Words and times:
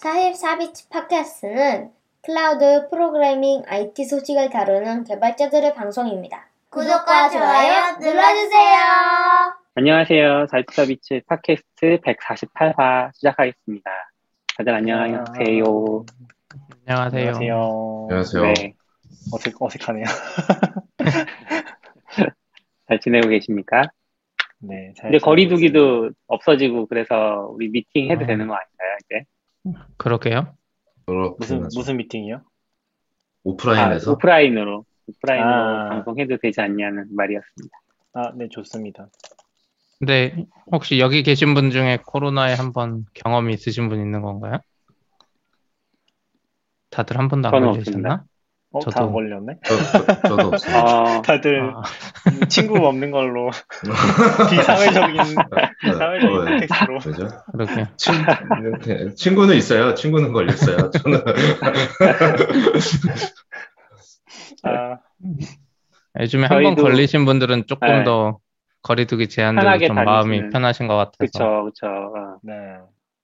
44비치 0.00 0.88
팟캐스트는 0.88 1.90
클라우드 2.22 2.88
프로그래밍 2.88 3.64
IT 3.66 4.06
소식을 4.06 4.48
다루는 4.48 5.04
개발자들의 5.04 5.74
방송입니다. 5.74 6.48
구독과 6.70 7.28
좋아요 7.28 7.98
눌러주세요. 8.00 8.78
안녕하세요. 9.74 10.46
44비치 10.46 11.26
팟캐스트 11.26 11.98
148화 12.00 13.10
시작하겠습니다. 13.14 13.90
다들 14.56 14.74
안녕하세요. 14.74 15.24
안녕하세요. 15.28 16.04
안녕하세요. 16.86 18.06
안녕하세요. 18.08 18.42
네, 18.42 18.74
어색, 19.34 19.54
어색하네요. 19.60 20.04
잘 22.88 23.00
지내고 23.00 23.28
계십니까? 23.28 23.82
네, 24.60 24.92
이제 24.92 25.02
지내고 25.02 25.24
거리두기도 25.26 26.10
없어지고 26.26 26.86
그래서 26.86 27.50
우리 27.52 27.68
미팅 27.68 28.10
해도 28.10 28.24
아. 28.24 28.26
되는 28.26 28.46
거 28.46 28.54
아닌가요, 28.54 28.96
이제? 29.04 29.26
그러게요. 29.96 30.54
그렇구나. 31.06 31.36
무슨, 31.38 31.68
무슨 31.74 31.96
미팅이요? 31.96 32.36
아, 32.36 32.40
오프라인에서 33.44 34.12
오프라인으로, 34.12 34.84
오프라인으로 35.06 35.50
아. 35.50 35.88
방송해도 35.90 36.38
되지 36.38 36.60
않냐는 36.60 37.06
말이었습니다. 37.14 37.78
아, 38.12 38.32
네, 38.34 38.48
좋습니다. 38.48 39.08
근데 39.98 40.46
혹시 40.72 40.98
여기 40.98 41.22
계신 41.22 41.52
분 41.52 41.70
중에 41.70 41.98
코로나에 42.06 42.54
한번 42.54 43.04
경험이 43.12 43.52
있으신 43.54 43.88
분 43.88 44.00
있는 44.00 44.22
건가요? 44.22 44.58
다들 46.90 47.18
한 47.18 47.28
번도 47.28 47.48
안 47.48 47.52
걸리셨나? 47.52 48.24
어, 48.72 48.78
다 48.80 48.90
저도. 48.92 49.06
안 49.06 49.12
걸렸네? 49.12 49.56
저, 49.64 49.76
저, 49.76 50.20
저도 50.28 50.46
없어요. 50.48 50.76
어, 50.76 51.22
다들 51.26 51.72
아, 51.74 51.82
친구 52.48 52.76
없는 52.86 53.10
걸로 53.10 53.50
비사회적인, 54.50 55.16
비사회적인 55.82 56.44
네. 56.44 56.56
텍스트로. 56.66 56.98
그죠? 57.00 57.28
그러게요. 57.52 57.86
친, 57.96 58.14
네, 58.86 59.14
친구는 59.14 59.56
있어요. 59.56 59.94
친구는 59.94 60.32
걸렸어요. 60.32 60.90
저는 60.90 61.20
아, 64.62 64.98
요즘에 66.20 66.46
한 66.46 66.62
번 66.62 66.74
걸리신 66.76 67.24
분들은 67.24 67.66
조금 67.66 67.88
네. 67.88 68.04
더 68.04 68.38
거리두기 68.82 69.28
제한되고 69.28 69.86
좀 69.86 69.96
마음이 69.96 70.28
다니시는. 70.28 70.50
편하신 70.50 70.86
것 70.88 70.96
같아서. 70.96 71.16
그쵸, 71.20 71.64
그쵸. 71.66 71.86
어. 71.86 72.38
네. 72.42 72.54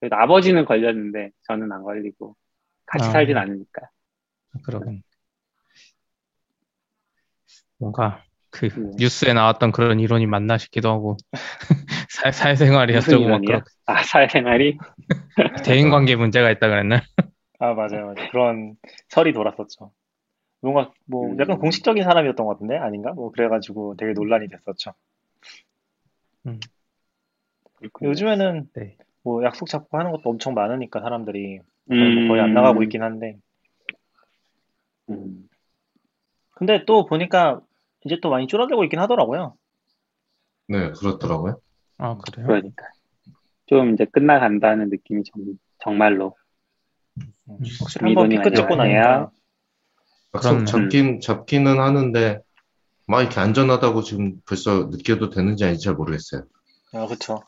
그래도 0.01 0.17
아버지는 0.17 0.65
걸렸는데 0.65 1.31
저는 1.47 1.71
안 1.73 1.83
걸리고 1.83 2.35
같이 2.87 3.07
아. 3.09 3.11
살진 3.13 3.37
않으니까. 3.37 3.83
그러게. 4.65 5.01
뭔가 7.79 8.23
그 8.51 8.69
네. 8.69 8.91
뉴스에 8.99 9.33
나왔던 9.33 9.73
그런 9.73 10.01
이론이 10.01 10.27
맞나 10.27 10.59
싶기도 10.59 10.91
하고 10.91 11.17
사, 12.11 12.31
사회생활이 12.31 12.95
무슨 12.95 13.15
어쩌고 13.15 13.29
막? 13.29 13.45
그렇 13.45 13.63
아, 13.87 14.03
사회생활이? 14.03 14.79
대인관계 15.65 16.17
문제가 16.17 16.51
있다 16.51 16.69
그랬나? 16.69 17.03
아, 17.59 17.73
맞아요, 17.75 18.07
맞아요. 18.07 18.29
그런 18.31 18.77
설이 19.09 19.33
돌았었죠. 19.33 19.91
뭔가, 20.61 20.93
뭐, 21.07 21.33
음. 21.33 21.41
약간 21.41 21.59
공식적인 21.59 22.03
사람이었던 22.03 22.45
것 22.47 22.55
같은데? 22.55 22.77
아닌가? 22.77 23.13
뭐, 23.13 23.31
그래가지고 23.31 23.97
되게 23.97 24.13
논란이 24.13 24.49
됐었죠. 24.49 24.95
그렇군요. 27.77 28.11
요즘에는 28.11 28.69
네. 28.75 28.97
뭐, 29.23 29.45
약속 29.45 29.69
잡고 29.69 29.99
하는 29.99 30.11
것도 30.13 30.31
엄청 30.31 30.55
많으니까 30.55 31.01
사람들이 31.01 31.61
음, 31.91 32.29
거의 32.29 32.41
안 32.41 32.55
나가고 32.55 32.83
있긴 32.83 33.03
한데. 33.03 33.37
음. 35.09 35.49
근데 36.51 36.85
또 36.87 37.05
보니까 37.07 37.61
이제 38.07 38.19
또 38.23 38.31
많이 38.31 38.47
줄어들고 38.47 38.85
있긴 38.85 38.99
하더라고요. 39.01 39.55
네 40.69 40.91
그렇더라고요. 40.93 41.61
아 41.99 42.17
그래요? 42.17 42.47
그러니까. 42.47 42.87
좀 43.67 43.95
이제 43.95 44.05
끝나간다는 44.05 44.89
느낌이 44.91 45.25
정, 45.25 45.43
정말로. 45.83 46.37
확실히 47.81 48.07
한번 48.07 48.29
피크 48.29 48.53
찍고. 48.55 48.77
약속 50.35 50.51
그렇네. 50.51 50.65
잡긴 50.67 51.21
잡기는 51.21 51.81
하는데 51.81 52.41
막 53.07 53.21
이렇게 53.23 53.41
안전하다고 53.41 54.03
지금 54.03 54.41
벌써 54.47 54.87
느껴도 54.91 55.31
되는지 55.31 55.65
아닌지 55.65 55.85
잘 55.85 55.95
모르겠어요. 55.95 56.45
아, 56.93 57.07
그쵸. 57.07 57.41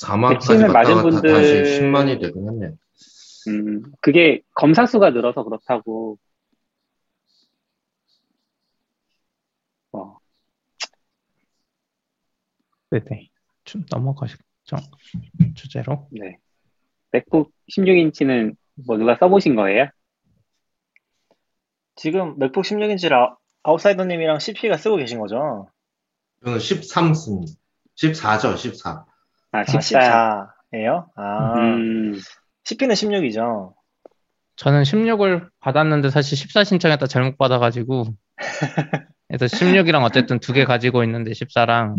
4만까지 0.00 0.28
백신을 0.34 0.68
갔다가 0.68 0.94
맞은 0.96 1.10
다, 1.10 1.20
분들- 1.20 1.32
다시 1.32 1.80
10만이 1.80 2.18
되긴 2.20 2.48
했네. 2.48 2.70
음, 3.48 3.82
그게 4.00 4.42
검사 4.54 4.86
수가 4.86 5.10
늘어서 5.10 5.42
그렇다고. 5.42 6.18
어, 9.92 10.18
네네. 12.90 13.28
좀 13.64 13.84
넘어가시죠. 13.90 14.38
주제로. 15.54 16.08
네. 16.10 16.38
맥북 17.10 17.52
16인치는 17.76 18.54
뭐 18.86 18.96
누가 18.96 19.16
써보신 19.16 19.54
거예요? 19.56 19.88
지금 21.96 22.38
맥북 22.38 22.62
16인치를 22.64 23.12
아, 23.12 23.36
아웃사이더님이랑 23.62 24.38
CP가 24.38 24.76
쓰고 24.76 24.96
계신 24.96 25.18
거죠? 25.18 25.68
저는 26.44 26.58
13 26.60 27.14
쓴, 27.14 27.44
14죠, 27.96 28.56
14. 28.56 28.90
아, 28.90 29.58
아, 29.58 29.64
14. 29.64 29.80
14 29.80 30.54
예요? 30.74 31.10
아, 31.16 31.54
음, 31.60 32.14
CP는 32.64 32.94
16이죠. 32.94 33.74
저는 34.56 34.82
16을 34.82 35.48
받았는데 35.60 36.10
사실 36.10 36.36
14 36.36 36.64
신청했다 36.64 37.06
잘못 37.06 37.36
받아가지고 37.38 38.04
그래서 39.28 39.46
16이랑 39.46 40.02
어쨌든 40.04 40.38
두 40.40 40.52
개 40.52 40.64
가지고 40.64 41.04
있는데 41.04 41.30
14랑 41.32 41.94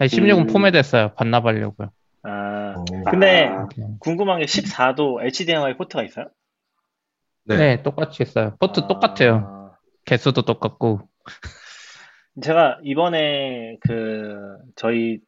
16은 0.00 0.38
음. 0.38 0.46
포맷했어요. 0.46 1.12
반납하려고요. 1.14 1.90
아, 2.22 2.74
어, 2.76 2.84
근데 3.10 3.46
아, 3.46 3.68
궁금한 4.00 4.40
게 4.40 4.46
14도 4.46 5.24
HDMI 5.24 5.76
포트가 5.76 6.02
있어요? 6.02 6.26
네. 7.44 7.56
네, 7.56 7.82
똑같이 7.82 8.22
했어요. 8.22 8.56
포트 8.58 8.80
아, 8.80 8.86
똑같아요. 8.86 9.74
개수도 10.04 10.42
똑같고. 10.42 11.02
제가 12.42 12.80
이번에 12.82 13.76
그 13.80 14.56
저희 14.74 15.20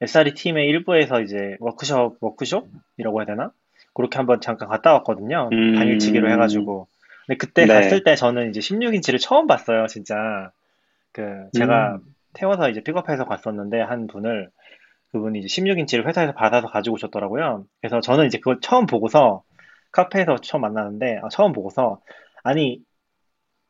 SRE 0.00 0.34
팀의 0.34 0.66
일부에서 0.66 1.20
이제 1.20 1.56
워크숍 1.60 2.16
워크숍이라고 2.20 3.20
해야 3.20 3.26
되나? 3.26 3.52
그렇게 3.94 4.16
한번 4.16 4.40
잠깐 4.40 4.68
갔다 4.68 4.92
왔거든요. 4.94 5.48
음. 5.52 5.76
당일치기로 5.76 6.30
해가지고. 6.32 6.88
근데 7.26 7.38
그때 7.38 7.66
네. 7.66 7.74
갔을 7.74 8.02
때 8.02 8.16
저는 8.16 8.50
이제 8.50 8.60
16인치를 8.60 9.20
처음 9.20 9.46
봤어요, 9.46 9.86
진짜. 9.86 10.50
그 11.12 11.48
제가 11.54 11.94
음. 11.94 12.13
태워서 12.34 12.68
이제 12.70 12.82
픽업해서 12.82 13.24
갔었는데 13.24 13.80
한 13.80 14.06
분을 14.06 14.50
그분이 15.12 15.38
이제 15.40 15.46
16인치를 15.48 16.06
회사에서 16.06 16.32
받아서 16.32 16.66
가지고 16.68 16.94
오셨더라고요. 16.94 17.64
그래서 17.80 18.00
저는 18.00 18.26
이제 18.26 18.38
그걸 18.38 18.58
처음 18.60 18.86
보고서 18.86 19.42
카페에서 19.92 20.36
처음 20.38 20.62
만나는데 20.62 21.20
아, 21.22 21.28
처음 21.30 21.52
보고서 21.52 22.00
아니 22.42 22.80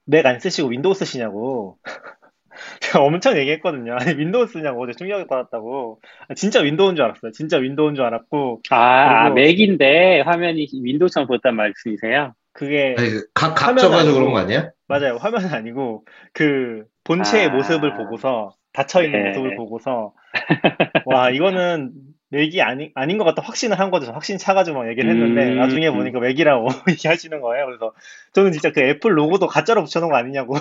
맥 0.06 0.26
안 0.26 0.38
쓰시고 0.40 0.68
윈도우 0.68 0.94
쓰시냐고 0.94 1.78
제가 2.80 3.02
엄청 3.02 3.36
얘기했거든요. 3.36 3.96
아니 3.98 4.16
윈도우 4.16 4.46
쓰냐고 4.46 4.82
어제 4.82 4.92
충격을 4.92 5.26
받았다고. 5.26 6.00
아, 6.28 6.34
진짜 6.34 6.60
윈도우인 6.60 6.94
줄 6.96 7.04
알았어요. 7.04 7.32
진짜 7.32 7.58
윈도우인 7.58 7.94
줄 7.94 8.04
알았고 8.04 8.60
아, 8.70 8.76
아, 8.76 9.22
그리고- 9.24 9.34
맥인데 9.34 10.20
화면이 10.22 10.68
윈도우처럼 10.82 11.26
보였단 11.26 11.56
말씀이세요? 11.56 12.32
그게 12.52 12.94
아니, 12.96 13.10
그 13.10 13.26
각, 13.34 13.54
각 13.54 13.68
화면 13.68 13.78
져가지고 13.78 13.98
아니고. 14.10 14.14
그런 14.14 14.32
거 14.32 14.38
아니야? 14.38 14.70
맞아요. 14.86 15.16
화면은 15.16 15.52
아니고 15.54 16.04
그 16.32 16.84
본체의 17.04 17.46
아. 17.48 17.50
모습을 17.50 17.96
보고서 17.96 18.54
닫혀 18.72 19.02
있는 19.02 19.22
네. 19.22 19.28
모습을 19.28 19.56
보고서 19.56 20.14
와 21.06 21.30
이거는 21.30 21.92
맥이 22.30 22.60
아니 22.62 22.90
아닌 22.94 23.18
것 23.18 23.24
같다 23.24 23.42
확신을 23.42 23.78
한 23.78 23.90
거죠. 23.90 24.12
확신 24.12 24.38
차가지고 24.38 24.78
막 24.78 24.88
얘기를 24.88 25.10
했는데 25.10 25.50
음. 25.50 25.58
나중에 25.58 25.90
보니까 25.90 26.20
맥이라고 26.20 26.68
얘기하시는 26.90 27.40
거예요. 27.40 27.66
그래서 27.66 27.94
저는 28.32 28.52
진짜 28.52 28.72
그 28.72 28.80
애플 28.80 29.16
로고도 29.16 29.46
가짜로 29.46 29.84
붙여놓은 29.84 30.10
거 30.10 30.16
아니냐고 30.16 30.56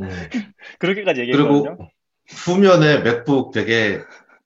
음. 0.00 0.08
그렇게까지 0.78 1.20
얘기했거든요. 1.22 1.76
그리고 1.76 1.90
후면에 2.28 3.00
맥북 3.00 3.52
되게 3.52 4.00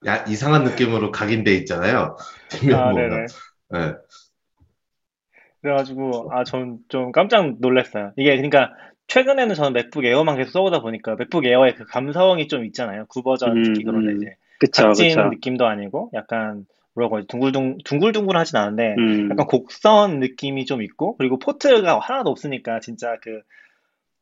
야- 0.06 0.24
이상한 0.28 0.64
느낌으로 0.64 1.10
각인돼 1.10 1.52
있잖아요. 1.58 2.16
뒷면 2.50 2.78
아, 2.78 2.90
보면. 2.90 3.26
네. 3.70 3.94
그래가지고 5.64 6.28
아 6.32 6.44
전 6.44 6.80
좀 6.88 7.10
깜짝 7.12 7.56
놀랐어요. 7.60 8.12
이게 8.16 8.30
그러니까 8.36 8.72
최근에는 9.08 9.54
저는 9.54 9.72
맥북 9.72 10.04
에어만 10.04 10.36
계속 10.36 10.50
써보다 10.52 10.80
보니까 10.80 11.16
맥북 11.16 11.44
에어의 11.46 11.74
그 11.74 11.84
감성이 11.86 12.48
좀 12.48 12.64
있잖아요. 12.66 13.06
구버전 13.08 13.62
특히 13.64 13.82
음, 13.82 13.86
그런데 13.86 14.12
음. 14.12 14.16
이제 14.18 14.36
그쵸, 14.60 14.88
그쵸. 14.90 15.30
느낌도 15.30 15.66
아니고 15.66 16.10
약간 16.14 16.66
뭐라고 16.94 17.16
하지 17.18 17.26
둥글둥 17.28 17.78
둥글둥글하진 17.84 18.56
않은데 18.58 18.94
음, 18.98 19.30
약간 19.30 19.46
곡선 19.46 20.20
느낌이 20.20 20.66
좀 20.66 20.82
있고 20.82 21.16
그리고 21.16 21.38
포트가 21.38 21.98
하나도 21.98 22.30
없으니까 22.30 22.80
진짜 22.80 23.16
그 23.22 23.40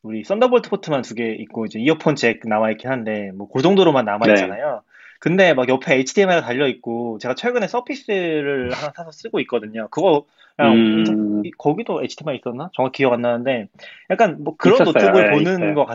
우리 0.02 0.24
썬더볼트 0.24 0.70
포트만 0.70 1.02
두 1.02 1.14
개 1.14 1.32
있고 1.34 1.66
이제 1.66 1.78
이어폰 1.80 2.16
잭 2.16 2.40
나와 2.44 2.70
있긴 2.72 2.90
한데 2.90 3.30
뭐 3.32 3.48
그 3.48 3.62
정도로만 3.62 4.04
남아 4.04 4.26
네. 4.26 4.32
있잖아요. 4.32 4.82
근데 5.20 5.54
막 5.54 5.68
옆에 5.68 5.94
HDMI가 5.96 6.40
달려 6.42 6.66
있고 6.68 7.18
제가 7.18 7.34
최근에 7.36 7.68
서피스를 7.68 8.72
하나 8.74 8.92
사서 8.96 9.12
쓰고 9.12 9.38
있거든요. 9.40 9.88
그거랑 9.90 10.22
음, 10.60 11.42
이- 11.44 11.50
거기도 11.52 12.02
HDMI 12.02 12.36
있었나? 12.36 12.70
정확히 12.74 12.98
기억 12.98 13.12
안 13.12 13.22
나는데 13.22 13.68
약간 14.10 14.42
뭐 14.42 14.56
그런 14.56 14.74
있었어요. 14.76 14.92
노트북을 14.92 15.24
네, 15.24 15.30
보는 15.30 15.52
있어요. 15.54 15.74
것 15.74 15.86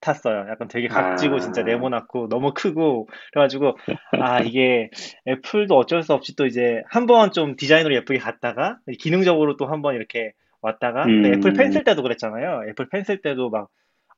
같았어요. 0.00 0.46
약간 0.50 0.68
되게 0.68 0.88
각지고 0.88 1.36
아. 1.36 1.40
진짜 1.40 1.62
네모났고 1.62 2.28
너무 2.28 2.52
크고 2.54 3.08
그래가지고 3.32 3.76
아 4.20 4.40
이게 4.52 4.90
애플도 5.26 5.76
어쩔 5.76 6.02
수 6.02 6.14
없이 6.14 6.36
또 6.36 6.46
이제 6.46 6.82
한번 6.88 7.32
좀 7.32 7.56
디자인으로 7.56 7.94
예쁘게 7.96 8.18
갔다가 8.18 8.78
기능적으로 8.98 9.56
또 9.56 9.66
한번 9.66 9.94
이렇게 9.94 10.32
왔다가 10.60 11.04
음. 11.04 11.26
애플 11.26 11.52
펜슬 11.52 11.84
때도 11.84 12.02
그랬잖아요. 12.02 12.62
애플 12.68 12.88
펜슬 12.88 13.20
때도 13.20 13.50
막 13.50 13.68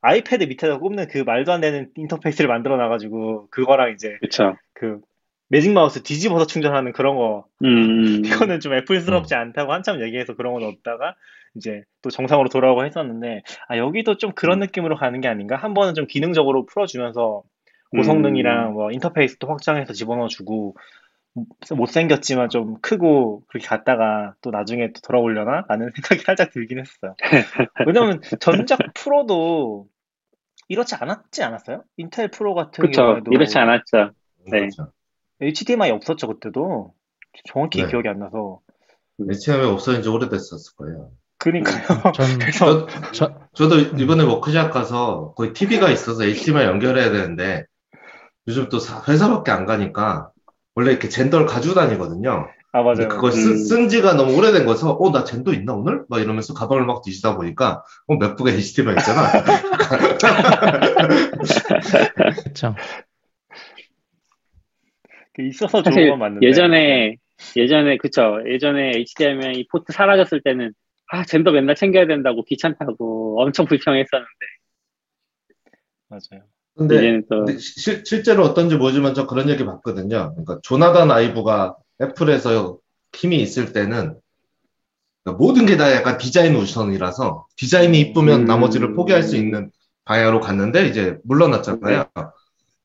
아이패드 0.02 0.44
밑에다 0.44 0.78
꼽는 0.78 1.08
그 1.08 1.18
말도 1.18 1.52
안 1.52 1.60
되는 1.60 1.90
인터페이스를 1.96 2.46
만들어 2.48 2.76
놔가지고 2.76 3.48
그거랑 3.50 3.92
이제 3.92 4.18
그쵸. 4.20 4.56
그 4.72 5.00
매직 5.48 5.72
마우스 5.72 6.02
뒤집어서 6.02 6.46
충전하는 6.46 6.92
그런 6.92 7.16
거 7.16 7.46
음, 7.64 8.24
이거는 8.24 8.60
좀 8.60 8.74
애플스럽지 8.74 9.34
않다고 9.34 9.72
한참 9.72 10.00
얘기해서 10.02 10.34
그런 10.34 10.52
거 10.54 10.60
넣었다가 10.60 11.14
이제 11.54 11.82
또 12.02 12.10
정상으로 12.10 12.48
돌아오고 12.48 12.84
했었는데 12.84 13.42
아 13.68 13.78
여기도 13.78 14.16
좀 14.16 14.32
그런 14.32 14.58
느낌으로 14.58 14.96
가는 14.96 15.20
게 15.20 15.28
아닌가 15.28 15.56
한 15.56 15.74
번은 15.74 15.94
좀 15.94 16.06
기능적으로 16.06 16.66
풀어주면서 16.66 17.42
고성능이랑 17.96 18.72
뭐 18.72 18.90
인터페이스도 18.90 19.46
확장해서 19.46 19.92
집어넣어주고 19.92 20.76
못생겼지만 21.74 22.48
좀 22.48 22.80
크고 22.80 23.44
그렇게 23.48 23.66
갔다가 23.66 24.34
또 24.40 24.50
나중에 24.50 24.92
또 24.92 25.00
돌아오려나? 25.02 25.64
라는 25.68 25.90
생각이 25.94 26.22
살짝 26.22 26.50
들긴 26.50 26.78
했어요. 26.78 27.14
왜냐면 27.86 28.20
전작 28.40 28.78
프로도 28.94 29.86
이렇지 30.68 30.94
않았지 30.94 31.42
않았어요? 31.42 31.84
인텔 31.96 32.28
프로 32.28 32.54
같은 32.54 32.82
그쵸. 32.82 33.02
경우에도 33.02 33.30
이렇지 33.32 33.58
않았죠. 33.58 34.12
네. 34.50 34.60
그렇죠. 34.60 34.92
HDMI 35.40 35.90
없었죠 35.90 36.28
그때도 36.28 36.94
정확히 37.44 37.82
네. 37.82 37.88
기억이 37.88 38.08
안 38.08 38.18
나서 38.18 38.60
HMI 39.20 39.66
없어진 39.66 40.02
지 40.02 40.08
오래됐었을 40.08 40.74
거예요. 40.76 41.10
그러니까요. 41.38 42.12
전, 42.12 42.26
그래서 42.38 42.86
저, 42.86 43.12
저, 43.12 43.34
저 43.54 43.68
도 43.68 43.78
이번에 43.78 44.24
워크샵 44.24 44.72
가서 44.72 45.32
거의 45.36 45.52
TV가 45.52 45.90
있어서 45.90 46.24
HDMI 46.24 46.64
연결해야 46.66 47.10
되는데 47.10 47.64
요즘 48.48 48.68
또 48.68 48.78
사- 48.78 49.02
회사밖에 49.08 49.50
안 49.50 49.66
가니까 49.66 50.30
원래 50.74 50.90
이렇게 50.92 51.08
젠더를 51.08 51.46
가지고 51.46 51.74
다니거든요. 51.74 52.48
아 52.72 52.82
맞아요. 52.82 53.08
그걸 53.08 53.30
음. 53.30 53.32
쓴, 53.32 53.56
쓴 53.56 53.88
지가 53.88 54.14
너무 54.14 54.36
오래된 54.36 54.66
거서 54.66 54.92
어, 54.92 55.10
나 55.10 55.24
젠더 55.24 55.52
있나 55.54 55.72
오늘? 55.72 56.04
막 56.10 56.20
이러면서 56.20 56.52
가방을 56.52 56.84
막 56.84 57.02
뒤지다 57.02 57.36
보니까 57.36 57.82
어, 58.06 58.16
맥북에 58.16 58.52
HDMI 58.52 58.96
있잖아. 58.98 59.30
그쵸. 62.44 62.74
그 62.74 63.05
있어서 65.42 65.82
좋은 65.82 66.08
건 66.10 66.18
맞는데 66.18 66.46
예전에 66.46 67.16
예전에 67.56 67.96
그쵸 67.98 68.38
예전에 68.48 68.92
HDMI 68.96 69.66
포트 69.70 69.92
사라졌을 69.92 70.40
때는 70.42 70.72
아 71.12 71.24
젠더 71.24 71.52
맨날 71.52 71.76
챙겨야 71.76 72.06
된다고 72.06 72.44
귀찮다고 72.44 73.40
엄청 73.42 73.66
불평했었는데 73.66 74.28
맞아요. 76.08 76.44
근데, 76.76 76.96
이제는 76.96 77.24
또 77.30 77.44
근데 77.44 77.58
시- 77.58 78.02
실제로 78.04 78.44
어떤지 78.44 78.76
모르지만 78.76 79.14
저 79.14 79.26
그런 79.26 79.48
얘기 79.48 79.64
봤거든요. 79.64 80.32
그러니까 80.34 80.60
조나단 80.62 81.10
아이브가 81.10 81.76
애플에서 82.02 82.78
힘이 83.14 83.36
있을 83.40 83.72
때는 83.72 84.14
그러니까 85.24 85.38
모든 85.44 85.66
게 85.66 85.76
다 85.76 85.92
약간 85.94 86.18
디자인 86.18 86.54
우선이라서 86.54 87.46
디자인이 87.56 87.98
이쁘면 88.00 88.42
음. 88.42 88.44
나머지를 88.44 88.94
포기할 88.94 89.22
수 89.22 89.36
있는 89.36 89.70
방향으로 90.04 90.40
갔는데 90.40 90.86
이제 90.86 91.18
물러났잖아요. 91.24 92.04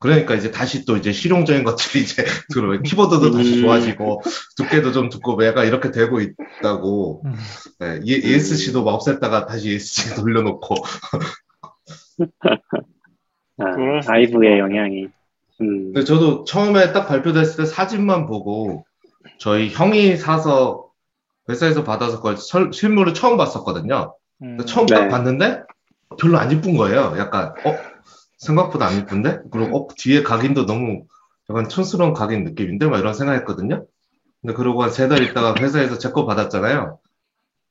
그러니까 0.01 0.33
이제 0.33 0.49
다시 0.49 0.83
또 0.83 0.97
이제 0.97 1.11
실용적인 1.11 1.63
것들이 1.63 2.03
이제 2.03 2.23
들어요. 2.51 2.81
키보드도 2.81 3.31
다시 3.31 3.57
음. 3.57 3.61
좋아지고 3.61 4.21
두께도 4.57 4.91
좀 4.93 5.09
두껍고 5.09 5.45
얘가 5.45 5.63
이렇게 5.63 5.91
되고 5.91 6.19
있다고 6.19 7.21
음. 7.23 7.35
네, 7.79 7.99
ESC도 8.03 8.83
막 8.83 8.97
없앴다가 8.99 9.47
다시 9.47 9.69
ESC 9.69 10.15
돌려놓고 10.19 10.75
아, 13.59 14.01
수 14.01 14.11
아이브의 14.11 14.57
영향이 14.57 15.03
음, 15.61 15.93
근데 15.93 16.03
저도 16.03 16.45
처음에 16.45 16.93
딱 16.93 17.07
발표됐을 17.07 17.57
때 17.57 17.65
사진만 17.65 18.25
보고 18.25 18.85
저희 19.37 19.69
형이 19.69 20.17
사서 20.17 20.89
회사에서 21.47 21.83
받아서 21.83 22.17
그걸 22.17 22.37
설- 22.37 22.73
실물을 22.73 23.13
처음 23.13 23.37
봤었거든요. 23.37 24.15
음, 24.41 24.57
처음 24.65 24.87
네. 24.87 24.95
딱 24.95 25.09
봤는데 25.09 25.61
별로 26.19 26.39
안 26.39 26.51
이쁜 26.51 26.75
거예요. 26.75 27.13
약간 27.19 27.53
어 27.65 27.90
생각보다 28.41 28.87
안 28.87 28.97
이쁜데? 28.99 29.41
그리고 29.51 29.77
어 29.77 29.87
뒤에 29.97 30.23
각인도 30.23 30.65
너무 30.65 31.03
약간 31.49 31.69
촌스러운 31.69 32.13
각인 32.13 32.43
느낌인데? 32.43 32.87
막 32.87 32.99
이런 32.99 33.13
생각했거든요. 33.13 33.85
근데 34.41 34.53
그러고 34.55 34.83
한 34.83 34.89
세 34.91 35.07
달 35.07 35.21
있다가 35.23 35.55
회사에서 35.59 35.97
제 35.99 36.11
거 36.11 36.25
받았잖아요. 36.25 36.99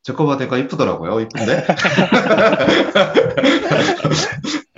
제 0.02 0.12
거 0.14 0.26
받으니까 0.26 0.56
이쁘더라고요. 0.58 1.12
어, 1.14 1.20
이쁜데? 1.20 1.66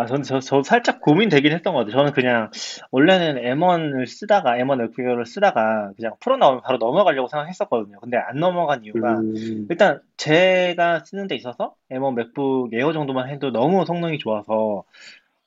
아, 0.00 0.06
전, 0.06 0.22
저, 0.22 0.40
저 0.40 0.62
살짝 0.62 1.02
고민되긴 1.02 1.52
했던 1.52 1.74
것 1.74 1.80
같아요. 1.80 1.92
저는 1.92 2.12
그냥, 2.12 2.50
원래는 2.90 3.42
M1을 3.42 4.06
쓰다가, 4.06 4.56
M1 4.56 4.82
FPGA를 4.84 5.26
쓰다가, 5.26 5.92
그냥 5.94 6.14
프로 6.20 6.38
나오면 6.38 6.62
바로 6.62 6.78
넘어가려고 6.78 7.28
생각했었거든요. 7.28 7.98
근데 8.00 8.16
안 8.16 8.36
넘어간 8.36 8.82
이유가, 8.82 9.18
음, 9.18 9.66
일단, 9.68 10.00
제가 10.16 11.04
쓰는 11.04 11.26
데 11.26 11.34
있어서, 11.34 11.74
M1 11.90 12.14
맥북 12.14 12.72
에어 12.72 12.94
정도만 12.94 13.28
해도 13.28 13.50
너무 13.50 13.84
성능이 13.84 14.18
좋아서, 14.18 14.84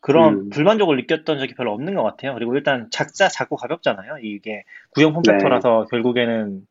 그런 0.01 0.33
음. 0.33 0.49
불만족을 0.49 0.97
느꼈던 0.97 1.39
적이 1.39 1.55
별로 1.55 1.73
없는 1.73 1.95
것 1.95 2.03
같아요. 2.03 2.35
그리고 2.35 2.55
일단, 2.55 2.89
작자, 2.91 3.29
작고 3.29 3.55
가볍잖아요. 3.55 4.17
이게, 4.21 4.65
구형 4.91 5.13
폼팩터라서 5.13 5.87
결국에는, 5.89 6.67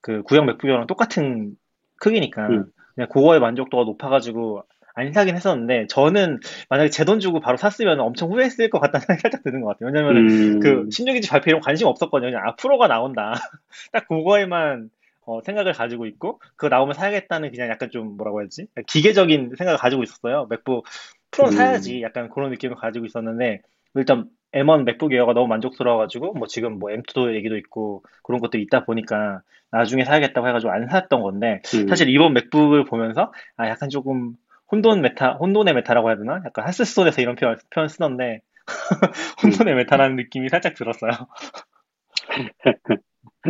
그, 0.00 0.22
구형 0.24 0.46
맥북이랑 0.46 0.88
똑같은 0.88 1.56
크기니까, 1.96 2.48
음. 2.48 2.64
그냥 2.96 3.08
그거의 3.08 3.38
만족도가 3.38 3.84
높아가지고, 3.84 4.64
안 5.00 5.12
사긴 5.12 5.34
했었는데, 5.36 5.86
저는 5.88 6.40
만약에 6.68 6.90
제 6.90 7.04
돈 7.04 7.18
주고 7.20 7.40
바로 7.40 7.56
샀으면 7.56 7.98
엄청 8.00 8.30
후회했을 8.30 8.70
것 8.70 8.78
같다는 8.80 9.00
생각이 9.00 9.20
살짝 9.22 9.42
드는 9.42 9.62
것 9.62 9.68
같아요. 9.68 9.90
왜냐면은 9.92 10.28
음, 10.28 10.60
그 10.60 10.86
16인치 10.88 11.28
발표 11.30 11.50
이런 11.50 11.60
거 11.60 11.66
관심 11.66 11.86
없었거든요. 11.88 12.30
그냥 12.30 12.46
아 12.46 12.54
프로가 12.56 12.86
나온다. 12.88 13.34
딱 13.92 14.06
그거에만 14.08 14.90
어, 15.26 15.40
생각을 15.42 15.72
가지고 15.72 16.06
있고 16.06 16.40
그거 16.56 16.68
나오면 16.68 16.94
사야겠다는 16.94 17.50
그냥 17.52 17.68
약간 17.68 17.90
좀 17.90 18.16
뭐라고 18.16 18.40
해야지 18.40 18.66
기계적인 18.86 19.54
생각을 19.56 19.78
가지고 19.78 20.02
있었어요. 20.02 20.46
맥북 20.50 20.84
프로는 21.30 21.54
음. 21.54 21.56
사야지 21.56 22.02
약간 22.02 22.28
그런 22.30 22.50
느낌을 22.50 22.76
가지고 22.76 23.06
있었는데 23.06 23.62
일단 23.94 24.26
M1 24.52 24.84
맥북 24.84 25.12
에어가 25.12 25.32
너무 25.32 25.46
만족스러워가지고 25.48 26.34
뭐 26.34 26.46
지금 26.48 26.78
뭐 26.78 26.90
M2도 26.90 27.34
얘기도 27.36 27.56
있고 27.56 28.02
그런 28.24 28.40
것도 28.40 28.58
있다 28.58 28.84
보니까 28.84 29.42
나중에 29.70 30.04
사야겠다고 30.04 30.48
해가지고 30.48 30.72
안 30.72 30.88
샀던 30.88 31.22
건데 31.22 31.62
음, 31.74 31.86
사실 31.88 32.08
이번 32.08 32.32
맥북을 32.34 32.84
보면서 32.84 33.32
아 33.56 33.68
약간 33.68 33.88
조금 33.88 34.34
혼돈 34.70 35.00
meta, 35.02 35.34
혼돈의 35.34 35.74
meta라고 35.74 36.08
해야 36.08 36.16
되나? 36.16 36.42
약간 36.44 36.66
하스스톤에서 36.66 37.22
이런 37.22 37.36
표현, 37.36 37.58
표현 37.70 37.88
쓰던데 37.88 38.40
혼돈의 39.42 39.74
meta라는 39.74 40.16
느낌이 40.16 40.48
살짝 40.48 40.74
들었어요. 40.74 41.10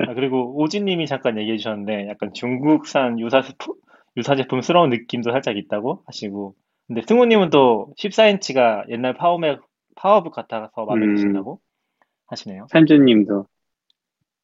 아, 0.09 0.15
그리고 0.15 0.57
오진님이 0.61 1.07
잠깐 1.07 1.39
얘기해 1.39 1.57
주셨는데 1.59 2.09
약간 2.09 2.33
중국산 2.33 3.19
유사 3.21 3.43
스프- 3.43 3.75
유사 4.17 4.35
제품스러운 4.37 4.91
느낌도 4.91 5.31
살짝 5.33 5.57
있다고 5.57 6.03
하시고 6.07 6.55
근데 6.87 7.03
승우님은 7.07 7.51
또 7.51 7.93
14인치가 7.99 8.89
옛날 8.89 9.15
파워맥 9.15 9.61
파워북 9.97 10.35
같아서 10.35 10.85
마음에 10.85 11.07
음. 11.07 11.15
드신다고 11.15 11.61
하시네요. 12.27 12.67
산주님도 12.71 13.47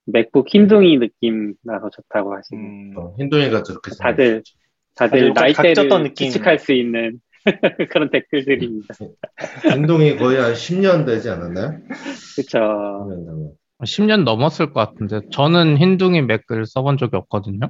맥북 0.07 0.53
흰둥이 0.53 0.99
느낌 0.99 1.55
나서 1.63 1.91
좋다고 1.91 2.35
하시고 2.37 2.57
음, 2.57 2.95
어, 2.97 3.15
흰둥이가 3.19 3.63
저렇게 3.63 3.91
다들 3.99 4.39
아주 4.39 4.53
다들 4.97 5.33
각- 5.35 5.43
나이대를. 5.43 6.15
추측할 6.15 6.59
수 6.59 6.73
있는 6.73 7.21
그런 7.91 8.11
댓글들입니다. 8.11 8.95
생겼어요. 8.95 9.17
흰둥이 9.77 10.17
거의 10.17 10.39
한 10.41 10.53
10년 10.55 11.07
되지 11.07 11.31
않았나요? 11.31 11.79
그쵸. 12.35 12.59
10년 12.59 13.27
되면. 13.27 13.53
10년 13.85 14.25
넘었을 14.25 14.73
것 14.73 14.81
같은데 14.81 15.21
저는 15.31 15.77
흰둥이 15.77 16.23
맥을 16.23 16.65
써본 16.67 16.97
적이 16.99 17.17
없거든요. 17.17 17.69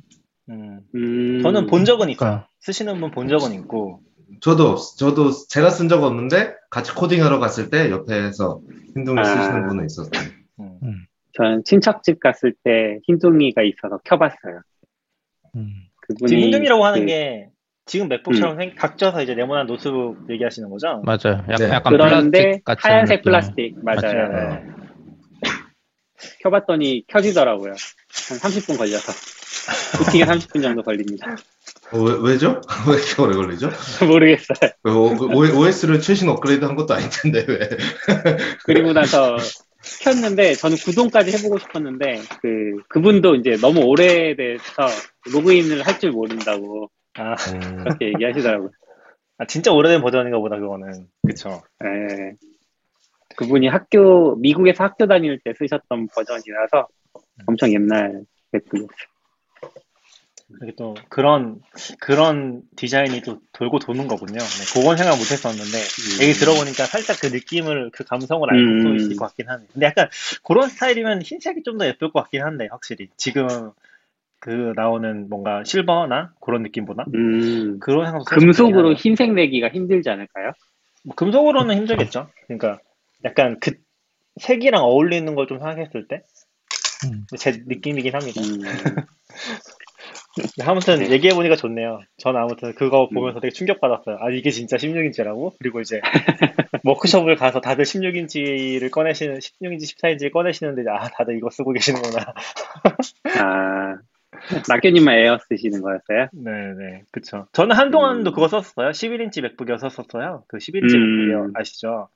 음. 0.49 0.81
음, 0.95 1.43
저는 1.43 1.67
본 1.67 1.85
적은 1.85 2.09
있어요. 2.09 2.17
그러니까. 2.19 2.49
쓰시는 2.61 3.01
분 3.01 3.11
본 3.11 3.29
적은 3.29 3.53
있고 3.55 4.01
저도 4.41 4.69
없- 4.71 4.97
저도 4.97 5.31
제가 5.49 5.71
쓴 5.71 5.89
적 5.89 6.03
없는데 6.05 6.55
같이 6.71 6.93
코딩하러 6.95 7.39
갔을 7.41 7.71
때 7.71 7.91
옆에서 7.91 8.61
흰둥이 8.95 9.19
아. 9.21 9.25
쓰시는 9.25 9.67
분은 9.69 9.87
있었어요. 9.87 10.31
음. 10.61 11.07
저는 11.35 11.65
친척집 11.65 12.21
갔을 12.21 12.55
때 12.65 13.01
흰둥이가 13.05 13.63
있어서 13.63 13.99
켜봤어요. 14.05 14.61
음. 15.57 15.86
그분이 16.09 16.29
지금 16.29 16.43
흰둥이라고 16.45 16.85
하는 16.85 17.01
그- 17.01 17.07
게 17.07 17.49
지금 17.89 18.09
맥북처럼 18.09 18.57
생- 18.59 18.75
각져서 18.77 19.23
이제 19.23 19.35
네모난 19.35 19.67
노트북 19.67 20.29
얘기하시는 20.31 20.69
거죠? 20.71 21.03
맞아요. 21.05 21.45
약간, 21.49 21.57
네. 21.59 21.69
약간 21.71 21.93
그런데 21.93 22.39
플라스틱 22.41 22.65
같은 22.65 22.91
하얀색 22.91 23.19
느낌. 23.19 23.31
플라스틱 23.31 23.75
맞아요. 23.85 24.29
네. 24.29 24.49
네. 24.49 24.63
켜봤더니 26.43 27.05
켜지더라고요. 27.09 27.71
한 27.73 28.39
30분 28.39 28.77
걸려서 28.79 29.13
부팅에 29.99 30.25
30분 30.25 30.63
정도 30.63 30.83
걸립니다. 30.83 31.37
어, 31.93 31.99
왜, 31.99 32.33
왜죠? 32.33 32.61
왜 32.89 32.97
이렇게 32.97 33.23
오래 33.23 33.37
걸리죠? 33.37 33.71
모르겠어요. 34.07 34.71
OS를 35.57 36.01
최신 36.01 36.29
업그레이드 36.29 36.65
한 36.65 36.75
것도 36.75 36.95
아닐 36.95 37.09
텐데 37.11 37.45
왜? 37.49 37.59
그리고 38.65 38.93
나서 38.93 39.37
켰는데 40.03 40.55
저는 40.55 40.77
구동까지 40.77 41.37
해보고 41.37 41.59
싶었는데 41.59 42.21
그 42.43 42.83
그분도 42.89 43.35
이제 43.37 43.57
너무 43.61 43.81
오래돼서 43.85 44.87
로그인을 45.33 45.87
할 45.87 45.99
줄 45.99 46.11
모른다고 46.13 46.91
아, 47.19 47.35
음, 47.55 47.79
그렇게 47.85 48.09
얘기하시더라고요. 48.09 48.71
아, 49.39 49.47
진짜 49.47 49.73
오래된 49.73 50.01
버전인가 50.03 50.39
보다, 50.39 50.59
그거는. 50.59 51.09
그쵸. 51.27 51.63
예. 51.85 52.33
그분이 53.37 53.69
학교, 53.69 54.37
미국에서 54.37 54.85
학교 54.85 55.07
다닐 55.07 55.39
때 55.45 55.53
쓰셨던 55.55 56.09
버전이라서 56.15 56.89
엄청 57.47 57.73
옛날 57.73 58.23
맥북이었어요. 58.53 59.16
이게 60.63 60.73
또 60.77 60.95
그런, 61.09 61.61
그런 62.01 62.63
디자인이 62.77 63.21
또 63.23 63.41
돌고 63.53 63.81
도는 63.81 64.07
거군요. 64.07 64.39
네, 64.39 64.65
그건 64.73 64.97
생각 64.97 65.17
못 65.17 65.23
했었는데, 65.31 65.79
얘기 66.23 66.33
들어보니까 66.39 66.87
살짝 66.87 67.19
그 67.21 67.27
느낌을, 67.27 67.91
그 67.93 68.05
감성을 68.05 68.49
알수 68.49 68.89
음. 68.89 68.97
있을 68.97 69.17
것 69.17 69.27
같긴 69.27 69.49
하네. 69.49 69.65
근데 69.73 69.87
약간 69.87 70.09
그런 70.45 70.69
스타일이면 70.69 71.23
흰색이 71.23 71.63
좀 71.65 71.79
더 71.79 71.87
예쁠 71.87 72.13
것 72.13 72.23
같긴 72.23 72.43
한데, 72.43 72.69
확실히. 72.71 73.09
지금 73.17 73.73
그 74.39 74.73
나오는 74.77 75.29
뭔가 75.29 75.65
실버나 75.65 76.33
그런 76.41 76.63
느낌보다? 76.63 77.07
음, 77.15 77.81
그런 77.81 78.07
생각도 78.07 78.25
금속으로. 78.27 78.95
흰색 78.95 79.33
내기가 79.33 79.69
힘들지 79.69 80.09
않을까요? 80.11 80.53
뭐 81.05 81.17
금속으로는 81.17 81.77
힘들겠죠. 81.77 82.31
그러니까 82.47 82.79
약간 83.25 83.59
그 83.61 83.73
색이랑 84.41 84.83
어울리는 84.85 85.35
걸 85.35 85.47
좀 85.49 85.59
생각했을 85.59 86.07
때, 86.09 86.23
음. 87.07 87.27
제 87.37 87.63
느낌이긴 87.67 88.15
합니다. 88.15 88.41
음, 90.39 90.45
네, 90.59 90.65
아무튼 90.65 90.99
네. 90.99 91.11
얘기해 91.11 91.35
보니까 91.35 91.57
좋네요. 91.57 92.01
저는 92.19 92.41
아무튼 92.41 92.75
그거 92.75 93.09
보면서 93.09 93.39
음. 93.39 93.41
되게 93.41 93.53
충격받았어요. 93.53 94.19
아, 94.21 94.31
이게 94.31 94.51
진짜 94.51 94.77
16인치라고? 94.77 95.55
그리고 95.59 95.81
이제 95.81 96.01
워크숍을 96.85 97.37
가서 97.37 97.61
다들 97.61 97.85
16인치를 97.85 98.91
꺼내시는, 98.91 99.39
16인치, 99.39 99.97
14인치를 99.97 100.33
꺼내시는데, 100.33 100.83
아, 100.91 101.09
다들 101.09 101.37
이거 101.37 101.51
쓰고 101.51 101.73
계시는구나. 101.73 102.35
아, 103.41 103.99
낙교님만 104.69 105.19
에어 105.19 105.39
쓰시는 105.49 105.81
거였어요? 105.81 106.29
네네, 106.33 107.05
그쵸. 107.11 107.47
저는 107.53 107.75
한동안도 107.75 108.31
음. 108.31 108.35
그거 108.35 108.49
썼어요. 108.49 108.91
11인치 108.91 109.43
맥북 109.43 109.68
에어 109.68 109.79
썼었어요. 109.79 110.45
그 110.49 110.59
11인치 110.59 110.95
음. 110.95 111.01
맥북이요. 111.01 111.51
아시죠? 111.55 112.09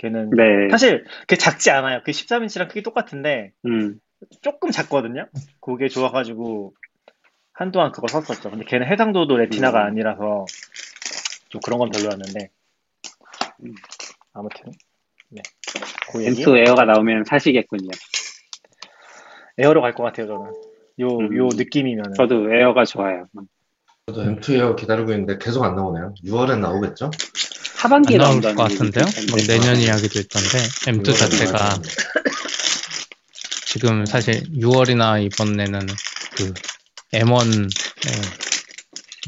걔는 0.00 0.30
네. 0.30 0.68
사실 0.70 1.04
그게 1.20 1.36
작지 1.36 1.70
않아요. 1.70 2.00
그 2.04 2.10
13인치랑 2.10 2.68
크기 2.68 2.82
똑같은데 2.82 3.52
음, 3.66 4.00
조금 4.40 4.70
작거든요. 4.70 5.26
그게 5.60 5.88
좋아가지고 5.88 6.74
한동안 7.60 7.92
그거 7.92 8.06
썼었죠. 8.08 8.48
근데 8.50 8.64
걔는 8.64 8.86
해상도도 8.90 9.36
레티나가 9.36 9.82
음. 9.82 9.86
아니라서 9.88 10.46
좀 11.50 11.60
그런 11.62 11.78
건 11.78 11.90
별로였는데 11.90 12.48
음. 13.64 13.74
아무튼 14.32 14.72
네. 15.28 15.42
그 16.10 16.24
얘기 16.24 16.42
M2 16.42 16.56
에어가 16.66 16.86
나오면 16.86 17.24
사시겠군요. 17.24 17.90
에어로 19.58 19.82
갈 19.82 19.92
것 19.92 20.04
같아요. 20.04 20.26
저는 20.26 20.52
요 21.00 21.18
음. 21.18 21.36
요 21.36 21.48
느낌이면은 21.52 22.14
저도 22.16 22.50
에어가 22.50 22.86
좋아요. 22.86 23.26
저도 24.06 24.22
M2 24.24 24.54
에어 24.54 24.74
기다리고 24.74 25.10
있는데 25.12 25.36
계속 25.36 25.62
안 25.62 25.76
나오네요. 25.76 26.14
6월엔 26.24 26.60
나오겠죠? 26.60 27.10
하반기에 27.76 28.16
안 28.22 28.40
나올 28.40 28.54
것 28.54 28.62
같은데요? 28.62 29.04
막 29.04 29.36
내년 29.46 29.76
이야기도 29.76 30.18
있던데 30.18 30.58
M2 30.90 31.02
6월에 31.02 31.18
자체가. 31.18 31.78
지금 33.66 34.06
사실 34.06 34.42
6월이나 34.44 35.22
이번에는 35.26 35.80
그 36.36 36.54
M1 37.12 37.70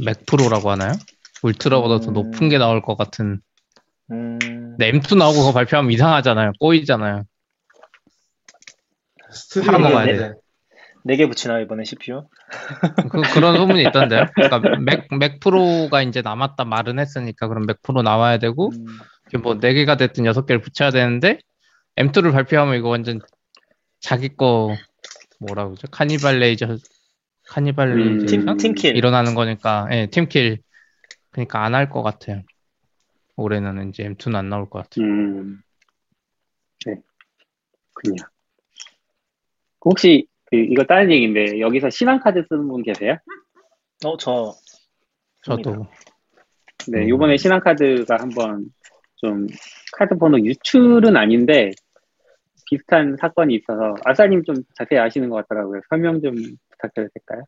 맥 0.04 0.24
프로라고 0.26 0.70
하나요? 0.70 0.92
울트라보다 1.42 2.00
더 2.00 2.10
음. 2.10 2.14
높은 2.14 2.48
게 2.48 2.58
나올 2.58 2.82
것 2.82 2.96
같은. 2.96 3.40
음, 4.10 4.38
근데 4.38 4.92
M2 4.92 5.16
나오고 5.16 5.40
그거 5.40 5.52
발표하면 5.52 5.90
이상하잖아요. 5.90 6.52
꼬이잖아요. 6.60 7.24
팔아먹어야 9.64 10.04
있는데 10.10 10.34
4개 11.06 11.28
붙이나요 11.28 11.62
이번에 11.62 11.84
CPU? 11.84 12.28
그, 13.10 13.22
그런 13.34 13.56
소문이 13.56 13.82
있던데요. 13.88 14.26
그러니까 14.34 14.60
맥, 14.78 15.08
맥 15.18 15.40
프로가 15.40 16.02
이제 16.02 16.22
남았다 16.22 16.64
말은 16.64 16.98
했으니까 16.98 17.48
그럼 17.48 17.66
맥 17.66 17.82
프로 17.82 18.02
나와야 18.02 18.38
되고 18.38 18.70
음, 18.70 18.86
이게 19.28 19.38
뭐 19.38 19.54
4개가 19.54 19.98
됐든 19.98 20.24
6개를 20.24 20.62
붙여야 20.62 20.90
되는데 20.90 21.38
M2를 21.96 22.32
발표하면 22.32 22.76
이거 22.76 22.88
완전 22.88 23.20
자기 24.00 24.36
거 24.36 24.76
뭐라고 25.40 25.70
그러죠? 25.70 25.88
cannibaliza- 25.90 26.76
cannibalization 27.52 28.49
음, 28.49 28.56
팀, 28.56 28.73
팀킬 28.75 28.97
일어나는 28.97 29.35
거니까 29.35 29.88
예, 29.92 30.06
팀킬 30.06 30.59
그러니까 31.30 31.64
안 31.64 31.75
할 31.75 31.88
것 31.90 32.02
같아요. 32.02 32.42
올해는 33.37 33.90
이제 33.90 34.04
M2는 34.04 34.37
안 34.37 34.49
나올 34.49 34.68
것 34.68 34.82
같아요. 34.82 35.04
음, 35.06 35.61
네, 36.87 36.94
그냥. 37.94 38.16
혹시 39.85 40.26
그 40.47 40.56
이거 40.56 40.85
다른 40.85 41.11
얘기인데 41.11 41.61
여기서 41.61 41.90
신한카드 41.90 42.44
쓰는 42.49 42.68
분 42.68 42.82
계세요? 42.82 43.16
어, 44.04 44.16
저 44.16 44.54
저도 45.42 45.87
네, 46.88 47.04
음. 47.04 47.09
요번에 47.09 47.37
신한카드가 47.37 48.16
한번 48.18 48.66
좀 49.16 49.47
카드 49.97 50.16
번호 50.18 50.38
유출은 50.38 51.16
아닌데 51.16 51.71
비슷한 52.71 53.16
사건이 53.21 53.54
있어서 53.57 53.95
아싸님 54.04 54.45
좀 54.45 54.57
자세히 54.76 54.99
아시는 54.99 55.28
것 55.28 55.37
같더라고요. 55.37 55.81
설명 55.88 56.21
좀 56.23 56.35
부탁드려도 56.35 57.11
될까요? 57.14 57.45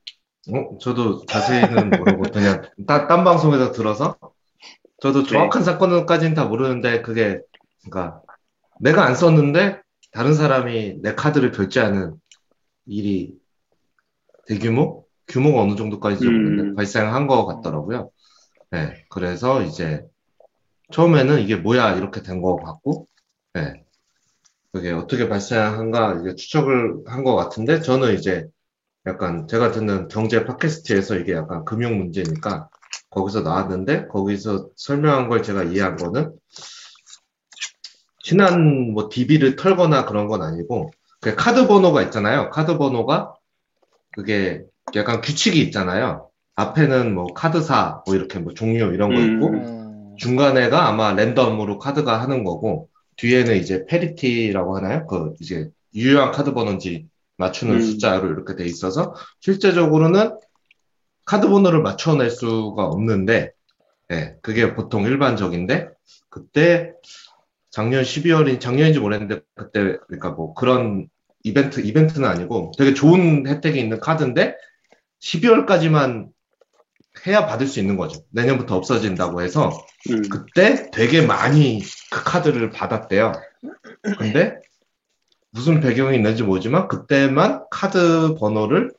어, 0.52 0.78
저도 0.78 1.24
자세히는 1.26 1.90
모르고 1.90 2.22
그냥 2.32 2.62
딴, 2.86 3.08
딴 3.08 3.24
방송에서 3.24 3.72
들어서 3.72 4.16
저도 5.00 5.24
정확한 5.24 5.62
사건까지는 5.62 6.34
다 6.34 6.44
모르는데 6.46 7.02
그게 7.02 7.40
그러니까 7.84 8.20
내가 8.80 9.04
안 9.04 9.14
썼는데 9.14 9.80
다른 10.12 10.34
사람이 10.34 10.98
내 11.02 11.14
카드를 11.14 11.50
결제하는 11.52 12.14
일이 12.86 13.34
대규모 14.46 15.06
규모가 15.28 15.62
어느 15.62 15.74
정도까지인지 15.74 16.26
음. 16.62 16.74
발생한 16.76 17.26
것 17.26 17.46
같더라고요. 17.46 18.10
네, 18.70 19.04
그래서 19.08 19.62
이제 19.62 20.02
처음에는 20.92 21.40
이게 21.40 21.56
뭐야 21.56 21.94
이렇게 21.96 22.20
된 22.22 22.42
것 22.42 22.56
같고, 22.56 23.06
네, 23.54 23.83
그게 24.74 24.90
어떻게 24.90 25.28
발생한가 25.28 26.18
이게 26.20 26.34
추측을 26.34 27.04
한 27.06 27.22
것 27.22 27.36
같은데 27.36 27.80
저는 27.80 28.14
이제 28.18 28.48
약간 29.06 29.46
제가 29.46 29.70
듣는 29.70 30.08
경제 30.08 30.44
팟캐스트에서 30.44 31.16
이게 31.16 31.32
약간 31.32 31.64
금융 31.64 31.96
문제니까 31.96 32.68
거기서 33.10 33.42
나왔는데 33.42 34.08
거기서 34.08 34.70
설명한 34.74 35.28
걸 35.28 35.44
제가 35.44 35.62
이해한 35.62 35.96
거는 35.96 36.32
신한 38.24 38.92
뭐 38.92 39.08
DB를 39.12 39.54
털거나 39.54 40.06
그런 40.06 40.26
건 40.26 40.42
아니고 40.42 40.90
그 41.20 41.36
카드 41.36 41.68
번호가 41.68 42.02
있잖아요. 42.02 42.50
카드 42.50 42.76
번호가 42.76 43.34
그게 44.10 44.64
약간 44.96 45.20
규칙이 45.20 45.60
있잖아요. 45.60 46.30
앞에는 46.56 47.14
뭐 47.14 47.26
카드사 47.32 48.02
뭐 48.06 48.16
이렇게 48.16 48.40
뭐 48.40 48.52
종류 48.54 48.92
이런 48.92 49.14
거 49.14 49.20
있고 49.20 49.48
음. 49.50 49.54
음, 49.54 50.16
중간에가 50.16 50.88
아마 50.88 51.12
랜덤으로 51.12 51.78
카드가 51.78 52.20
하는 52.20 52.42
거고 52.42 52.88
뒤에는 53.16 53.56
이제 53.56 53.84
parity라고 53.86 54.76
하나요? 54.76 55.06
그 55.06 55.34
이제 55.40 55.70
유효한 55.94 56.32
카드 56.32 56.52
번호인지 56.52 57.06
맞추는 57.36 57.76
음. 57.76 57.80
숫자로 57.80 58.28
이렇게 58.30 58.56
돼 58.56 58.64
있어서 58.64 59.14
실제적으로는 59.40 60.38
카드 61.24 61.48
번호를 61.48 61.82
맞춰낼 61.82 62.30
수가 62.30 62.84
없는데 62.84 63.52
예, 64.12 64.36
그게 64.42 64.74
보통 64.74 65.04
일반적인데 65.04 65.88
그때 66.28 66.92
작년 67.70 68.02
12월인 68.02 68.60
작년인지 68.60 69.00
모르겠는데 69.00 69.42
그때 69.54 69.96
그러니까 70.06 70.30
뭐 70.30 70.54
그런 70.54 71.08
이벤트 71.42 71.80
이벤트는 71.80 72.28
아니고 72.28 72.72
되게 72.76 72.94
좋은 72.94 73.46
혜택이 73.46 73.80
있는 73.80 74.00
카드인데 74.00 74.56
12월까지만 75.20 76.28
해야 77.26 77.46
받을 77.46 77.66
수 77.66 77.80
있는 77.80 77.96
거죠. 77.96 78.22
내년부터 78.30 78.76
없어진다고 78.76 79.42
해서 79.42 79.70
음, 80.10 80.22
그때 80.28 80.90
되게 80.90 81.24
많이 81.26 81.82
그 82.10 82.22
카드를 82.24 82.70
받았대요. 82.70 83.32
근데 84.18 84.60
무슨 85.50 85.80
배경이 85.80 86.16
있는지 86.16 86.42
모르지만 86.42 86.88
그때만 86.88 87.64
카드 87.70 88.34
번호를 88.38 88.92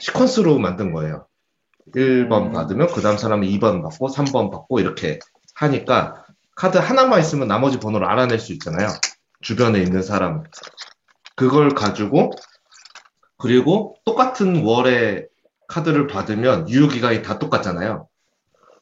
시퀀스로 0.00 0.58
만든 0.58 0.92
거예요. 0.92 1.26
1번 1.94 2.46
음. 2.46 2.52
받으면 2.52 2.88
그 2.88 3.00
다음 3.00 3.16
사람이 3.16 3.48
2번 3.58 3.82
받고 3.82 4.08
3번 4.08 4.50
받고 4.50 4.80
이렇게 4.80 5.18
하니까 5.54 6.24
카드 6.54 6.78
하나만 6.78 7.20
있으면 7.20 7.48
나머지 7.48 7.78
번호를 7.78 8.06
알아낼 8.06 8.38
수 8.38 8.52
있잖아요. 8.52 8.88
주변에 9.40 9.80
있는 9.80 10.02
사람. 10.02 10.42
그걸 11.36 11.70
가지고 11.70 12.32
그리고 13.38 13.96
똑같은 14.04 14.64
월에 14.64 15.26
카드를 15.68 16.06
받으면 16.06 16.68
유효기간이 16.68 17.22
다 17.22 17.38
똑같잖아요. 17.38 18.08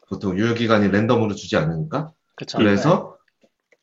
보통 0.09 0.39
유효기간이 0.39 0.89
랜덤으로 0.89 1.35
주지 1.35 1.57
않으니까. 1.57 2.13
그쵸. 2.37 2.59
그래서 2.59 3.17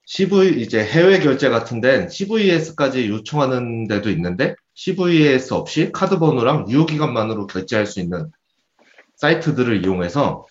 CV 0.06 0.62
이제 0.62 0.84
해외 0.84 1.20
결제 1.20 1.50
같은 1.50 1.80
데는 1.80 2.10
CVS까지 2.10 3.08
요청하는 3.10 3.88
데도 3.88 4.10
있는데 4.10 4.56
CVS 4.74 5.54
없이 5.54 5.92
카드 5.92 6.20
번호랑 6.20 6.70
유효기간만으로 6.70 7.48
결제할 7.48 7.86
수 7.86 8.00
있는 8.00 8.30
사이트들을 9.16 9.86
이용해서 9.86 10.46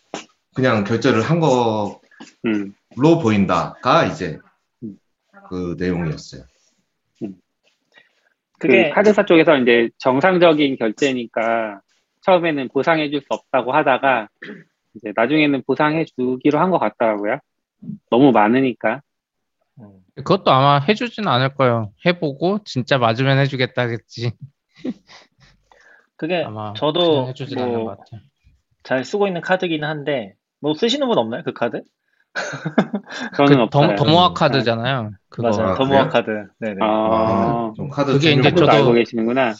그냥 0.54 0.84
결제를 0.84 1.22
한 1.22 1.40
걸로 1.40 2.00
음, 2.46 2.72
보인다가 2.96 4.06
이제 4.06 4.38
그 5.48 5.76
내용이었어요. 5.78 6.44
그게 8.58 8.90
그 8.90 8.94
카드사 8.94 9.24
쪽에서 9.24 9.56
이제 9.56 9.88
정상적인 9.98 10.76
결제니까 10.76 11.80
처음에는 12.22 12.68
보상해 12.68 13.10
줄 13.10 13.20
수 13.20 13.26
없다고 13.30 13.72
하다가 13.72 14.28
이제 14.94 15.12
나중에는 15.14 15.62
보상해 15.66 16.04
주기로 16.04 16.58
한 16.58 16.70
것 16.70 16.78
같더라고요. 16.78 17.38
너무 18.10 18.32
많으니까. 18.32 19.00
음. 19.80 20.00
그것도 20.16 20.50
아마 20.50 20.78
해주진 20.80 21.26
않을 21.26 21.54
거예요. 21.54 21.92
해보고 22.04 22.60
진짜 22.64 22.98
맞으면 22.98 23.38
해주겠다겠지. 23.38 24.32
그게 26.16 26.44
아마 26.44 26.74
저도 26.74 27.28
해주진 27.28 27.58
않는 27.58 27.72
뭐것 27.78 27.98
같아요. 27.98 28.20
잘 28.82 29.04
쓰고 29.04 29.26
있는 29.26 29.40
카드기는 29.40 29.86
한데 29.88 30.34
뭐 30.60 30.74
쓰시는 30.74 31.06
분 31.08 31.16
없나요? 31.18 31.42
그 31.44 31.52
카드? 31.52 31.82
저는 33.36 33.56
그 33.56 33.62
없어요. 33.62 33.96
더, 33.96 34.04
더모아 34.04 34.32
카드잖아요. 34.34 35.12
그거. 35.28 35.48
맞아요. 35.50 35.68
아, 35.72 35.74
더모아? 35.74 36.08
카드. 36.08 36.30
네네. 36.58 36.76
아, 36.80 36.86
아, 36.86 37.72
좀 37.76 37.88
카드 37.88 38.12
그게 38.12 38.32
이제 38.32 38.50
저도- 38.50 38.68
알고 38.68 38.92
계시는구나. 38.92 39.54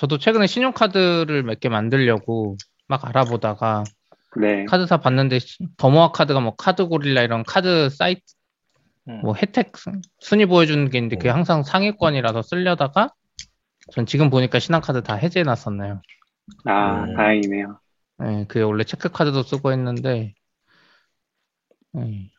저도 0.00 0.16
최근에 0.16 0.46
신용카드를 0.46 1.42
몇 1.42 1.60
개 1.60 1.68
만들려고 1.68 2.56
막 2.88 3.06
알아보다가 3.06 3.84
네. 4.40 4.64
카드사 4.64 4.96
봤는데 4.96 5.38
시- 5.40 5.58
더모아 5.76 6.12
카드가 6.12 6.40
뭐 6.40 6.54
카드고릴라 6.56 7.20
이런 7.20 7.42
카드 7.44 7.90
사이트 7.90 8.22
음. 9.08 9.20
뭐 9.20 9.34
혜택 9.34 9.76
순- 9.76 10.00
순위 10.18 10.46
보여주는 10.46 10.88
게 10.88 10.96
있는데 10.96 11.16
그게 11.16 11.28
음. 11.28 11.34
항상 11.34 11.62
상위권이라서 11.62 12.40
쓰려다가 12.40 13.10
전 13.92 14.06
지금 14.06 14.30
보니까 14.30 14.58
신한카드 14.58 15.02
다 15.02 15.16
해제해 15.16 15.44
놨었네요. 15.44 16.00
아, 16.64 17.04
음. 17.04 17.14
다행이네요. 17.16 17.78
네, 18.20 18.46
그게 18.48 18.62
원래 18.62 18.84
체크카드도 18.84 19.42
쓰고 19.42 19.70
했는데 19.72 20.32
네. 21.92 22.30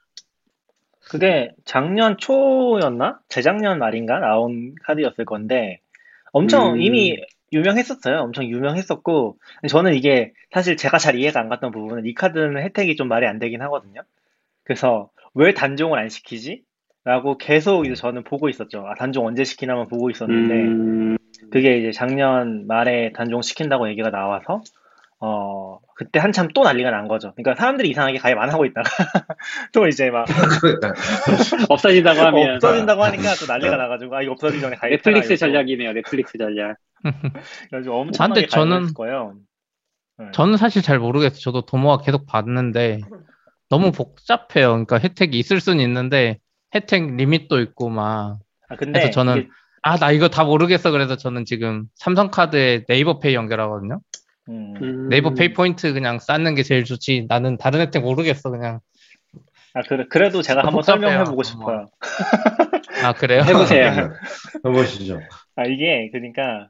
그게 1.01 1.51
작년 1.65 2.17
초였나? 2.17 3.19
재작년 3.29 3.77
말인가 3.77 4.17
나온 4.19 4.73
카드였을 4.83 5.25
건데 5.25 5.79
엄청 6.31 6.73
음. 6.75 6.81
이미 6.81 7.17
유명했었어요. 7.53 8.19
엄청 8.19 8.45
유명했었고 8.45 9.37
저는 9.67 9.95
이게 9.95 10.33
사실 10.51 10.77
제가 10.77 10.97
잘 10.97 11.17
이해가 11.17 11.39
안 11.39 11.49
갔던 11.49 11.71
부분은 11.71 12.05
이 12.05 12.13
카드는 12.13 12.61
혜택이 12.61 12.95
좀 12.95 13.07
말이 13.07 13.27
안 13.27 13.39
되긴 13.39 13.61
하거든요. 13.63 14.01
그래서 14.63 15.09
왜 15.33 15.53
단종을 15.53 15.99
안 15.99 16.09
시키지? 16.09 16.63
라고 17.03 17.37
계속 17.37 17.85
이제 17.85 17.95
저는 17.95 18.23
보고 18.23 18.47
있었죠. 18.47 18.85
아, 18.85 18.93
단종 18.93 19.25
언제 19.25 19.43
시키나만 19.43 19.87
보고 19.87 20.11
있었는데 20.11 20.53
음, 20.53 21.17
그게 21.51 21.79
이제 21.79 21.91
작년 21.91 22.67
말에 22.67 23.11
단종 23.13 23.41
시킨다고 23.41 23.89
얘기가 23.89 24.11
나와서 24.11 24.61
어 25.23 25.77
그때 25.95 26.19
한참 26.19 26.47
또 26.55 26.63
난리가 26.63 26.89
난 26.89 27.07
거죠. 27.07 27.31
그러니까 27.35 27.53
사람들이 27.55 27.89
이상하게 27.89 28.17
가입 28.17 28.37
안 28.39 28.49
하고 28.49 28.65
있다가 28.65 28.89
또 29.71 29.87
이제 29.87 30.09
막 30.09 30.25
없어진다고 31.69 32.19
하면 32.19 32.55
없어진다고 32.55 33.03
하니까 33.03 33.33
또 33.35 33.45
난리가 33.47 33.77
나가지고 33.77 34.15
아 34.15 34.21
이거 34.21 34.31
없어지기 34.33 34.61
전에 34.61 34.75
가입해라 34.77 34.97
넷플릭스. 35.19 35.37
전략이네요. 35.37 35.93
넷플릭스 35.93 36.37
전략. 36.37 36.77
그래가지고 37.69 37.99
엄청나게 38.01 38.47
저는- 38.47 38.93
거예요. 38.95 39.35
네. 40.17 40.25
저는 40.33 40.57
사실 40.57 40.81
잘 40.81 40.99
모르겠어요. 40.99 41.39
저도 41.39 41.61
도모아 41.65 41.99
계속 41.99 42.25
봤는데 42.27 43.01
너무 43.69 43.91
복잡해요. 43.91 44.69
그러니까 44.69 44.97
혜택이 44.99 45.37
있을 45.39 45.59
수는 45.59 45.83
있는데 45.83 46.39
혜택 46.75 47.15
리밋도 47.15 47.59
있고 47.61 47.89
막 47.89 48.39
아, 48.69 48.75
근데 48.75 48.99
그래서 48.99 49.11
저는 49.11 49.37
이게- 49.37 49.47
아, 49.83 49.97
나 49.97 50.11
이거 50.11 50.29
다 50.29 50.43
모르겠어. 50.43 50.91
그래서 50.91 51.15
저는 51.17 51.45
지금 51.45 51.85
삼성카드에 51.95 52.85
네이버페이 52.87 53.33
연결하거든요. 53.33 53.99
음, 54.49 54.73
음, 54.81 55.09
네이버 55.09 55.33
페이 55.33 55.53
포인트 55.53 55.93
그냥 55.93 56.19
쌓는 56.19 56.55
게 56.55 56.63
제일 56.63 56.83
좋지. 56.83 57.25
나는 57.27 57.57
다른 57.57 57.79
혜택 57.81 58.01
모르겠어. 58.01 58.49
그냥. 58.49 58.79
아 59.73 59.81
그래 59.83 60.05
그래도 60.09 60.41
제가 60.41 60.63
한번. 60.65 60.83
설명해 60.83 61.19
보고 61.25 61.35
뭐. 61.35 61.43
싶어요. 61.43 61.85
아, 63.03 63.13
그래요? 63.13 63.41
해보세요. 63.43 64.11
해보시죠. 64.65 65.19
아 65.55 65.63
이게 65.63 66.09
그러니까 66.11 66.69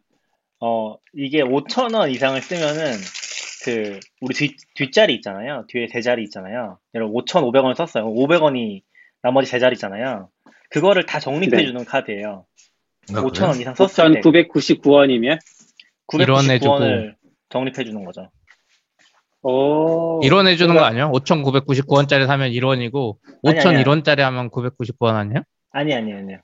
어 0.60 0.98
이게 1.13 1.42
5천 1.42 1.96
원 1.96 2.12
이상을 2.12 2.40
쓰면은 2.42 2.94
그 3.66 4.00
우리 4.22 4.34
뒤 4.36 4.56
뒷자리 4.75 5.16
있잖아요. 5.16 5.66
뒤에 5.68 5.88
세 5.88 6.01
자리 6.01 6.24
있잖아요. 6.24 6.78
여러분 6.94 7.24
5,500원 7.24 7.75
썼어요. 7.75 8.06
500원이 8.06 8.82
나머지 9.24 9.50
세 9.50 9.60
자리 9.60 9.74
있잖아요. 9.74 10.30
그거를 10.70 11.06
다 11.06 11.20
적립해 11.20 11.58
네. 11.58 11.66
주는 11.66 11.84
카드예요. 11.86 12.46
아, 13.13 13.13
5천 13.13 13.24
원 13.24 13.32
그래요? 13.54 13.62
이상 13.62 13.75
썼을 13.75 14.13
때 14.16 14.22
9,999원이면? 14.22 15.40
일원해주고. 16.13 16.75
999원을 16.80 17.16
적립해 17.51 17.84
주는 17.84 18.03
거죠. 18.05 18.29
오. 19.44 20.20
1원 20.22 20.48
해주는 20.48 20.74
그러니까- 20.75 20.79
거 20.81 20.85
아니야? 20.85 21.09
5,999원짜리 21.09 22.27
사면 22.27 22.51
1원이고, 22.51 23.18
아니, 23.46 23.59
아니야. 23.59 23.83
5,001원짜리 23.83 24.20
하면 24.20 24.50
999원 24.51 25.16
아니야? 25.16 25.42
아니 25.72 25.94
아니 25.96 26.14
아니요. 26.14 26.37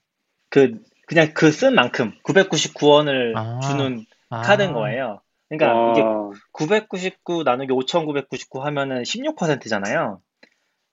그 0.49 0.79
그냥 1.07 1.33
그 1.33 1.51
쓴 1.51 1.75
만큼 1.75 2.13
999원을 2.23 3.33
아. 3.35 3.59
주는 3.61 4.05
아. 4.29 4.41
카드인 4.41 4.73
거예요. 4.73 5.21
그러니까 5.49 5.91
이게 5.93 6.01
와, 6.01 6.31
999 6.53 7.43
나누기 7.43 7.71
5,999 7.71 8.61
하면은 8.63 9.03
16%잖아요. 9.03 10.19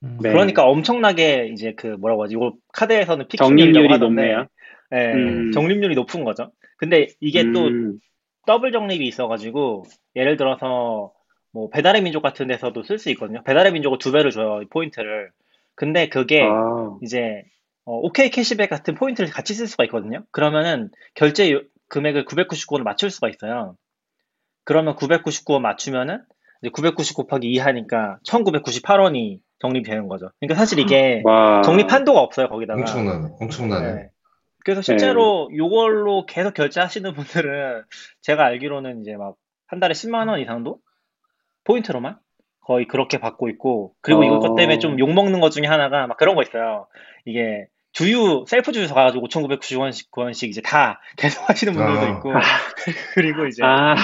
음. 0.03 0.17
네. 0.21 0.29
그러니까 0.31 0.63
엄청나게 0.65 1.49
이제 1.53 1.73
그 1.75 1.87
뭐라고 1.87 2.23
하지? 2.23 2.35
이거 2.35 2.53
카드에서는 2.73 3.27
하던데, 3.91 4.21
높네요. 4.21 4.47
예, 4.93 5.11
음. 5.13 5.51
적립률이 5.51 5.95
높은 5.95 6.23
거죠. 6.23 6.51
근데 6.77 7.07
이게 7.19 7.51
또 7.51 7.65
음, 7.67 7.97
더블 8.45 8.71
적립이 8.71 9.07
있어가지고 9.07 9.83
예를 10.15 10.37
들어서 10.37 11.11
뭐 11.51 11.69
배달의 11.69 12.01
민족 12.01 12.21
같은 12.21 12.47
데서도 12.47 12.83
쓸 12.83 12.99
수 12.99 13.09
있거든요. 13.11 13.41
배달의 13.43 13.71
민족은 13.73 13.97
두 13.99 14.11
배를 14.11 14.31
줘요 14.31 14.61
이 14.61 14.65
포인트를. 14.65 15.31
근데 15.75 16.07
그게 16.09 16.41
아, 16.43 16.97
이제 17.01 17.43
어, 17.85 17.97
OK 17.99 18.29
캐시백 18.29 18.69
같은 18.69 18.95
포인트를 18.95 19.29
같이 19.29 19.53
쓸 19.53 19.67
수가 19.67 19.83
있거든요. 19.85 20.23
그러면은 20.31 20.89
결제 21.13 21.51
요- 21.51 21.61
금액을 21.89 22.25
999원을 22.25 22.83
맞출 22.83 23.09
수가 23.11 23.29
있어요. 23.29 23.75
그러면 24.63 24.95
999원 24.95 25.59
맞추면은 25.61 26.23
이제 26.61 26.69
999 26.71 27.13
곱하기 27.23 27.47
2 27.47 27.59
하니까 27.59 28.17
1998원이 28.27 29.39
적립이 29.59 29.87
되는 29.87 30.07
거죠. 30.07 30.31
그러니까 30.39 30.55
사실 30.59 30.79
이게 30.79 31.21
와. 31.23 31.61
적립 31.61 31.91
한도가 31.91 32.19
없어요, 32.19 32.49
거기다가. 32.49 32.79
엄청나네. 32.79 33.27
엄청나네. 33.39 33.93
네. 33.93 34.09
그래서 34.65 34.81
실제로 34.81 35.49
이걸로 35.53 36.25
계속 36.25 36.53
결제하시는 36.53 37.13
분들은 37.13 37.83
제가 38.21 38.45
알기로는 38.45 39.01
이제 39.01 39.15
막 39.15 39.35
한 39.67 39.79
달에 39.79 39.93
10만 39.93 40.29
원 40.29 40.39
이상도 40.39 40.79
포인트로만 41.63 42.17
거의 42.61 42.87
그렇게 42.87 43.19
받고 43.19 43.49
있고 43.49 43.93
그리고 44.01 44.21
어. 44.21 44.25
이것 44.25 44.55
때문에 44.55 44.79
좀 44.79 44.99
욕먹는 44.99 45.39
것 45.39 45.51
중에 45.51 45.65
하나가 45.67 46.07
막 46.07 46.17
그런 46.17 46.35
거 46.35 46.41
있어요. 46.41 46.87
이게 47.25 47.67
주유 47.91 48.43
셀프 48.47 48.71
주유소 48.71 48.93
가가지고 48.93 49.27
5,990원씩 49.27 50.09
9원씩 50.11 50.49
이제 50.49 50.61
다 50.61 50.99
계속 51.17 51.47
하시는 51.49 51.73
분들도 51.73 51.99
아. 51.99 52.09
있고 52.09 52.33
그리고 53.15 53.45
이제 53.47 53.63
아, 53.63 53.95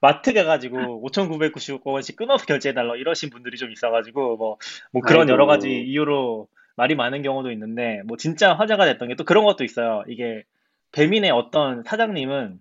마트 0.00 0.32
가가지고 0.32 1.02
5,999원씩 1.08 2.16
끊어서 2.16 2.46
결제해달라 2.46 2.96
이러신 2.96 3.30
분들이 3.30 3.56
좀 3.56 3.70
있어가지고 3.70 4.36
뭐, 4.36 4.58
뭐 4.92 5.02
그런 5.02 5.22
아이고. 5.22 5.32
여러 5.32 5.46
가지 5.46 5.70
이유로 5.70 6.48
말이 6.76 6.94
많은 6.94 7.22
경우도 7.22 7.50
있는데 7.52 8.02
뭐 8.06 8.16
진짜 8.16 8.54
화제가 8.54 8.84
됐던 8.84 9.08
게 9.08 9.14
또 9.16 9.24
그런 9.24 9.44
것도 9.44 9.64
있어요. 9.64 10.02
이게 10.08 10.44
배민의 10.92 11.30
어떤 11.30 11.82
사장님은 11.82 12.60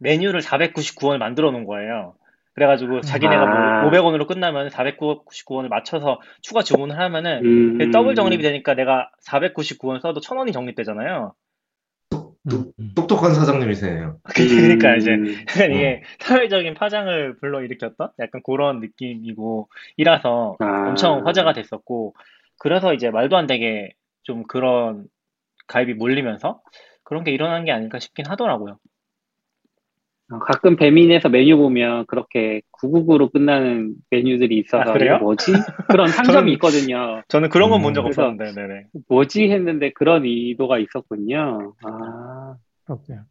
메뉴를 0.00 0.40
499원을 0.40 1.18
만들어 1.18 1.50
놓은 1.50 1.64
거예요. 1.64 2.14
그래가지고 2.54 3.02
자기네가 3.02 3.42
아. 3.42 3.82
뭐 3.82 3.90
500원으로 3.90 4.26
끝나면 4.26 4.68
499원을 4.68 5.68
맞춰서 5.68 6.20
추가 6.40 6.62
주문을 6.62 6.98
하면은 6.98 7.44
음, 7.80 7.90
더블 7.92 8.16
적립이 8.16 8.42
되니까 8.42 8.74
내가 8.74 9.10
499원 9.24 10.00
써도 10.00 10.20
1000원이 10.20 10.52
적립되잖아요. 10.52 11.34
음, 12.50 12.64
음. 12.80 12.92
똑똑한 12.96 13.34
사장님이세요. 13.34 14.18
그러니까 14.34 14.96
이제 14.96 15.12
음, 15.12 15.34
약간 15.48 15.72
이게 15.72 16.02
사회적인 16.18 16.74
파장을 16.74 17.36
불러일으켰던 17.36 18.08
약간 18.18 18.42
그런 18.44 18.80
느낌이고 18.80 19.68
이라서 19.96 20.56
아. 20.58 20.88
엄청 20.88 21.26
화제가 21.26 21.52
됐었고 21.52 22.14
그래서 22.58 22.92
이제 22.94 23.10
말도 23.10 23.36
안 23.36 23.46
되게 23.46 23.90
좀 24.22 24.44
그런 24.44 25.06
가입이 25.66 25.94
몰리면서 25.94 26.60
그런 27.04 27.24
게 27.24 27.30
일어난 27.30 27.64
게 27.64 27.72
아닐까 27.72 27.98
싶긴 27.98 28.26
하더라고요. 28.26 28.78
어, 30.30 30.38
가끔 30.40 30.76
배민에서 30.76 31.30
메뉴 31.30 31.56
보면 31.56 32.04
그렇게 32.06 32.60
999로 32.82 33.32
끝나는 33.32 33.94
메뉴들이 34.10 34.58
있어서 34.58 34.90
아, 34.90 34.92
그래요? 34.92 35.18
뭐지? 35.18 35.52
그런 35.88 36.06
상점이 36.42 36.50
저는- 36.50 36.52
있거든요. 36.54 37.22
저는 37.28 37.48
그런 37.48 37.70
건 37.70 37.80
본적 37.80 38.04
음, 38.04 38.08
없었는데, 38.08 38.52
네네. 38.52 38.84
뭐지 39.08 39.50
했는데 39.50 39.90
그런 39.92 40.24
의도가 40.26 40.78
있었군요. 40.78 41.74
아, 41.82 42.56
그렇게요. 42.84 43.22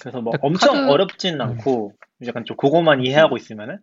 그래서 0.00 0.20
뭐 0.20 0.32
엄청 0.40 0.74
카드- 0.74 0.90
어렵진 0.90 1.40
않고 1.40 1.92
약간 2.26 2.44
좀 2.46 2.56
그거만 2.56 3.04
이해하고 3.04 3.36
있으면은 3.36 3.78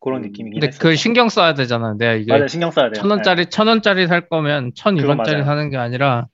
그런 0.00 0.18
음. 0.22 0.28
느낌이긴 0.28 0.60
근데 0.60 0.66
했어요. 0.68 0.78
그걸 0.78 0.96
신경 0.96 1.28
써야 1.28 1.54
되잖아. 1.54 1.94
내가 1.98 2.12
이게 2.12 2.32
맞아요, 2.32 2.46
신경 2.46 2.70
써야 2.70 2.90
돼요. 2.90 3.00
천 3.02 3.10
원짜리 3.10 3.46
천 3.46 3.66
원짜리 3.66 4.06
살 4.06 4.28
거면 4.28 4.72
천 4.76 4.96
이원짜리. 4.96 5.42
사는 5.42 5.70
게 5.70 5.76
아니라 5.76 6.26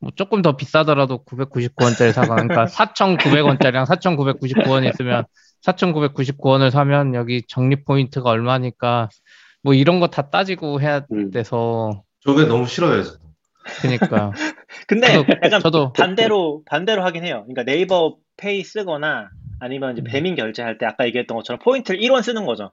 뭐 0.00 0.10
조금 0.16 0.40
더 0.42 0.56
비싸더라도 0.56 1.24
999원짜리 1.24 2.12
사가. 2.12 2.34
그러니까 2.36 2.64
4,900원짜리랑 2.72 3.84
4,999원 3.86 4.88
있으면 4.88 5.24
4,999원을 5.64 6.70
사면 6.70 7.14
여기 7.14 7.42
적립 7.46 7.84
포인트가 7.84 8.30
얼마니까 8.30 9.08
뭐 9.62 9.74
이런 9.74 10.00
거 10.00 10.08
다 10.08 10.30
따지고 10.30 10.80
해야 10.80 11.02
음. 11.12 11.30
돼서 11.30 12.02
저게 12.24 12.44
너무 12.46 12.66
싫어요. 12.66 13.02
저도. 13.02 13.18
그러니까 13.82 14.32
근데 14.88 15.06
저도- 15.08 15.36
약간 15.44 15.60
저도 15.60 15.92
반대로 15.92 16.62
반대로 16.66 17.04
하긴 17.04 17.24
해요. 17.24 17.44
그러니까 17.46 17.62
네이버 17.64 18.16
페이 18.36 18.64
쓰거나 18.64 19.28
아니면 19.62 19.92
이제 19.92 20.02
음. 20.02 20.04
배민 20.04 20.34
결제할 20.34 20.76
때 20.78 20.86
아까 20.86 21.06
얘기했던 21.06 21.36
것처럼 21.36 21.60
포인트를 21.60 22.00
1원 22.00 22.22
쓰는 22.22 22.44
거죠. 22.46 22.72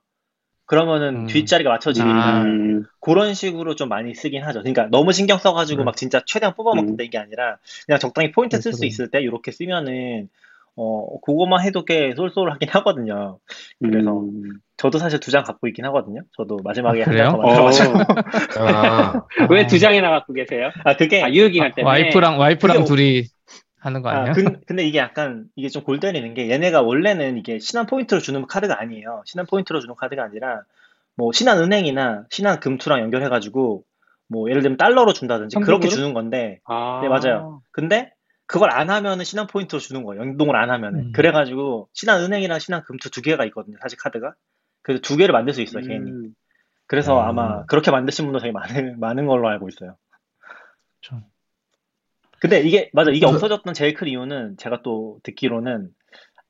그러면은 0.65 1.21
음. 1.21 1.27
뒷자리가 1.27 1.69
맞춰지니까 1.69 2.13
아. 2.15 2.41
음, 2.43 2.83
그런 3.01 3.33
식으로 3.33 3.75
좀 3.75 3.89
많이 3.89 4.13
쓰긴 4.13 4.43
하죠. 4.43 4.59
그러니까 4.59 4.87
너무 4.91 5.13
신경 5.13 5.37
써가지고 5.39 5.83
음. 5.83 5.85
막 5.85 5.95
진짜 5.97 6.21
최대한 6.25 6.55
뽑아먹는다 6.55 7.03
이게 7.03 7.17
아니라 7.17 7.57
그냥 7.85 7.99
적당히 7.99 8.31
포인트 8.31 8.57
쓸수 8.61 8.79
그렇죠. 8.79 8.85
있을 8.87 9.09
때 9.11 9.21
이렇게 9.21 9.51
쓰면은 9.51 10.29
어 10.75 11.19
그거만 11.21 11.63
해도 11.65 11.83
꽤 11.85 12.13
쏠쏠하긴 12.15 12.69
하거든요. 12.69 13.39
그래서 13.81 14.19
음. 14.21 14.59
저도 14.77 14.97
사실 14.99 15.19
두 15.19 15.31
장 15.31 15.43
갖고 15.43 15.67
있긴 15.67 15.85
하거든요. 15.85 16.21
저도 16.37 16.57
마지막에 16.63 17.03
아, 17.03 17.07
한장더 17.07 17.37
그래요? 17.37 17.41
만들어가지고 17.41 17.93
아, 18.61 19.25
왜두 19.49 19.79
장이나 19.79 20.09
갖고 20.11 20.33
계세요? 20.33 20.69
아 20.85 20.95
그게 20.95 21.23
아, 21.23 21.29
유효기간 21.31 21.73
때문에. 21.75 21.89
와이프랑 21.89 22.39
와이프랑 22.39 22.77
그게 22.77 22.87
둘이 22.87 23.23
하는 23.79 24.01
거 24.01 24.09
아, 24.09 24.19
아니야? 24.19 24.33
근, 24.33 24.61
근데 24.67 24.83
이게 24.83 24.97
약간 24.99 25.45
이게 25.55 25.69
좀 25.69 25.83
골 25.83 25.99
때리는 25.99 26.33
게 26.33 26.49
얘네가 26.49 26.81
원래는 26.81 27.37
이게 27.37 27.59
신한 27.59 27.85
포인트로 27.85 28.19
주는 28.21 28.45
카드가 28.45 28.79
아니에요. 28.79 29.23
신한 29.25 29.45
포인트로 29.47 29.79
주는 29.79 29.95
카드가 29.95 30.23
아니라 30.23 30.63
뭐 31.15 31.31
신한 31.31 31.59
은행이나 31.59 32.25
신한 32.29 32.59
금투랑 32.59 32.99
연결해가지고 33.01 33.83
뭐 34.27 34.49
예를 34.49 34.61
들면 34.61 34.77
달러로 34.77 35.13
준다든지 35.13 35.55
그렇게 35.57 35.73
현금으로? 35.87 35.89
주는 35.89 36.13
건데 36.13 36.59
아. 36.65 36.99
네, 37.01 37.09
맞아요. 37.09 37.61
근데 37.71 38.13
그걸 38.45 38.71
안 38.71 38.89
하면은 38.89 39.23
신한 39.25 39.47
포인트로 39.47 39.79
주는 39.79 40.03
거예요. 40.03 40.21
연동을 40.21 40.55
안 40.55 40.71
하면은. 40.71 40.99
음. 40.99 41.11
그래가지고 41.13 41.87
신한 41.93 42.21
은행이랑 42.23 42.59
신한 42.59 42.83
금투 42.83 43.11
두 43.11 43.21
개가 43.21 43.45
있거든요. 43.45 43.77
사실 43.81 43.97
카드가. 43.99 44.33
그래서 44.81 45.01
두 45.01 45.17
개를 45.17 45.33
만들 45.33 45.53
수 45.53 45.61
있어요, 45.61 45.83
개인이. 45.85 46.09
음. 46.09 46.33
그래서 46.87 47.19
음. 47.19 47.27
아마 47.27 47.65
그렇게 47.65 47.91
만드신 47.91 48.25
분도 48.25 48.39
되게 48.39 48.51
많은 48.51 48.99
많은 48.99 49.27
걸로 49.27 49.47
알고 49.49 49.69
있어요. 49.69 49.95
그렇죠. 51.01 51.23
근데 52.41 52.61
이게 52.61 52.89
맞아 52.93 53.11
이게 53.11 53.25
그래서- 53.25 53.35
없어졌던 53.35 53.73
제일 53.73 53.93
큰 53.93 54.07
이유는 54.07 54.57
제가 54.57 54.81
또 54.83 55.19
듣기로는 55.23 55.89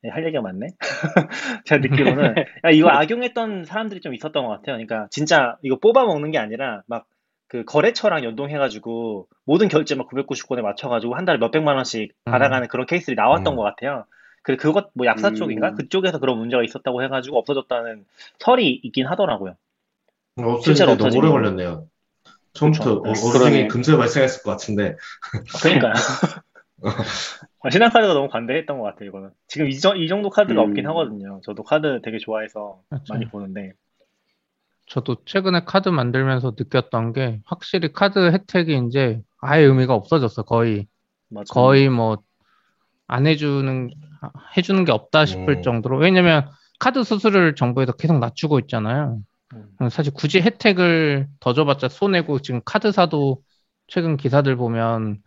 네, 0.02 0.10
할 0.10 0.24
얘기가 0.26 0.42
많네. 0.42 0.68
제가 1.66 1.82
듣기로는 1.82 2.36
야, 2.66 2.70
이거 2.72 2.90
악용했던 2.90 3.66
사람들이 3.66 4.00
좀 4.02 4.14
있었던 4.14 4.44
것 4.46 4.50
같아요. 4.50 4.76
그러니까 4.78 5.08
진짜 5.12 5.58
이거 5.62 5.78
뽑아 5.80 6.06
먹는 6.06 6.32
게 6.32 6.38
아니라 6.38 6.84
막 6.88 7.06
그 7.50 7.66
거래처랑 7.66 8.24
연동해가지고 8.24 9.28
모든 9.44 9.68
결제 9.70 9.96
막 9.96 10.08
999원에 10.08 10.62
맞춰가지고 10.62 11.16
한 11.16 11.26
달에 11.26 11.40
몇 11.40 11.50
백만 11.50 11.76
원씩 11.78 12.14
음. 12.28 12.32
받아가는 12.32 12.68
그런 12.68 12.86
케이스들이 12.86 13.16
나왔던 13.16 13.54
음. 13.54 13.58
것 13.58 13.64
같아요. 13.64 14.06
그 14.44 14.56
그것 14.56 14.92
뭐 14.94 15.08
약사 15.08 15.30
음. 15.30 15.36
쪽인가 15.36 15.74
그쪽에서 15.74 16.20
그런 16.20 16.38
문제가 16.38 16.64
있었다고 16.64 17.04
해가지고 17.04 17.40
없어졌다는 17.40 18.06
설이 18.38 18.80
있긴 18.84 19.08
하더라고요. 19.08 19.56
실제로 20.64 20.96
너무 20.96 21.18
오래 21.18 21.28
걸렸네요. 21.28 21.88
처음부터 22.60 23.02
그렇죠. 23.02 23.28
어-. 23.28 23.30
어르신이 23.30 23.68
금세 23.68 23.96
발생했을 23.98 24.44
것 24.44 24.52
같은데. 24.52 24.96
그러니까요. 25.62 25.94
신한 27.72 27.90
카드가 27.92 28.14
너무 28.14 28.30
관대했던 28.30 28.78
것 28.80 28.84
같아요, 28.86 29.10
이거는. 29.10 29.32
지금 29.48 29.68
이, 29.68 29.78
정- 29.80 29.98
이 29.98 30.08
정도 30.08 30.30
카드가 30.30 30.62
음. 30.64 30.70
없긴 30.70 30.88
하거든요. 30.88 31.42
저도 31.44 31.64
카드 31.64 32.02
되게 32.04 32.18
좋아해서 32.18 32.82
맞죠. 32.90 33.14
많이 33.14 33.28
보는데. 33.28 33.74
저도 34.88 35.18
최근에 35.26 35.62
카드 35.66 35.90
만들면서 35.90 36.54
느꼈던 36.58 37.14
게 37.14 37.42
확실히 37.46 37.92
카드 37.94 38.32
혜택이 38.32 38.82
이제 38.88 39.22
아예 39.40 39.64
의미가 39.64 39.94
없어졌어 39.94 40.44
거의 40.44 40.88
맞아요. 41.30 41.46
거의 41.52 41.90
뭐 41.90 42.18
안 43.12 43.26
해주는 43.26 43.90
해주는 44.56 44.86
게 44.86 44.92
없다 44.92 45.26
싶을 45.26 45.56
음. 45.58 45.62
정도로 45.64 45.98
왜냐면 45.98 46.48
카드 46.80 47.04
수수료를 47.04 47.56
정부에서 47.56 47.92
계속 47.94 48.20
낮추고 48.20 48.60
있잖아요. 48.60 49.20
음. 49.54 49.90
사실 49.90 50.14
굳이 50.14 50.42
혜택을 50.42 51.28
더 51.40 51.54
줘봤자 51.54 51.90
손해고 51.90 52.40
지금 52.40 52.62
카드사도 52.64 53.42
최근 53.88 54.18
기사들 54.18 54.56
보면 54.56 55.22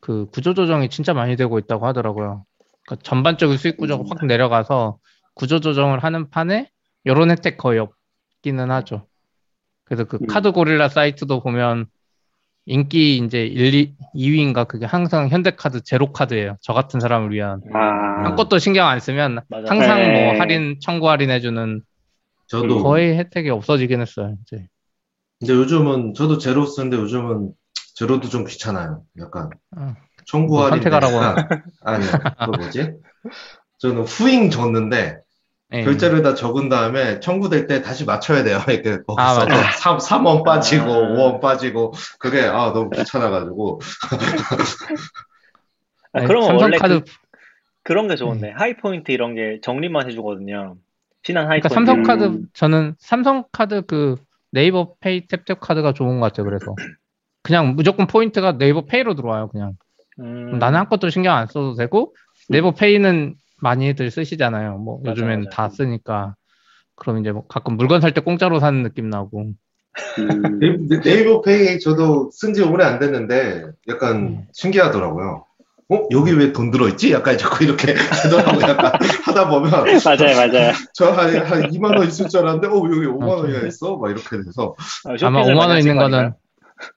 그 0.00 0.26
구조조정이 0.30 0.90
진짜 0.90 1.12
많이 1.14 1.36
되고 1.36 1.58
있다고 1.58 1.86
하더라고요. 1.86 2.44
그러니까 2.86 3.02
전반적인 3.02 3.56
수익 3.56 3.76
구조가 3.76 4.04
확 4.08 4.26
내려가서 4.26 4.98
구조조정을 5.34 6.00
하는 6.00 6.30
판에 6.30 6.70
이런 7.04 7.30
혜택 7.30 7.56
거의 7.56 7.80
없기는 7.80 8.70
하죠. 8.70 9.06
그래서 9.84 10.04
그 10.04 10.18
음. 10.20 10.26
카드 10.26 10.52
고릴라 10.52 10.88
사이트도 10.88 11.40
보면 11.42 11.86
인기 12.66 13.18
이제 13.18 13.44
1, 13.44 13.74
2, 13.74 13.94
2위인가 14.14 14.66
그게 14.66 14.86
항상 14.86 15.28
현대카드 15.28 15.82
제로 15.82 16.12
카드예요. 16.12 16.56
저 16.62 16.72
같은 16.72 16.98
사람을 16.98 17.30
위한. 17.32 17.60
아. 17.74 18.26
아무것도 18.26 18.58
신경 18.58 18.88
안 18.88 19.00
쓰면 19.00 19.40
맞아요. 19.48 19.64
항상 19.68 19.98
네. 19.98 20.24
뭐 20.24 20.40
할인 20.40 20.76
청구 20.80 21.10
할인해주는 21.10 21.82
저도 22.46 22.82
거의 22.82 23.16
혜택이 23.16 23.50
없어지긴 23.50 24.00
했어요. 24.00 24.34
이제. 24.42 24.68
근데 25.40 25.54
요즘은 25.54 26.14
저도 26.14 26.38
제로 26.38 26.66
쓰는데 26.66 26.96
요즘은 26.96 27.52
제로도 27.94 28.28
좀 28.28 28.44
귀찮아요. 28.44 29.02
약간 29.20 29.50
어. 29.76 29.94
청구 30.26 30.54
뭐 30.54 30.64
할인 30.66 30.82
선택하라고 30.82 31.18
아니요. 31.82 32.10
그 32.44 32.50
뭐지? 32.50 32.92
저는 33.78 34.02
후잉 34.02 34.50
쓰는데 34.50 35.18
예. 35.72 35.84
결제를 35.84 36.22
다 36.22 36.34
적은 36.34 36.68
다음에 36.68 37.20
청구될 37.20 37.66
때 37.66 37.82
다시 37.82 38.04
맞춰야 38.04 38.44
돼요. 38.44 38.60
이렇게 38.68 38.98
아, 39.16 39.34
거기서 39.34 39.46
맞아. 39.46 39.72
3, 39.78 39.98
3원 39.98 40.44
빠지고 40.44 40.84
아. 40.92 41.08
5원 41.08 41.40
빠지고 41.40 41.92
그게 42.18 42.42
아 42.42 42.72
너무 42.72 42.90
귀찮아가지고 42.90 43.80
아, 46.12 46.26
그러면 46.26 46.56
원래 46.56 46.78
삼성카드 46.78 47.10
그, 47.82 47.92
런게 47.92 48.16
좋은데. 48.16 48.50
하이포인트 48.50 49.10
이런 49.12 49.34
게 49.34 49.58
정리만 49.62 50.08
해주거든요. 50.08 50.76
신한 51.24 51.46
그러니까 51.46 51.68
하이포인트. 51.68 51.74
삼성카드 51.74 52.24
음. 52.24 52.46
저는 52.54 52.94
삼성카드 52.98 53.82
그 53.86 54.16
네이버 54.52 54.94
페이 55.00 55.26
탭탭 55.26 55.58
카드가 55.60 55.92
좋은 55.92 56.20
것 56.20 56.26
같아요. 56.26 56.44
그래서 56.44 56.74
그냥 57.42 57.74
무조건 57.74 58.06
포인트가 58.06 58.56
네이버 58.58 58.84
페이로 58.86 59.14
들어와요. 59.14 59.48
그냥 59.48 59.72
음, 60.20 60.58
나는 60.58 60.78
아무것도 60.80 61.10
신경 61.10 61.34
안 61.34 61.46
써도 61.46 61.74
되고 61.74 62.14
네이버 62.48 62.72
페이는 62.72 63.34
많이들 63.60 64.10
쓰시잖아요. 64.10 64.78
뭐 64.78 65.00
맞아, 65.02 65.10
요즘엔 65.12 65.44
맞아. 65.44 65.50
다 65.50 65.68
쓰니까 65.70 66.34
그럼 66.96 67.18
이제 67.20 67.32
뭐 67.32 67.46
가끔 67.46 67.76
물건 67.76 68.00
살 68.00 68.12
때 68.14 68.20
공짜로 68.20 68.60
사는 68.60 68.82
느낌 68.82 69.08
나고 69.10 69.52
음. 70.18 70.58
네이버, 70.60 71.02
네이버 71.02 71.42
페이 71.42 71.78
저도 71.80 72.30
쓴 72.32 72.52
지 72.54 72.62
오래 72.62 72.84
안 72.84 72.98
됐는데 72.98 73.64
약간 73.88 74.16
음. 74.16 74.46
신기하더라고요. 74.52 75.43
어? 75.90 76.08
여기 76.12 76.32
왜 76.32 76.52
돈 76.52 76.70
들어있지? 76.70 77.12
약간 77.12 77.36
자꾸 77.36 77.64
이렇게 77.64 77.94
되더라고요. 78.24 78.62
약간 78.62 78.92
하다 79.24 79.48
보면 79.50 79.70
맞아요, 79.70 79.92
맞아요. 80.48 80.72
저 80.94 81.10
한, 81.12 81.36
한 81.36 81.70
2만 81.72 81.96
원 81.96 82.06
있을 82.08 82.28
줄 82.28 82.40
알았는데 82.40 82.68
어 82.68 82.70
여기 82.70 83.06
5만 83.06 83.20
맞아. 83.20 83.42
원이나 83.42 83.66
있어? 83.66 83.96
막 83.98 84.10
이렇게 84.10 84.42
돼서 84.42 84.74
아, 85.04 85.10
아마 85.26 85.42
쇼핑을 85.42 85.54
5만 85.54 85.56
많이 85.56 85.70
원 85.72 85.78
있는 85.80 85.96
거 85.96 86.02
거는? 86.04 86.32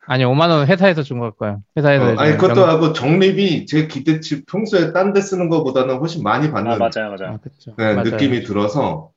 아니 0.08 0.24
5만 0.26 0.50
원 0.50 0.68
회사에서 0.68 1.04
준 1.04 1.20
걸 1.20 1.32
거예요. 1.32 1.62
회사에서 1.78 2.06
어, 2.06 2.16
아니 2.18 2.38
그것도 2.38 2.62
영- 2.62 2.70
하고 2.70 2.94
적립이 2.94 3.66
제 3.66 3.88
기대치 3.88 4.46
평소에 4.46 4.94
딴 4.94 5.14
데 5.14 5.22
쓰는 5.22 5.50
것보다는 5.50 5.98
훨씬 5.98 6.24
많이 6.24 6.50
받는 6.52 6.72
아, 6.72 6.78
맞아요, 6.78 7.16
맞아요. 7.18 7.34
아, 7.36 7.38
그쵸. 7.38 7.76
네, 7.78 7.94
맞아요. 7.94 8.10
느낌이 8.12 8.44
들어서 8.44 9.12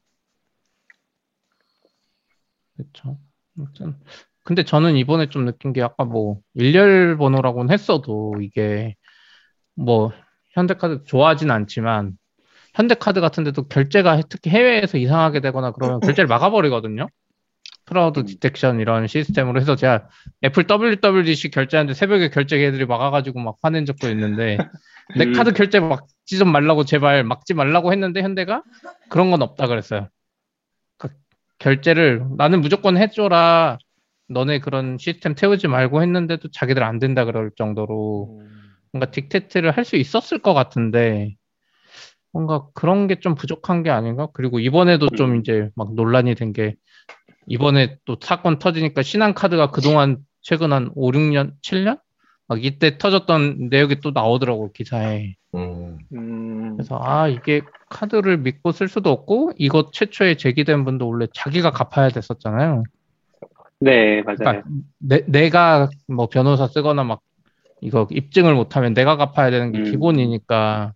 그렇죠. 2.76 3.18
아무튼 3.58 3.96
근데 4.44 4.64
저는 4.64 4.96
이번에 4.96 5.28
좀 5.28 5.44
느낀 5.44 5.72
게 5.72 5.82
아까 5.82 6.04
뭐 6.04 6.40
일렬 6.54 7.16
번호라고는 7.18 7.72
했어도 7.72 8.34
이게 8.40 8.96
뭐 9.80 10.12
현대카드 10.50 11.04
좋아하진 11.04 11.50
않지만 11.50 12.12
현대카드 12.74 13.20
같은 13.20 13.44
데도 13.44 13.66
결제가 13.68 14.20
특히 14.28 14.50
해외에서 14.50 14.98
이상하게 14.98 15.40
되거나 15.40 15.72
그러면 15.72 16.00
결제를 16.00 16.28
막아버리거든요. 16.28 17.08
fraud 17.86 18.20
음. 18.20 18.26
detection 18.26 18.78
이런 18.78 19.06
시스템으로 19.08 19.60
해서 19.60 19.74
제가 19.74 20.08
애플 20.44 20.64
WWDC 20.68 21.50
결제하는데 21.50 21.94
새벽에 21.94 22.28
결제 22.28 22.62
애들이 22.64 22.86
막아가지고 22.86 23.40
막 23.40 23.56
화낸 23.62 23.84
적도 23.84 24.08
있는데 24.10 24.58
내 25.18 25.24
음. 25.24 25.32
카드 25.32 25.52
결제 25.52 25.80
막지 25.80 26.38
좀 26.38 26.52
말라고 26.52 26.84
제발 26.84 27.24
막지 27.24 27.54
말라고 27.54 27.90
했는데 27.90 28.22
현대가 28.22 28.62
그런 29.08 29.30
건 29.32 29.42
없다 29.42 29.66
그랬어요. 29.66 30.08
그 30.98 31.08
결제를 31.58 32.24
나는 32.36 32.60
무조건 32.60 32.96
해줘라. 32.96 33.78
너네 34.28 34.60
그런 34.60 34.96
시스템 34.96 35.34
태우지 35.34 35.66
말고 35.66 36.02
했는데도 36.02 36.52
자기들 36.52 36.84
안 36.84 37.00
된다 37.00 37.24
그럴 37.24 37.50
정도로 37.56 38.38
음, 38.38 38.49
뭔가 38.92 39.10
dictate를 39.10 39.72
할 39.72 39.84
수 39.84 39.96
있었을 39.96 40.38
것 40.38 40.54
같은데 40.54 41.34
뭔가 42.32 42.66
그런 42.74 43.06
게 43.08 43.16
좀 43.20 43.34
부족한 43.34 43.82
게 43.82 43.90
아닌가? 43.90 44.28
그리고 44.32 44.60
이번에도 44.60 45.08
좀 45.10 45.32
음. 45.32 45.40
이제 45.40 45.70
막 45.74 45.94
논란이 45.94 46.34
된 46.34 46.52
게 46.52 46.74
이번에 47.46 47.96
또 48.04 48.16
사건 48.20 48.58
터지니까 48.58 49.02
신한카드가 49.02 49.70
그동안 49.70 50.18
최근 50.40 50.72
한 50.72 50.90
5, 50.94 51.10
6년, 51.10 51.52
7년? 51.62 51.98
막 52.48 52.64
이때 52.64 52.98
터졌던 52.98 53.68
내역이 53.70 54.00
또 54.00 54.10
나오더라고 54.12 54.72
기사에. 54.72 55.34
음, 55.54 55.98
음, 56.12 56.76
그래서 56.76 56.98
아 57.02 57.28
이게 57.28 57.60
카드를 57.88 58.38
믿고 58.38 58.72
쓸 58.72 58.88
수도 58.88 59.10
없고 59.10 59.52
이거 59.56 59.90
최초에 59.92 60.36
제기된 60.36 60.84
분도 60.84 61.08
원래 61.08 61.26
자기가 61.34 61.70
갚아야 61.72 62.08
됐었잖아요. 62.10 62.84
네, 63.80 64.22
맞아요. 64.22 64.36
그러니까 64.38 64.68
내, 64.98 65.24
내가 65.26 65.88
뭐 66.08 66.28
변호사 66.28 66.66
쓰거나 66.68 67.02
막 67.04 67.20
이거 67.80 68.06
입증을 68.10 68.54
못하면 68.54 68.94
내가 68.94 69.16
갚아야 69.16 69.50
되는 69.50 69.72
게 69.72 69.78
음. 69.78 69.84
기본이니까 69.84 70.92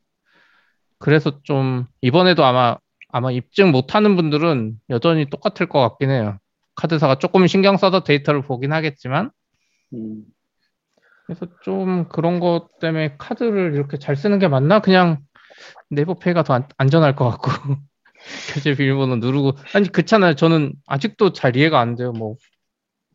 그래서 0.99 1.42
좀 1.42 1.87
이번에도 2.01 2.44
아마 2.44 2.77
아마 3.09 3.31
입증 3.31 3.70
못하는 3.70 4.16
분들은 4.16 4.77
여전히 4.90 5.29
똑같을 5.31 5.68
것 5.68 5.81
같긴 5.81 6.11
해요. 6.11 6.38
카드사가 6.75 7.18
조금 7.18 7.47
신경 7.47 7.77
써서 7.77 8.03
데이터를 8.03 8.42
보긴 8.42 8.73
하겠지만 8.73 9.31
음. 9.92 10.25
그래서 11.27 11.47
좀 11.62 12.09
그런 12.09 12.40
것 12.40 12.68
때문에 12.81 13.16
카드를 13.18 13.75
이렇게 13.75 13.99
잘 13.99 14.16
쓰는 14.16 14.38
게 14.38 14.49
맞나? 14.49 14.81
그냥 14.81 15.18
네이버페이가 15.90 16.42
더 16.42 16.55
안, 16.55 16.68
안전할 16.77 17.16
것 17.16 17.31
같고 17.31 17.51
결제 18.53 18.75
비밀번호 18.75 19.16
누르고 19.16 19.53
아니 19.75 19.88
그렇잖아요. 19.88 20.35
저는 20.35 20.73
아직도 20.87 21.33
잘 21.33 21.57
이해가 21.57 21.79
안 21.79 21.94
돼요. 21.97 22.12
뭐 22.12 22.37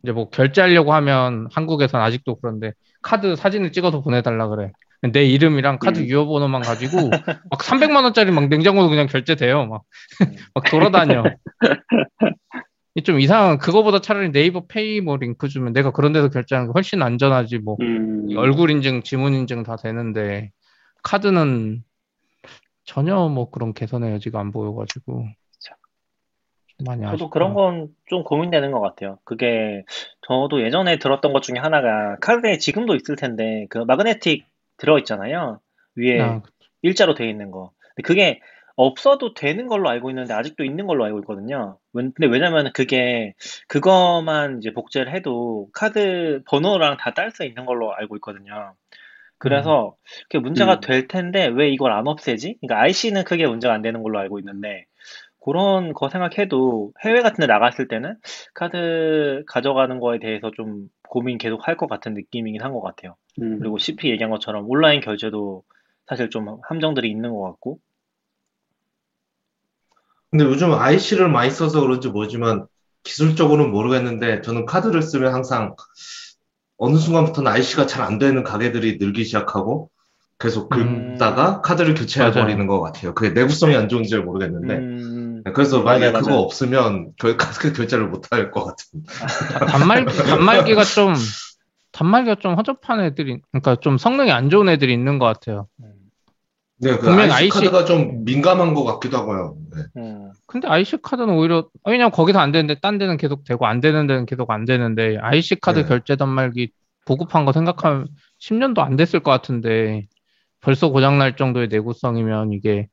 이제 0.04 0.12
뭐 0.12 0.30
결제하려고 0.30 0.94
하면 0.94 1.48
한국에선 1.52 2.02
아직도 2.02 2.40
그런데 2.40 2.74
카드 3.02 3.36
사진을 3.36 3.72
찍어서 3.72 4.02
보내달라 4.02 4.48
그래. 4.48 4.72
내 5.14 5.24
이름이랑 5.26 5.80
카드 5.80 6.00
음. 6.00 6.06
유효번호만 6.06 6.62
가지고 6.62 7.10
막 7.50 7.60
300만 7.62 8.04
원짜리 8.04 8.32
막 8.32 8.48
냉장고도 8.50 8.90
그냥 8.90 9.08
결제돼요. 9.08 9.66
막, 9.66 9.84
막 10.54 10.64
돌아다녀. 10.70 11.24
이좀 12.96 13.20
이상한 13.22 13.60
그거보다 13.60 14.00
차라리 14.02 14.32
네이버 14.32 14.66
페이 14.68 15.00
뭐 15.00 15.16
링크 15.16 15.48
주면 15.48 15.72
내가 15.72 15.92
그런 15.92 16.12
데서 16.12 16.30
결제하는 16.30 16.68
게 16.68 16.72
훨씬 16.76 17.02
안전하지 17.02 17.60
뭐 17.60 17.78
음, 17.80 18.28
얼굴 18.36 18.72
인증, 18.72 19.04
지문 19.04 19.34
인증 19.34 19.64
다 19.64 19.78
되는데 19.78 20.52
카드는 21.04 21.84
전혀 22.84 23.16
뭐 23.30 23.52
그런 23.52 23.74
개선의 23.74 24.14
여지가 24.14 24.40
안 24.40 24.52
보여가지고 24.52 25.28
좀 25.60 26.86
많이. 26.86 27.04
저도 27.06 27.30
그런 27.30 27.54
건 27.54 27.94
좀 28.10 28.24
고민되는 28.24 28.72
것 28.72 28.82
같아요. 28.82 29.20
그게 29.24 29.86
저도 30.30 30.62
예전에 30.64 31.00
들었던 31.00 31.34
것 31.34 31.42
중에 31.42 31.58
하나가 31.60 32.18
카드에 32.22 32.60
지금도 32.60 32.96
있을 32.96 33.18
텐데 33.18 33.66
그 33.70 33.80
마그네틱 33.80 34.46
들어 34.78 35.00
있잖아요. 35.00 35.60
위에 35.96 36.22
아, 36.22 36.42
일자로 36.84 37.16
돼 37.16 37.30
있는 37.30 37.52
거. 37.52 37.72
근데 37.96 38.04
그게 38.08 38.42
없어도 38.76 39.34
되는 39.34 39.68
걸로 39.68 39.90
알고 39.90 40.10
있는데 40.12 40.34
아직도 40.34 40.64
있는 40.64 40.88
걸로 40.88 41.04
알고 41.06 41.20
있거든요. 41.22 41.80
근데 41.94 42.28
왜냐면 42.28 42.72
그게 42.74 43.34
그거만 43.68 44.60
이제 44.60 44.72
복제를 44.74 45.14
해도 45.14 45.68
카드 45.74 46.42
번호랑 46.48 46.98
다 46.98 47.12
딸 47.14 47.32
수 47.32 47.44
있는 47.46 47.66
걸로 47.66 47.94
알고 47.96 48.16
있거든요. 48.18 48.76
그래서 49.40 49.96
그게 50.30 50.40
문제가 50.40 50.76
음. 50.76 50.80
될 50.82 51.08
텐데 51.08 51.48
왜 51.48 51.70
이걸 51.72 51.92
안 51.94 52.08
없애지? 52.08 52.58
그러니까 52.62 52.82
IC는 52.84 53.24
크게 53.26 53.48
문제가 53.48 53.74
안 53.74 53.82
되는 53.82 54.04
걸로 54.04 54.20
알고 54.20 54.40
있는데 54.40 54.86
그런 55.44 55.94
거 55.94 56.10
생각해도 56.10 56.94
해외 57.04 57.22
같은 57.22 57.38
데 57.42 57.48
나갔을 57.48 57.88
때는 57.88 58.18
카드 58.54 59.44
가져가는 59.48 60.00
거에 60.00 60.20
대해서 60.20 60.52
좀 60.56 60.90
고민 61.10 61.38
계속 61.38 61.68
할 61.68 61.78
것 61.78 61.88
같은 61.90 62.14
느낌이긴 62.14 62.62
한 62.62 62.74
것 62.74 62.82
같아요. 62.82 63.16
음, 63.42 63.60
그리고 63.60 63.78
CP 63.78 64.10
얘기한 64.10 64.32
것처럼 64.32 64.66
온라인 64.70 65.02
결제도 65.02 65.64
사실 66.08 66.30
좀 66.30 66.60
함정들이 66.64 67.10
있는 67.10 67.32
것 67.34 67.42
같고 67.44 67.80
근데 70.32 70.46
요즘 70.46 70.74
IC를 70.74 71.30
많이 71.30 71.50
써서 71.50 71.82
그런지 71.82 72.10
모르지만 72.10 72.68
기술적으로는 73.04 73.72
모르겠는데 73.72 74.42
저는 74.42 74.66
카드를 74.66 75.02
쓰면 75.02 75.34
항상 75.34 75.76
어느 76.78 76.98
순간부터는 76.98 77.52
IC가 77.52 77.86
잘 77.88 78.04
안 78.06 78.18
되는 78.20 78.44
가게들이 78.44 78.98
늘기 79.00 79.24
시작하고 79.26 79.90
계속 80.40 80.72
음. 80.76 81.14
긁다가 81.18 81.62
카드를 81.62 81.94
교체해. 81.96 82.32
버리는 82.32 82.66
것 82.68 82.80
같아요. 82.82 83.14
그게 83.14 83.32
내구성이 83.32 83.76
안 83.76 83.90
좋은지 83.90 84.10
잘 84.10 84.24
모르겠는데 84.24 84.76
음, 84.76 85.19
그래서 85.54 85.82
만약에 85.84 86.12
맞아요, 86.12 86.22
그거 86.24 86.30
맞아요. 86.32 86.42
없으면 86.44 87.12
결 87.20 87.38
카드 87.38 87.74
결제를 87.74 88.08
못 88.08 88.32
할 88.32 88.52
것 88.52 88.66
같은. 88.66 89.04
다- 89.60 89.66
단말기 89.66 90.18
단말기가 90.18 90.84
좀 90.84 91.14
단말기가 91.92 92.36
좀 92.36 92.56
허접한 92.56 93.02
애들이 93.02 93.42
그러니까 93.52 93.76
좀 93.78 93.98
성능이 93.98 94.32
안 94.32 94.50
좋은 94.50 94.70
애들이 94.70 94.94
있는 94.94 95.20
것 95.20 95.26
같아요. 95.26 95.68
음, 95.84 95.92
네, 96.82 96.92
그 96.96 97.02
분명 97.02 97.22
IC 97.32 97.34
IC 97.34 97.50
카드가 97.50 97.86
좀 97.86 98.24
민감한 98.24 98.74
것 98.74 98.84
같기도 98.86 99.18
하고요. 99.18 99.58
네. 99.76 99.84
음, 99.98 100.32
근데 100.46 100.68
IC 100.68 100.98
카드는 101.02 101.34
오히려 101.34 101.68
왜냐면 101.86 102.12
거기서 102.12 102.40
안 102.40 102.52
되는데 102.52 102.80
딴 102.80 102.98
데는 102.98 103.18
계속 103.18 103.44
되고 103.44 103.66
안 103.66 103.82
되는 103.82 104.08
데는 104.08 104.26
계속 104.26 104.50
안 104.52 104.66
되는데 104.66 105.18
IC 105.18 105.60
카드 105.62 105.80
네. 105.80 105.86
결제 105.88 106.16
단말기 106.16 106.72
보급한 107.06 107.46
거 107.46 107.52
생각하면 107.52 108.08
10년도 108.40 108.80
안 108.80 108.96
됐을 108.96 109.20
것 109.22 109.32
같은데 109.32 110.06
벌써 110.62 110.90
고장 110.90 111.18
날 111.18 111.36
정도의 111.36 111.68
내구성이면 111.70 112.52
이게 112.54 112.88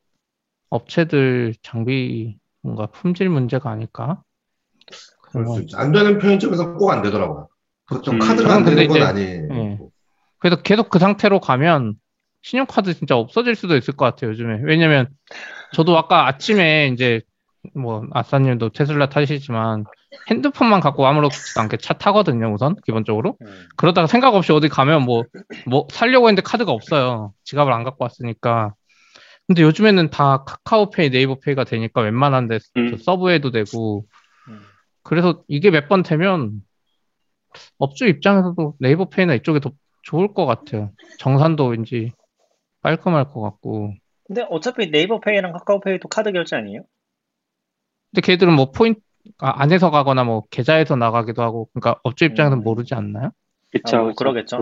업체들 0.70 1.55
장비 1.62 2.38
뭔가 2.62 2.87
품질 2.87 3.29
문제가 3.29 3.70
아닐까? 3.70 4.22
그럴 5.22 5.46
수 5.46 5.61
있죠. 5.62 5.76
안 5.79 5.92
되는 5.92 6.18
편의점에서 6.18 6.74
꼭 6.74 6.90
안 6.90 7.02
되더라고요. 7.02 7.48
그좀 7.87 8.14
음. 8.16 8.18
카드가 8.18 8.55
안 8.55 8.64
되는 8.64 8.87
건 8.88 8.96
이제- 8.96 9.05
아니에요. 9.05 9.48
예. 9.52 9.79
그래서 10.38 10.62
계속 10.62 10.88
그 10.90 10.98
상태로 10.98 11.40
가면 11.40 11.94
신용카드 12.42 12.94
진짜 12.94 13.16
없어질 13.16 13.55
수도 13.57 13.76
있을 13.76 13.94
것 13.94 14.05
같아요, 14.05 14.31
요즘에. 14.31 14.61
왜냐면 14.64 15.09
저도 15.72 15.96
아까 15.96 16.26
아침에 16.29 16.88
이제 16.92 17.20
뭐 17.74 18.05
아싸님도 18.12 18.70
테슬라 18.70 19.09
타시지만 19.09 19.85
핸드폰만 20.31 20.81
갖고 20.81 21.05
아무렇지도 21.07 21.61
않게 21.61 21.79
차 21.79 21.94
타거든요, 21.94 22.52
우선 22.55 22.76
기본적으로. 22.85 23.37
음. 23.42 23.66
그러다가 23.76 24.07
생각 24.07 24.35
없이 24.35 24.52
어디 24.52 24.68
가면 24.68 25.02
뭐, 25.02 25.24
뭐 25.66 25.87
살려고 25.90 26.29
했는데 26.29 26.42
카드가 26.42 26.70
없어요. 26.70 27.33
지갑을 27.44 27.72
안 27.72 27.83
갖고 27.85 28.05
왔으니까. 28.05 28.74
근데 29.46 29.62
요즘에는 29.62 30.11
다 30.11 30.44
카카오페이, 30.44 31.11
네이버페이가 31.11 31.64
되니까 31.64 32.00
웬만한 32.00 32.48
데 32.48 32.59
음. 32.76 32.96
서브해도 32.98 33.50
되고. 33.52 34.04
음. 34.48 34.61
그래서 35.02 35.44
이게 35.46 35.70
몇 35.70 35.88
번 35.88 36.02
되면 36.02 36.62
업주 37.78 38.06
입장에서도 38.06 38.74
네이버페이나 38.80 39.35
이쪽이 39.35 39.61
더 39.61 39.70
좋을 40.02 40.35
것 40.35 40.46
같아요. 40.46 40.90
정산도 41.18 41.66
왠지 41.66 42.12
깔끔할 42.82 43.30
것 43.30 43.40
같고. 43.40 43.94
근데 44.26 44.44
어차피 44.50 44.90
네이버페이랑 44.90 45.52
카카오페이도 45.52 46.09
카드 46.09 46.32
결제 46.32 46.56
아니에요? 46.56 46.82
근데 48.12 48.26
걔들은 48.26 48.52
뭐 48.54 48.72
포인트, 48.72 49.00
아, 49.38 49.62
안에서 49.62 49.90
가거나 49.90 50.24
뭐 50.24 50.44
계좌에서 50.50 50.96
나가기도 50.96 51.42
하고, 51.42 51.68
그러니까 51.72 52.00
업주 52.02 52.24
입장에서는 52.24 52.62
음. 52.62 52.64
모르지 52.64 52.94
않나요? 52.94 53.30
그쵸, 53.70 53.96
아, 53.96 54.00
뭐 54.00 54.09
그쵸. 54.09 54.16
그러겠죠. 54.16 54.59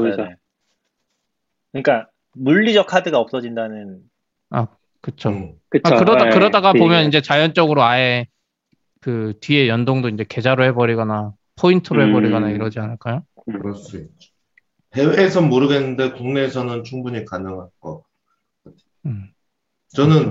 그러니까 1.72 2.08
물리적 2.32 2.86
카드가 2.86 3.18
없어진다는 3.18 4.02
그쵸. 5.00 5.28
음. 5.30 5.52
그쵸. 5.68 5.94
아, 5.94 5.98
그러다, 5.98 6.26
예, 6.26 6.30
그러다가 6.30 6.72
그 6.72 6.78
보면. 6.78 7.08
이제 7.08 7.20
자연적으로 7.20 7.82
아예 7.82 8.26
그 9.00 9.34
뒤에 9.40 9.68
연동도 9.68 10.08
이제 10.08 10.24
계좌로 10.26 10.64
해버리거나 10.64 11.32
포인트로 11.56 12.02
음. 12.02 12.08
해버리거나 12.08 12.50
이러지 12.50 12.80
않을까요? 12.80 13.22
그럴 13.44 13.74
수 13.74 13.98
있죠. 13.98 14.32
해외에선 14.94 15.48
모르겠는데 15.48 16.12
국내에서는 16.12 16.84
충분히 16.84 17.24
가능할 17.24 17.66
거. 17.80 18.04
음. 19.06 19.28
저는 19.88 20.30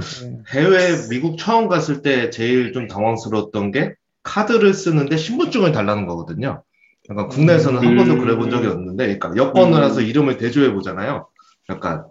해외 0.54 1.08
미국 1.10 1.38
처음 1.38 1.68
갔을 1.68 2.02
때 2.02 2.30
제일 2.30 2.74
좀 2.74 2.88
당황스러웠던 2.88 3.72
게 3.72 3.94
카드를 4.24 4.74
쓰는데 4.74 5.18
신분증을 5.18 5.72
달라는 5.72 6.06
거거든요. 6.08 6.64
그러니까 7.08 7.28
국내에서는 7.28 7.86
한 7.86 7.96
번도 7.96 8.14
음. 8.14 8.20
그래 8.20 8.36
본 8.36 8.50
적이 8.50 8.68
없는데, 8.68 9.18
그러니까 9.18 9.36
여권을 9.36 9.80
음. 9.80 9.84
해서 9.84 10.02
이름을 10.02 10.38
대조해 10.38 10.74
보잖아요. 10.74 11.28
약간 11.70 12.06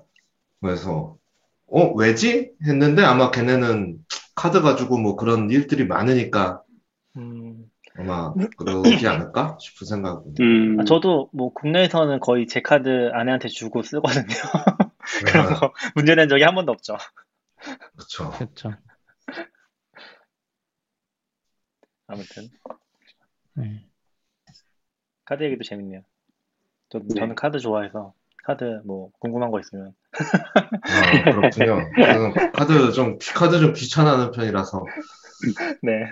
그래서 0.60 1.16
어 1.72 1.92
왜지 1.94 2.52
했는데 2.66 3.02
아마 3.02 3.30
걔네는 3.30 3.98
카드 4.34 4.60
가지고 4.60 4.98
뭐 4.98 5.16
그런 5.16 5.50
일들이 5.50 5.86
많으니까 5.86 6.62
음, 7.16 7.64
아마 7.96 8.34
그러지 8.56 9.06
않을까 9.08 9.56
싶은 9.60 9.86
생각은. 9.86 10.34
음, 10.40 10.80
아, 10.80 10.84
저도 10.84 11.30
뭐 11.32 11.52
국내에서는 11.52 12.20
거의 12.20 12.46
제 12.46 12.60
카드 12.60 13.10
아내한테 13.12 13.48
주고 13.48 13.82
쓰거든요. 13.82 14.26
그래서 15.24 15.72
문제된 15.94 16.28
적이 16.28 16.44
한 16.44 16.54
번도 16.54 16.72
없죠. 16.72 16.96
그렇죠. 17.96 18.30
그렇죠. 18.32 18.74
아무튼 22.06 22.48
네. 23.54 23.86
카드 25.24 25.42
얘기도 25.44 25.64
재밌네요. 25.64 26.02
저, 26.90 26.98
네. 26.98 27.14
저는 27.18 27.34
카드 27.34 27.58
좋아해서 27.58 28.14
카드 28.42 28.80
뭐 28.84 29.10
궁금한 29.20 29.50
거 29.50 29.60
있으면 29.60 29.92
아, 30.12 31.24
그렇군요. 31.32 31.78
저는 31.96 32.52
카드 32.52 32.92
좀 32.92 33.18
카드 33.34 33.58
좀 33.60 33.72
귀찮아하는 33.72 34.30
편이라서 34.32 34.84
네. 35.82 36.06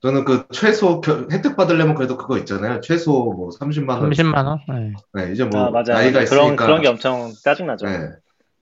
저는 0.00 0.24
그 0.24 0.46
최소 0.52 1.00
겨- 1.00 1.26
혜택 1.30 1.56
받으려면 1.56 1.94
그래도 1.96 2.16
그거 2.16 2.38
있잖아요. 2.38 2.80
최소 2.80 3.10
뭐 3.32 3.50
30만 3.50 3.88
원. 4.00 4.10
30만 4.10 4.46
원? 4.46 4.60
네. 4.68 4.92
네, 5.26 5.32
이제 5.32 5.44
뭐 5.44 5.60
아, 5.66 5.70
맞아요. 5.70 5.84
나이가. 5.94 6.24
그런 6.24 6.44
있으니까 6.44 6.66
그런 6.66 6.80
게 6.82 6.88
엄청 6.88 7.32
짜증나죠. 7.42 7.86
네, 7.86 8.08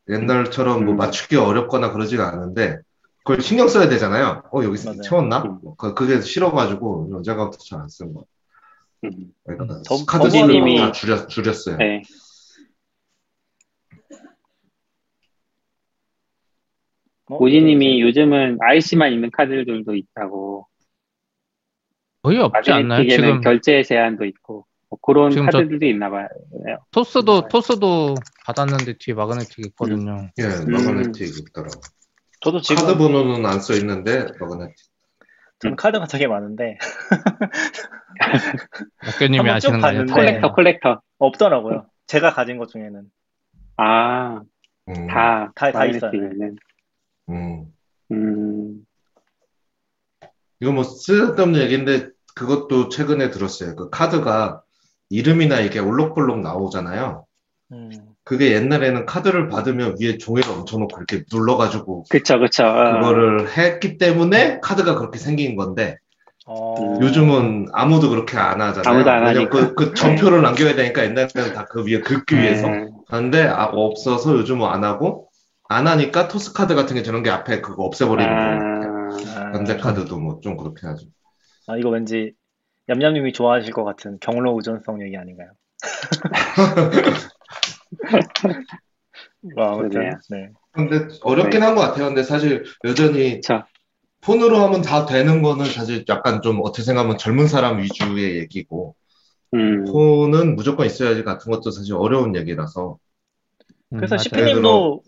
옛날처럼 0.08 0.84
뭐 0.84 0.94
음. 0.94 0.96
맞추기 0.96 1.36
어렵거나 1.36 1.92
그러지는 1.92 2.24
않은데 2.24 2.78
그걸 3.18 3.40
신경 3.42 3.68
써야 3.68 3.88
되잖아요. 3.88 4.42
어 4.52 4.62
여기 4.64 4.82
맞아요. 4.84 5.00
채웠나? 5.02 5.42
음. 5.42 5.58
그- 5.76 5.94
그게 5.94 6.20
싫어가지고 6.20 7.10
언젠가부터 7.16 7.58
잘안쓴 7.58 8.14
거. 8.14 8.24
음, 9.04 9.10
그러니까 9.44 9.82
더- 9.86 10.04
카드 10.06 10.30
수를 10.30 10.76
다 10.78 10.90
줄였, 10.92 11.28
줄였어요. 11.28 11.76
네. 11.76 12.02
어? 17.28 17.36
오지님이 17.40 18.00
요즘은 18.02 18.58
IC만 18.60 19.12
있는 19.12 19.30
카드들도 19.30 19.94
있다고. 19.94 20.66
거의 22.22 22.38
없지 22.38 22.72
않나요? 22.72 23.08
지금 23.08 23.40
결제 23.40 23.82
제한도 23.82 24.24
있고 24.24 24.66
뭐 24.88 24.98
그런 25.02 25.30
카드들도 25.34 25.86
있나 25.86 26.10
봐요. 26.10 26.28
토스도 26.90 27.48
토스도 27.48 28.14
받았는데 28.46 28.94
뒤에 28.98 29.14
마그네틱 29.14 29.66
있거든요. 29.66 30.28
예, 30.38 30.44
마그네틱 30.70 31.22
있더라고. 31.48 31.80
저도 32.40 32.60
지금 32.60 32.82
카드 32.86 32.98
번호는 32.98 33.44
안 33.46 33.60
써 33.60 33.74
있는데 33.74 34.26
마그네틱. 34.40 34.74
저는 35.60 35.76
카드가 35.76 36.06
되게 36.06 36.26
많은데 36.26 36.76
학교님이 38.98 39.48
아시는 39.50 39.78
쭉거 39.78 39.86
아니에요? 39.86 40.04
봤는데- 40.04 40.14
콜렉터, 40.14 40.52
콜렉터. 40.54 41.00
없더라고요. 41.18 41.86
제가 42.06 42.32
가진 42.34 42.58
것 42.58 42.68
중에는 42.68 43.02
아, 43.78 44.40
음, 44.88 45.06
다, 45.08 45.50
다- 45.54 45.72
다 45.72 45.84
있어요. 45.86 46.10
있는. 46.14 46.56
음. 47.28 47.66
음, 48.12 48.84
이거 50.60 50.72
뭐 50.72 50.84
쓸데없는 50.84 51.60
얘기인데 51.60 52.08
그것도 52.34 52.88
최근에 52.88 53.30
들었어요. 53.30 53.74
그 53.76 53.90
카드가 53.90 54.62
이름이나 55.10 55.60
이게 55.60 55.78
올록볼록 55.78 56.40
나오잖아요. 56.40 57.26
음. 57.72 57.90
그게 58.24 58.52
옛날에는 58.52 59.06
카드를 59.06 59.48
받으면 59.48 59.96
위에 60.00 60.18
종이를 60.18 60.50
얹혀놓고 60.50 60.96
이렇게 60.98 61.24
눌러가지고 61.32 62.04
그쵸, 62.10 62.38
그쵸. 62.40 62.64
아, 62.64 62.98
그거를 63.00 63.56
했기 63.56 63.98
때문에 63.98 64.60
카드가 64.60 64.96
그렇게 64.96 65.18
생긴 65.18 65.56
건데 65.56 65.96
어, 66.46 66.98
요즘은 67.00 67.68
아무도 67.72 68.08
그렇게 68.10 68.36
안 68.36 68.60
하잖아요. 68.60 68.94
아무도 68.94 69.10
안 69.10 69.26
하니까. 69.26 69.48
그, 69.50 69.74
그 69.74 69.94
전표를 69.94 70.42
남겨야 70.42 70.74
되니까 70.74 71.04
옛날에는 71.04 71.54
다 71.54 71.66
그 71.66 71.84
위에 71.84 72.00
긁기 72.00 72.36
위해서 72.36 72.68
네. 72.68 72.88
하는데 73.08 73.42
아, 73.44 73.66
없어서 73.66 74.32
요즘은 74.36 74.66
안 74.66 74.84
하고 74.84 75.25
안 75.68 75.86
하니까 75.86 76.28
토스 76.28 76.52
카드 76.52 76.74
같은 76.74 76.94
게 76.96 77.02
저런 77.02 77.22
게 77.22 77.30
앞에 77.30 77.60
그거 77.60 77.84
없애버리는 77.84 78.38
거예요. 78.38 78.58
아, 78.58 79.08
아, 79.36 79.52
반대 79.52 79.76
카드도 79.76 80.18
뭐 80.18 80.40
좀 80.40 80.56
그렇게 80.56 80.86
하죠. 80.86 81.06
아, 81.66 81.76
이거 81.76 81.90
왠지 81.90 82.32
얌얌님이 82.88 83.32
좋아하실 83.32 83.72
것 83.72 83.84
같은 83.84 84.18
경로 84.20 84.56
의존성 84.56 85.02
얘기 85.02 85.16
아닌가요? 85.16 85.52
뭐 89.40 89.64
아무튼. 89.64 90.10
네. 90.30 90.50
근데 90.72 91.08
어렵긴 91.22 91.62
한것 91.62 91.82
같아요. 91.84 92.06
근데 92.06 92.22
사실 92.22 92.64
여전히 92.84 93.36
그쵸. 93.36 93.62
폰으로 94.22 94.58
하면 94.58 94.82
다 94.82 95.06
되는 95.06 95.42
거는 95.42 95.66
사실 95.66 96.04
약간 96.08 96.42
좀 96.42 96.60
어떻게 96.64 96.82
생각하면 96.82 97.18
젊은 97.18 97.48
사람 97.48 97.80
위주의 97.80 98.38
얘기고 98.38 98.96
음, 99.54 99.84
폰은 99.92 100.56
무조건 100.56 100.86
있어야지 100.86 101.24
같은 101.24 101.52
것도 101.52 101.70
사실 101.70 101.94
어려운 101.94 102.36
얘기라서 102.36 102.98
음, 103.92 103.96
그래서 103.98 104.16
맞아요. 104.16 104.24
시피님도 104.24 105.02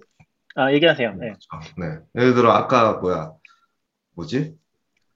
아 0.59 0.73
얘기하세요. 0.73 1.15
네. 1.15 1.35
네. 1.77 1.87
예를 2.17 2.35
들어 2.35 2.51
아까 2.51 2.95
뭐야 2.95 3.31
뭐지? 4.17 4.57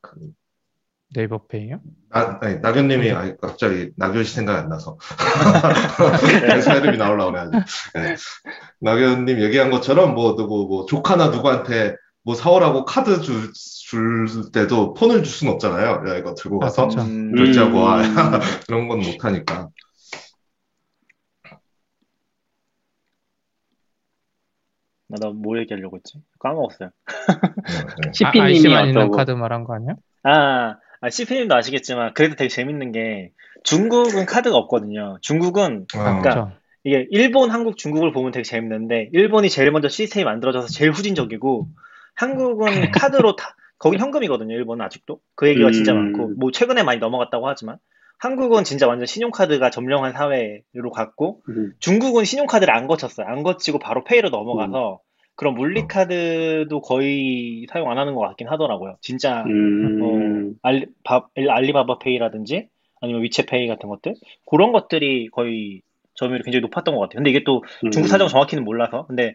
그 0.01 0.31
네이버 1.13 1.47
페이요? 1.49 1.81
나, 2.11 2.39
아니, 2.41 2.61
낙연님이 2.61 3.11
아니, 3.11 3.37
갑자기 3.41 3.91
낙연 3.97 4.23
씨 4.23 4.37
생각이 4.37 4.61
안 4.61 4.69
나서 4.69 4.99
회사 6.49 6.77
이름이 6.77 6.97
나오려고 6.97 7.33
그래가지고 7.33 7.65
네. 7.95 8.15
낙연님 8.81 9.41
얘기한 9.41 9.73
것처럼 9.73 10.15
뭐 10.15 10.37
누구 10.37 10.69
뭐 10.69 10.87
조카나 10.87 11.29
누구한테 11.31 11.97
뭐 12.23 12.37
사오라고 12.37 12.85
카드 12.85 13.21
줄, 13.21 13.53
줄 13.53 14.53
때도 14.53 14.95
폰을 14.95 15.25
줄 15.25 15.27
수는 15.27 15.55
없잖아요. 15.55 16.05
야 16.09 16.17
이거 16.19 16.35
들고 16.35 16.63
아, 16.63 16.67
가서 16.67 16.87
결제하고 16.87 17.81
와 17.81 18.01
음. 18.01 18.15
그런 18.69 18.87
건 18.87 19.01
못하니까 19.01 19.71
나 25.21 25.31
뭐 25.31 25.59
얘기하려고 25.59 25.97
했지? 25.97 26.19
까먹었어요. 26.39 26.91
네, 27.69 27.75
네. 28.03 28.09
아, 28.09 28.13
CP님이 28.13 28.75
어떠고? 28.75 29.17
카드 29.17 29.31
말한 29.31 29.65
거 29.65 29.75
아니야? 29.75 29.95
아, 30.23 30.77
아 31.01 31.11
CP님도 31.11 31.55
아시겠지만 31.55 32.15
그래도 32.15 32.37
되게 32.37 32.49
재밌는 32.49 32.93
게 32.93 33.33
중국은 33.65 34.27
카드가 34.27 34.57
없거든요. 34.57 35.19
중국은 35.21 35.87
아, 35.95 35.99
그러니까 35.99 36.21
그렇죠. 36.23 36.53
이게 36.85 37.07
일본, 37.11 37.51
한국, 37.51 37.77
중국을 37.77 38.13
보면 38.13 38.33
되게 38.33 38.43
재밌는데 38.43 39.11
일본이 39.13 39.49
제일 39.49 39.71
먼저 39.71 39.89
시스템이 39.89 40.25
만들어져서 40.25 40.69
제일 40.69 40.91
후진적이고 40.91 41.69
한국은 42.15 42.91
카드로 42.91 43.37
다 43.37 43.55
거긴 43.79 44.01
현금이거든요. 44.01 44.55
일본은 44.55 44.85
아직도 44.85 45.21
그 45.35 45.49
얘기가 45.49 45.71
진짜 45.71 45.93
음. 45.93 46.13
많고 46.13 46.33
뭐 46.39 46.51
최근에 46.51 46.83
많이 46.83 46.99
넘어갔다고 46.99 47.49
하지만 47.49 47.79
한국은 48.23 48.63
진짜 48.63 48.87
완전 48.87 49.05
신용카드가 49.05 49.71
점령한 49.71 50.13
사회로 50.13 50.93
갔고 50.95 51.43
음, 51.49 51.73
중국은 51.81 52.25
신용카드를 52.25 52.73
안 52.73 52.87
거쳤어요. 52.87 53.27
안 53.27 53.43
거치고 53.43 53.81
바로 53.81 54.05
페이로 54.05 54.29
넘어가서 54.29 55.01
그런 55.35 55.55
물리카드도 55.55 56.83
거의 56.83 57.67
사용 57.69 57.91
안 57.91 57.99
하는 57.99 58.15
것 58.15 58.21
같긴 58.21 58.47
하더라고요. 58.47 58.97
진짜 59.01 59.43
음, 59.43 60.01
어, 60.01 60.55
알리, 60.63 60.87
바, 61.03 61.27
알리바바 61.35 61.99
페이라든지 61.99 62.69
아니면 63.01 63.23
위챗페이 63.23 63.67
같은 63.67 63.89
것들 63.89 64.15
그런 64.47 64.71
것들이 64.71 65.29
거의 65.31 65.83
점유율이 66.15 66.45
굉장히 66.45 66.61
높았던 66.61 66.95
것 66.95 67.01
같아요. 67.01 67.17
근데 67.17 67.31
이게 67.31 67.43
또 67.43 67.65
중국 67.81 68.03
음. 68.03 68.07
사정 68.07 68.29
정확히는 68.29 68.63
몰라서 68.63 69.05
근데 69.09 69.35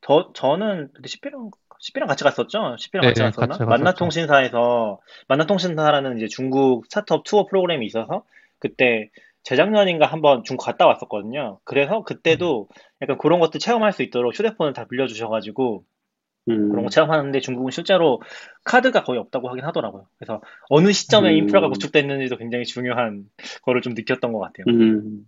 저 0.00 0.32
저는 0.34 0.88
근데 0.92 1.08
CP랑 1.08 1.50
CP랑 1.80 2.08
같이 2.08 2.24
갔었죠. 2.24 2.76
CP랑 2.78 3.02
네, 3.02 3.08
같이 3.08 3.20
네, 3.20 3.26
갔었나? 3.26 3.56
같이. 3.56 3.64
만나통신사에서 3.64 4.98
만나통신사라는 5.28 6.16
이제 6.18 6.26
중국 6.28 6.84
스타트업 6.86 7.24
투어 7.24 7.46
프로그램이 7.46 7.86
있어서 7.86 8.24
그때 8.58 9.10
재작년인가 9.42 10.06
한번 10.06 10.42
중국 10.44 10.64
갔다 10.64 10.86
왔었거든요. 10.86 11.60
그래서 11.64 12.02
그때도 12.02 12.68
약간 13.02 13.18
그런 13.18 13.38
것들 13.38 13.60
체험할 13.60 13.92
수 13.92 14.02
있도록 14.02 14.36
휴대폰을 14.36 14.72
다 14.72 14.86
빌려주셔가지고 14.88 15.84
음, 16.48 16.70
그런 16.70 16.84
거 16.84 16.90
체험하는데 16.90 17.40
중국은 17.40 17.70
실제로 17.70 18.20
카드가 18.64 19.04
거의 19.04 19.18
없다고 19.18 19.48
하긴 19.50 19.64
하더라고요. 19.64 20.06
그래서 20.18 20.40
어느 20.68 20.92
시점에 20.92 21.30
음. 21.30 21.36
인프라가 21.36 21.68
구축됐는지도 21.68 22.36
굉장히 22.36 22.64
중요한 22.64 23.24
거를 23.62 23.82
좀 23.82 23.94
느꼈던 23.94 24.32
것 24.32 24.38
같아요. 24.38 24.64
음, 24.68 25.26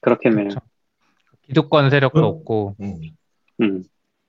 그렇겠네요. 0.00 0.48
그렇죠. 0.48 0.60
기득권 1.42 1.90
세력도 1.90 2.20
음. 2.20 2.24
없고 2.24 2.76
음. 3.60 3.82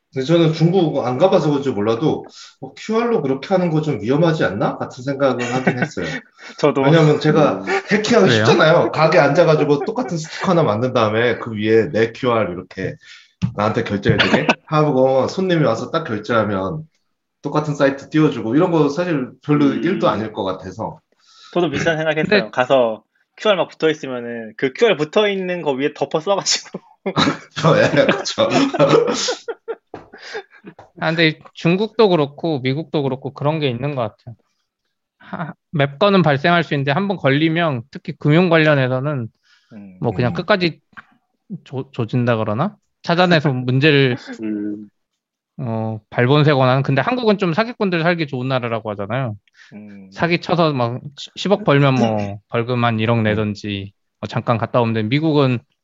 음, 0.10 0.13
근데 0.13 0.26
저는 0.26 0.54
중국 0.54 1.06
안 1.06 1.17
가봐서 1.17 1.50
그런지 1.50 1.69
몰라도 1.72 2.26
어, 2.62 2.74
QR로 2.74 3.22
그렇게 3.22 3.48
하는 3.54 3.69
거 3.69 3.82
좀 3.82 4.02
위험하지 4.02 4.43
않나? 4.43 4.78
같은 4.78 5.04
생각을 5.04 5.41
하긴 5.54 5.80
했어요. 5.80 6.06
저도 6.58 6.82
왜냐면 6.82 7.19
제가 7.19 7.63
해킹하기 7.91 8.28
그래요? 8.28 8.45
쉽잖아요. 8.45 8.91
가게 8.91 9.19
앉아가지고 9.19 9.86
똑같은 9.86 10.17
스티커 10.17 10.52
하나 10.52 10.63
만든 10.63 10.93
다음에 10.93 11.38
그 11.38 11.52
위에 11.54 11.89
내 11.91 12.12
QR 12.12 12.52
이렇게 12.52 12.95
나한테 13.56 13.84
결제해주게 13.84 14.48
하고 14.65 15.28
손님이 15.28 15.63
와서 15.65 15.91
딱 15.91 16.04
결제하면 16.04 16.84
똑같은 17.41 17.74
사이트 17.76 18.10
띄워주고 18.10 18.56
이런 18.56 18.72
거 18.72 18.89
사실 18.89 19.30
별로 19.43 19.65
음. 19.65 19.84
일도 19.84 20.10
아닐 20.10 20.34
것 20.34 20.43
같아서 20.43 21.00
저도 21.54 21.69
비슷한 21.69 21.98
생각했어요. 21.98 22.26
근데- 22.41 22.52
가서 22.52 23.04
QR 23.38 23.56
막 23.56 23.69
붙어 23.69 23.89
있으면은 23.89 24.54
그 24.58 24.74
QR 24.74 24.98
붙어 24.98 25.30
있는 25.30 25.62
거 25.62 25.72
위에 25.72 25.93
덮어 25.93 26.19
써가지고 26.19 26.80
예, 27.82 27.89
그렇죠. 28.06 28.50
아, 31.00 31.08
근데 31.14 31.40
중국도 31.54 32.10
그렇고 32.10 32.60
미국도 32.60 33.04
그렇고 33.04 33.34
그런 33.34 33.60
게 33.60 33.70
있는 33.70 33.96
것 33.96 34.02
같아요. 34.02 34.36
하, 35.20 35.54
몇 35.72 36.00
건은 36.00 36.22
발생할 36.24 36.64
수 36.64 36.74
있는데 36.74 36.92
한 36.92 37.08
번 37.08 37.18
걸리면 37.18 37.84
특히 37.92 38.14
금융 38.18 38.50
관련해서는 38.50 39.28
음, 39.74 39.98
뭐 40.02 40.14
그냥 40.14 40.32
음. 40.32 40.36
끝까지 40.36 40.82
조, 41.64 41.90
조진다 41.92 42.38
그러나 42.38 42.78
찾아내서 43.04 43.52
문제를 43.54 44.18
음, 44.42 44.90
어, 45.58 46.00
발본세거나 46.10 46.72
하는 46.72 46.84
근데 46.84 47.02
한국은 47.02 47.38
좀 47.38 47.54
사기꾼들 47.54 48.02
살기 48.02 48.28
좋은 48.28 48.48
나라라고 48.48 48.90
하잖아요. 48.92 49.36
음, 49.74 50.10
사기 50.12 50.40
쳐서 50.42 50.74
막 50.74 51.02
10억 51.36 51.64
벌면 51.66 51.96
뭐 51.96 52.40
벌금 52.50 52.84
한 52.86 52.98
1억 53.00 53.22
내든지 53.22 53.94
뭐 54.22 54.28
잠깐 54.28 54.58
갔다 54.58 54.82
오면 54.82 54.94
돼. 54.94 55.04
미국은 55.04 55.60
아, 55.60 55.79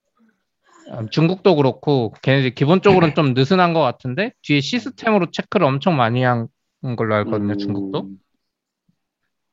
중국도 1.10 1.56
그렇고 1.56 2.14
걔네들 2.22 2.54
기본적으로는 2.54 3.16
좀 3.16 3.34
느슨한 3.34 3.74
것 3.74 3.82
같은데 3.82 4.34
뒤에 4.44 4.62
시스템으로 4.62 5.32
체크를 5.32 5.66
엄청 5.66 5.98
많이 5.98 6.24
한 6.24 6.48
걸로 6.96 7.16
알거든요. 7.16 7.54
음, 7.54 7.58
중국도. 7.58 8.10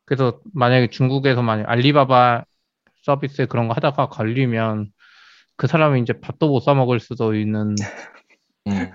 그래서 0.04 0.40
만약에 0.52 0.88
중국에서 0.88 1.42
만약 1.42 1.68
알리바바 1.70 2.44
서비스 3.02 3.46
그런 3.46 3.68
거 3.68 3.74
하다가 3.74 4.08
걸리면 4.08 4.90
그 5.56 5.66
사람이 5.66 6.00
이제 6.00 6.12
밥도 6.12 6.48
못 6.48 6.60
사 6.60 6.74
먹을 6.74 7.00
수도 7.00 7.34
있는 7.34 7.74
음. 8.66 8.90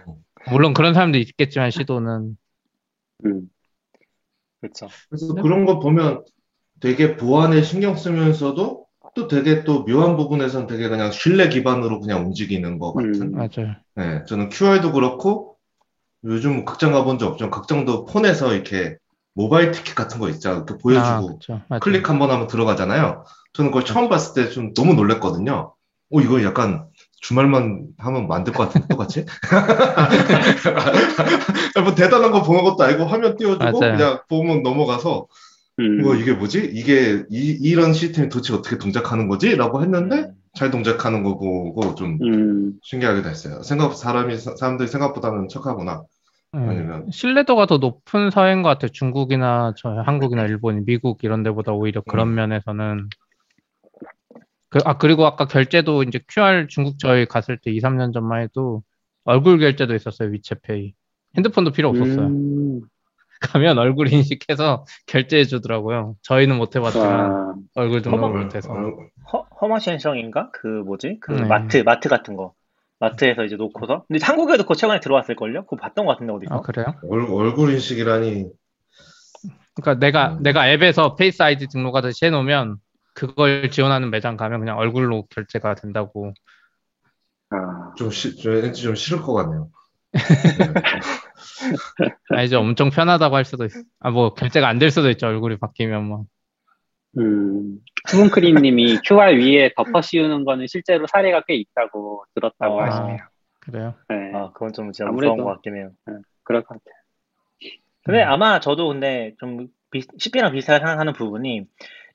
물론 0.50 0.74
그런 0.74 0.94
사람도 0.94 1.18
있겠지만 1.18 1.72
시도는 1.72 2.38
음, 3.26 3.50
그렇죠. 4.62 4.88
그래서 5.10 5.34
그런 5.34 5.66
거 5.66 5.80
보면 5.80 6.24
되게 6.80 7.18
보안에 7.18 7.62
신경 7.64 7.96
쓰면서도 7.96 8.87
또 9.18 9.28
되게 9.28 9.64
또 9.64 9.84
묘한 9.86 10.16
부분에선 10.16 10.68
되게 10.68 10.88
그냥 10.90 11.12
신뢰 11.12 11.50
기반으로 11.50 12.00
그냥 12.00 12.26
움직이는 12.26 12.78
것 12.80 12.94
같은. 12.94 13.22
음. 13.22 13.32
맞아요. 13.32 13.76
네, 13.96 14.24
저는 14.26 14.50
QR도 14.50 14.92
그렇고 14.94 15.56
요즘 16.24 16.66
극장 16.66 16.92
가본 16.94 17.18
적 17.20 17.28
없지만 17.30 17.52
극장도 17.52 18.06
폰에서 18.06 18.54
이렇게 18.54 18.96
모바일 19.34 19.72
티켓 19.72 19.96
같은 19.96 20.20
거 20.20 20.30
있잖아. 20.30 20.58
이렇게 20.58 20.74
아, 20.74 20.78
보여주고 20.82 21.40
그쵸. 21.40 21.62
맞아요. 21.70 21.80
클릭 21.82 22.10
한 22.10 22.20
번 22.20 22.30
하면 22.32 22.48
들어가잖아요. 22.48 23.24
저는 23.54 23.72
그걸 23.72 23.86
처음 23.86 24.08
봤을 24.10 24.34
때 24.36 24.50
좀 24.52 24.74
너무 24.76 24.94
놀랬거든요. 24.94 25.74
어, 26.14 26.22
이거 26.22 26.44
약간 26.44 26.86
주말만 27.22 27.88
하면 27.98 28.28
만들 28.28 28.54
것 28.54 28.68
같은데 28.68 28.88
똑같이? 28.88 29.26
뭐 31.84 31.96
대단한 31.96 32.32
거 32.32 32.42
보는 32.44 32.64
것도 32.64 32.84
아니고 32.84 33.06
화면 33.06 33.36
띄워주고 33.38 33.80
맞아요. 33.80 33.98
그냥 33.98 34.20
보면 34.30 34.64
넘어가서 34.64 35.28
음, 35.80 36.02
뭐 36.02 36.16
이게 36.16 36.34
뭐지? 36.34 36.72
이게 36.74 37.24
이, 37.30 37.58
이런 37.62 37.94
시스템이 37.94 38.30
도대체 38.30 38.54
어떻게 38.54 38.78
동작하는 38.78 39.28
거지? 39.28 39.56
라고 39.56 39.82
했는데 39.82 40.16
음, 40.16 40.34
잘 40.54 40.72
동작하는 40.72 41.24
거 41.24 41.38
보고 41.38 41.96
좀 41.96 42.18
음, 42.22 42.74
신기하게 42.84 43.22
됐어요. 43.22 43.62
생각 43.62 43.94
사람이 43.96 44.38
사람들이 44.38 44.88
생각보다는 44.88 45.48
척하구나. 45.50 46.04
음. 46.56 46.70
아니면 46.70 47.12
신뢰도가 47.12 47.68
더 47.68 47.78
높은 47.78 48.32
사회인 48.32 48.64
것 48.64 48.70
같아요. 48.70 48.90
중국이나 48.92 49.74
저 49.78 49.90
한국이나 49.90 50.44
일본, 50.46 50.84
미국 50.86 51.24
이런 51.24 51.44
데보다 51.44 51.74
오히려 51.74 52.02
그런 52.02 52.30
음. 52.30 52.36
면에서는 52.36 53.10
그, 54.70 54.80
아 54.84 54.98
그리고 54.98 55.26
아까 55.26 55.46
결제도 55.46 56.04
이제 56.04 56.20
QR 56.28 56.68
중국 56.68 57.00
저희 57.00 57.26
갔을 57.26 57.58
때 57.58 57.72
2, 57.72 57.80
3년 57.80 58.12
전만 58.14 58.42
해도 58.42 58.84
얼굴 59.24 59.60
결제도 59.60 59.94
있었어요. 59.94 60.30
위챗페이. 60.30 60.94
핸드폰도 61.38 61.72
필요 61.72 61.90
없었어요. 61.90 62.28
음, 62.28 62.82
가면 63.42 63.78
얼굴 63.78 64.12
인식해서 64.12 64.86
결제해 65.06 65.46
주더라고요. 65.46 66.16
저희는 66.22 66.58
못 66.58 66.76
해봤지만 66.76 67.32
와, 67.32 67.56
얼굴 67.76 68.02
등록을 68.02 68.40
어, 68.40 68.44
못해서. 68.44 68.72
어, 68.72 68.92
허, 69.32 69.48
허마셴성인가? 69.62 70.50
그 70.52 70.68
뭐지? 70.68 71.18
그 71.22 71.34
네. 71.34 71.46
마트, 71.46 71.78
마트 71.78 72.10
같은 72.10 72.36
거. 72.36 72.54
마트에서 73.00 73.44
이제 73.44 73.56
놓고서. 73.56 74.06
근데 74.08 74.24
한국에도 74.24 74.64
그거 74.64 74.74
최근에 74.74 75.00
들어왔을 75.00 75.36
걸요? 75.36 75.64
그거 75.66 75.76
봤던 75.76 76.06
것 76.06 76.14
같은데, 76.14 76.34
어디서? 76.34 76.56
아 76.56 76.62
그래요? 76.62 76.96
얼, 77.10 77.22
얼굴 77.30 77.72
인식이라니 77.74 78.50
그러니까 79.76 80.00
내가 80.00 80.34
음. 80.34 80.44
내가 80.44 80.68
앱에서 80.70 81.16
Face 81.16 81.44
ID 81.44 81.68
등록하듯이 81.68 82.26
해놓으면 82.26 82.78
그걸 83.14 83.70
지원하는 83.70 84.10
매장 84.10 84.38
가면 84.38 84.60
그냥 84.60 84.78
얼굴로 84.78 85.28
결제가 85.30 85.76
된다고. 85.76 86.34
아, 87.50 87.94
좀, 87.96 88.12
시, 88.12 88.36
좀 88.36 88.54
왠지 88.54 88.82
좀 88.82 88.96
싫을 88.96 89.22
것 89.22 89.34
같네요. 89.34 89.70
아 92.30 92.44
이제 92.44 92.56
엄청 92.56 92.90
편하다고 92.90 93.36
할 93.36 93.46
수도 93.46 93.66
있어. 93.66 93.80
아 94.00 94.10
뭐 94.12 94.34
결제가 94.34 94.68
안 94.68 94.80
될 94.80 94.92
수도 94.92 95.10
있죠. 95.12 95.28
얼굴이 95.28 95.58
바뀌면 95.58 96.04
뭐. 96.06 96.26
음, 97.18 97.80
수분크림님이 98.08 99.00
QR 99.04 99.34
위에 99.38 99.72
덮어 99.76 100.02
씌우는 100.02 100.44
거는 100.46 100.68
실제로 100.68 101.08
사례가 101.08 101.44
꽤 101.48 101.56
있다고 101.56 102.26
들었다고 102.36 102.82
아. 102.82 102.86
하시네요. 102.86 103.18
그래요? 103.60 103.94
네, 104.10 104.32
아, 104.36 104.52
그건 104.54 104.72
좀 104.74 104.92
진짜 104.92 105.10
아무래도- 105.10 105.34
무서운 105.34 105.46
것 105.46 105.54
같긴 105.56 105.76
해요. 105.78 105.92
그럴 106.44 106.64
것 106.64 106.78
같아요. 106.78 106.96
근데 108.06 108.24
음. 108.24 108.30
아마 108.30 108.60
저도 108.60 108.88
근데 108.90 109.34
좀 109.40 109.68
비, 109.92 110.02
CP랑 110.18 110.54
비슷하게 110.54 110.80
생각하는 110.80 111.14
부분이 111.14 111.64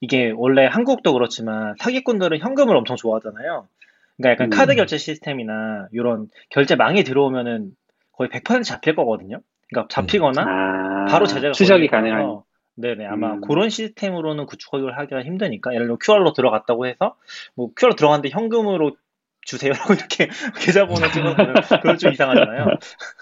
이게 0.01 0.33
원래 0.35 0.67
한국도 0.67 1.13
그렇지만 1.13 1.75
사기꾼들은 1.79 2.39
현금을 2.39 2.75
엄청 2.77 2.97
좋아하잖아요. 2.97 3.69
그러니까 4.17 4.31
약간 4.31 4.47
음. 4.47 4.51
카드 4.57 4.75
결제 4.75 4.97
시스템이나 4.99 5.89
이런 5.93 6.29
결제망이 6.51 7.03
들어오면은 7.05 7.73
거의 8.23 8.29
100% 8.31 8.65
잡힐 8.65 8.95
거거든요. 8.95 9.41
그러니까 9.69 9.89
잡히거나 9.89 10.43
아, 10.43 11.05
바로 11.07 11.27
제재가 11.27 11.53
추적이 11.53 11.89
가능한. 11.89 12.43
네네 12.75 13.05
아마 13.05 13.35
음. 13.35 13.41
그런 13.43 13.69
시스템으로는 13.69 14.47
구축을 14.47 14.97
하기가 14.97 15.23
힘드니까 15.23 15.75
예를 15.75 15.87
들어 15.87 15.99
QR로 16.03 16.33
들어갔다고 16.33 16.87
해서 16.87 17.17
뭐 17.55 17.71
QR로 17.77 17.97
들어갔는데 17.97 18.31
현금으로 18.31 18.97
주세요라고 19.43 19.93
이렇게 19.95 20.31
계좌번호 20.59 21.11
찍어보면 21.11 21.55
그건 21.83 21.99
좀 21.99 22.13
이상하잖아요. 22.13 22.67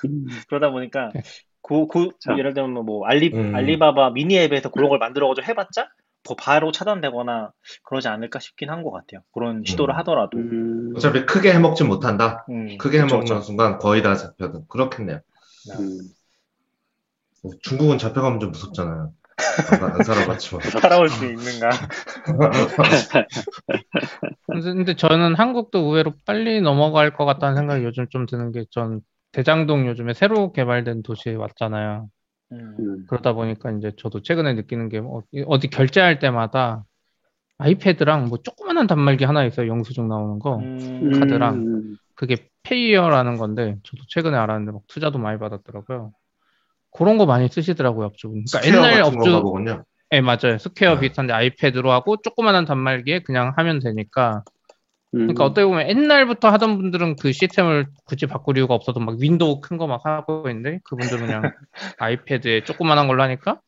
음, 0.04 0.26
그러다 0.48 0.70
보니까 0.70 1.10
네. 1.14 1.22
그, 1.62 1.86
그. 1.88 2.10
예를 2.38 2.54
들면 2.54 2.84
뭐 2.84 3.06
알리 3.06 3.32
음. 3.34 3.54
알리바바 3.54 4.10
미니 4.10 4.36
앱에서 4.38 4.70
그런 4.70 4.88
걸 4.88 4.98
만들어가지고 4.98 5.46
해봤자 5.48 5.82
뭐 5.82 5.90
바로 6.38 6.72
차단되거나 6.72 7.52
그러지 7.84 8.08
않을까 8.08 8.38
싶긴 8.38 8.70
한 8.70 8.82
것 8.82 8.90
같아요. 8.90 9.20
그런 9.32 9.62
시도를 9.66 9.94
음. 9.94 9.98
하더라도. 9.98 10.38
음, 10.38 10.92
어차피 10.96 11.26
크게 11.26 11.52
해먹지 11.52 11.84
못한다. 11.84 12.44
음, 12.50 12.76
크게 12.78 13.00
그쵸, 13.02 13.16
해먹는 13.16 13.34
그쵸. 13.36 13.40
순간 13.42 13.78
거의 13.78 14.02
다 14.02 14.16
잡혀도 14.16 14.66
그렇겠네요. 14.66 15.20
음. 15.78 15.98
뭐 17.42 17.52
중국은 17.62 17.98
잡혀가면 17.98 18.40
좀 18.40 18.50
무섭잖아요. 18.52 19.12
안, 19.80 19.84
안 19.92 20.02
살아봤지만. 20.02 20.60
살아올 20.82 21.08
수 21.08 21.24
있는가? 21.24 21.70
근데 24.46 24.96
저는 24.96 25.34
한국도 25.36 25.78
의외로 25.78 26.12
빨리 26.26 26.60
넘어갈 26.60 27.14
것 27.14 27.24
같다는 27.24 27.56
생각이 27.56 27.84
요즘 27.84 28.06
좀 28.10 28.26
드는 28.26 28.52
게 28.52 28.64
전 28.70 29.00
대장동 29.32 29.86
요즘에 29.86 30.12
새로 30.12 30.52
개발된 30.52 31.02
도시에 31.02 31.34
왔잖아요. 31.34 32.08
음, 32.52 32.76
음. 32.78 33.04
그러다 33.08 33.32
보니까 33.32 33.70
이제 33.72 33.92
저도 33.96 34.22
최근에 34.22 34.54
느끼는 34.54 34.88
게 34.88 34.98
어, 34.98 35.22
어디 35.46 35.68
결제할 35.68 36.18
때마다 36.18 36.84
아이패드랑 37.58 38.26
뭐 38.26 38.38
조그만한 38.38 38.86
단말기 38.86 39.24
하나 39.24 39.44
있어요. 39.44 39.68
영수증 39.68 40.08
나오는 40.08 40.38
거. 40.38 40.58
음, 40.58 41.12
카드랑. 41.20 41.54
음, 41.54 41.96
그게 42.14 42.48
페이어라는 42.62 43.36
건데 43.36 43.76
저도 43.82 44.04
최근에 44.08 44.36
알았는데 44.36 44.72
막 44.72 44.82
투자도 44.88 45.18
많이 45.18 45.38
받았더라고요. 45.38 46.12
그런 46.92 47.18
거 47.18 47.26
많이 47.26 47.48
쓰시더라고요, 47.48 48.06
업주분. 48.06 48.44
그러니까 48.50 48.76
옛날 48.76 49.02
업주. 49.02 49.18
예, 50.12 50.20
맞아요. 50.20 50.58
스퀘어 50.58 50.96
네. 50.96 51.00
비슷한데 51.00 51.32
아이패드로 51.32 51.90
하고 51.90 52.16
조그만한 52.16 52.64
단말기에 52.64 53.20
그냥 53.20 53.52
하면 53.56 53.78
되니까. 53.78 54.42
음. 55.14 55.18
그러니까 55.26 55.44
어떻게 55.44 55.64
보면 55.66 55.88
옛날부터 55.88 56.48
하던 56.50 56.76
분들은 56.78 57.16
그 57.16 57.32
시스템을 57.32 57.86
굳이 58.04 58.26
바꿀 58.26 58.56
이유가 58.58 58.74
없어도 58.74 59.00
막 59.00 59.16
윈도우 59.18 59.60
큰 59.60 59.76
거 59.76 59.86
막 59.86 60.04
하고 60.06 60.48
있는데 60.50 60.78
그분들은 60.84 61.26
그냥 61.26 61.42
아이패드에 61.98 62.64
조그만한 62.64 63.08
걸로 63.08 63.22
하니까 63.24 63.60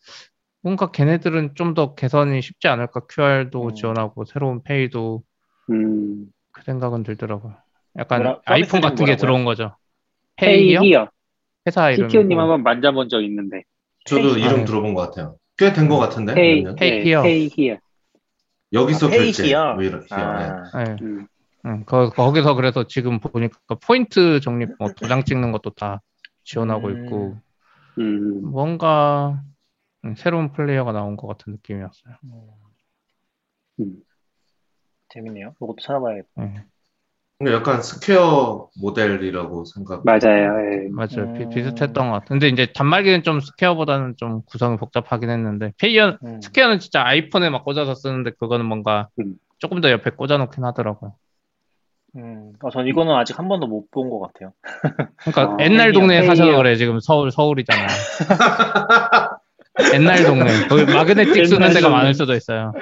뭔가 0.63 0.91
걔네들은 0.93 1.55
좀 1.57 1.75
더 1.75 1.95
개선이 1.95 2.41
쉽지 2.43 2.69
않을까. 2.69 3.01
QR도 3.09 3.67
음. 3.71 3.75
지원하고 3.75 4.25
새로운 4.25 4.63
pay도 4.63 5.23
음. 5.71 6.27
그 6.53 6.63
생각은 6.63 7.03
들더라고요. 7.03 7.57
약간 7.99 8.23
뭐라- 8.23 8.41
아이폰 8.45 8.81
같은 8.81 9.05
게 9.05 9.17
들어온 9.17 9.45
거죠. 9.45 9.75
페이 10.37 10.69
페이요? 10.75 10.81
히어. 10.81 11.09
회사 11.67 11.91
이름이고. 11.91 12.09
CTO님 12.11 12.39
한번 12.39 12.63
만져본 12.63 13.09
적 13.09 13.23
있는데. 13.23 13.63
저도 14.05 14.35
페이- 14.35 14.45
이름 14.45 14.61
아, 14.61 14.65
들어본 14.65 14.95
것 14.95 15.01
같아요. 15.11 15.37
꽤 15.59 15.73
된 15.73 15.89
것 15.89 15.99
같은데. 15.99 16.35
페이, 16.35 16.63
몇 16.63 16.69
년? 16.71 16.77
페이 16.77 16.91
네, 16.91 17.05
히어. 17.05 17.23
페이 17.23 17.49
히어. 17.53 17.77
여기서 18.73 19.07
아, 19.07 19.11
결제. 19.11 19.23
페이시야. 19.25 19.73
뭐 19.75 19.83
이런-. 19.83 20.05
아, 20.11 20.85
네. 20.85 20.97
음. 21.03 21.27
응, 21.65 21.85
거, 21.85 22.11
거기서 22.11 22.55
그래서 22.55 22.87
지금 22.87 23.21
보니까 23.21 23.57
포인트 23.87 24.41
적립, 24.41 24.71
뭐 24.79 24.89
도장 24.97 25.25
찍는 25.25 25.53
것도 25.53 25.71
다 25.71 26.03
지원하고 26.45 26.89
음. 26.89 27.05
있고 27.05 27.39
음. 27.99 28.51
뭔가 28.51 29.41
음, 30.05 30.15
새로운 30.17 30.53
플레이어가 30.53 30.93
나온 30.93 31.17
것 31.17 31.29
같은 31.29 31.53
느낌이었어요. 31.53 32.17
음. 33.81 33.95
재밌네요. 35.11 35.55
이것도 35.57 35.77
찾아봐야겠다. 35.81 36.29
네, 36.37 36.65
근데 37.39 37.53
약간 37.55 37.83
스퀘어 37.83 38.71
모델이라고 38.81 39.65
생각. 39.65 40.05
맞아요. 40.05 40.55
예. 40.73 40.89
맞아요. 40.91 41.33
비, 41.35 41.45
음. 41.45 41.51
비 41.51 41.63
슷했던 41.63 41.93
것 41.93 42.13
같아요. 42.13 42.29
근데 42.29 42.49
이제 42.49 42.73
단말기는 42.73 43.23
좀 43.23 43.41
스퀘어보다는 43.41 44.15
좀 44.17 44.43
구성이 44.47 44.77
복잡하긴 44.79 45.29
했는데 45.31 45.73
페이히어, 45.79 46.19
음. 46.25 46.41
스퀘어는 46.41 46.79
진짜 46.79 47.05
아이폰에 47.05 47.51
막 47.51 47.65
꽂아서 47.65 47.95
쓰는데 47.95 48.33
그거는 48.39 48.67
뭔가 48.67 49.09
음. 49.21 49.37
조금 49.59 49.81
더 49.81 49.91
옆에 49.91 50.11
꽂아놓긴 50.11 50.65
하더라고요. 50.65 51.15
음, 52.17 52.53
어, 52.63 52.71
전 52.71 52.87
이거는 52.87 53.15
아직 53.15 53.39
한 53.39 53.49
번도 53.49 53.67
못 53.67 53.91
본 53.91 54.11
것 54.11 54.21
같아요. 54.21 54.53
그러니까 55.25 55.55
아, 55.55 55.57
옛날 55.65 55.93
동네에 55.93 56.27
사셔서. 56.27 56.57
그래 56.59 56.77
지금 56.77 57.01
서울 57.01 57.31
서울이잖아요. 57.31 57.89
옛날 59.95 60.23
동네 60.25 60.67
거기 60.69 60.85
마그네틱 60.85 61.47
쓰는 61.47 61.71
데가. 61.73 61.89
많을 61.89 62.13
수도 62.15 62.35
있어요. 62.35 62.73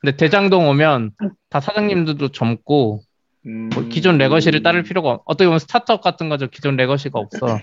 근데 0.00 0.16
대장동 0.16 0.66
오면 0.68 1.10
다 1.50 1.60
사장님들도 1.60 2.28
젊고 2.28 3.00
음, 3.46 3.68
뭐 3.74 3.84
기존 3.84 4.16
legacy를 4.18 4.62
따를 4.62 4.82
필요가 4.82 5.10
없, 5.10 5.22
어떻게 5.26 5.46
보면 5.46 5.58
스타트업 5.58 6.00
같은 6.00 6.28
거죠. 6.30 6.46
기존 6.48 6.76
legacy가 6.76 7.18
없어. 7.18 7.58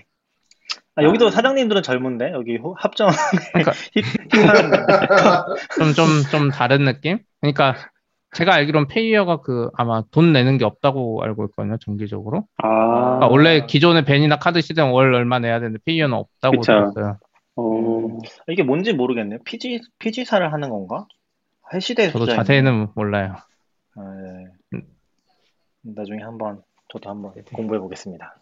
아, 0.97 1.03
여기도 1.03 1.27
아. 1.27 1.31
사장님들은 1.31 1.81
젊은데 1.83 2.31
여기 2.33 2.57
호- 2.57 2.75
합정 2.77 3.09
그러니까 3.53 3.71
좀좀 5.77 6.07
좀 6.31 6.51
다른 6.51 6.85
느낌? 6.85 7.19
그러니까 7.41 7.75
제가 8.35 8.53
알기로는 8.53 8.87
페이히어가 8.89 9.37
그 9.41 9.69
아마 9.75 10.03
돈 10.11 10.33
내는 10.33 10.57
게 10.57 10.65
없다고 10.65 11.23
알고 11.23 11.45
있거든요. 11.45 11.77
정기적으로. 11.77 12.45
아. 12.57 12.67
그러니까 12.67 13.27
원래 13.27 13.65
기존의 13.65 14.03
VAN이나 14.03 14.37
카드 14.37 14.59
시대는 14.59 14.91
월 14.91 15.13
얼마 15.13 15.39
내야 15.39 15.59
되는데 15.59 15.79
페이히어는 15.85 16.15
없다고 16.15 16.59
그쵸. 16.59 16.73
들었어요. 16.73 17.17
어. 17.55 18.19
이게 18.49 18.61
뭔지 18.61 18.91
모르겠네요. 18.91 19.39
피지 19.45 19.81
피지사를 19.99 20.51
하는 20.51 20.69
건가? 20.69 21.07
해시대 21.73 22.11
저도 22.11 22.25
자세히는 22.25 22.89
몰라요. 22.93 23.35
아. 23.95 24.01
음. 24.73 24.81
나중에 25.81 26.21
한번 26.21 26.61
저도 26.89 27.09
한번 27.09 27.31
공부해 27.53 27.79
보겠습니다. 27.79 28.35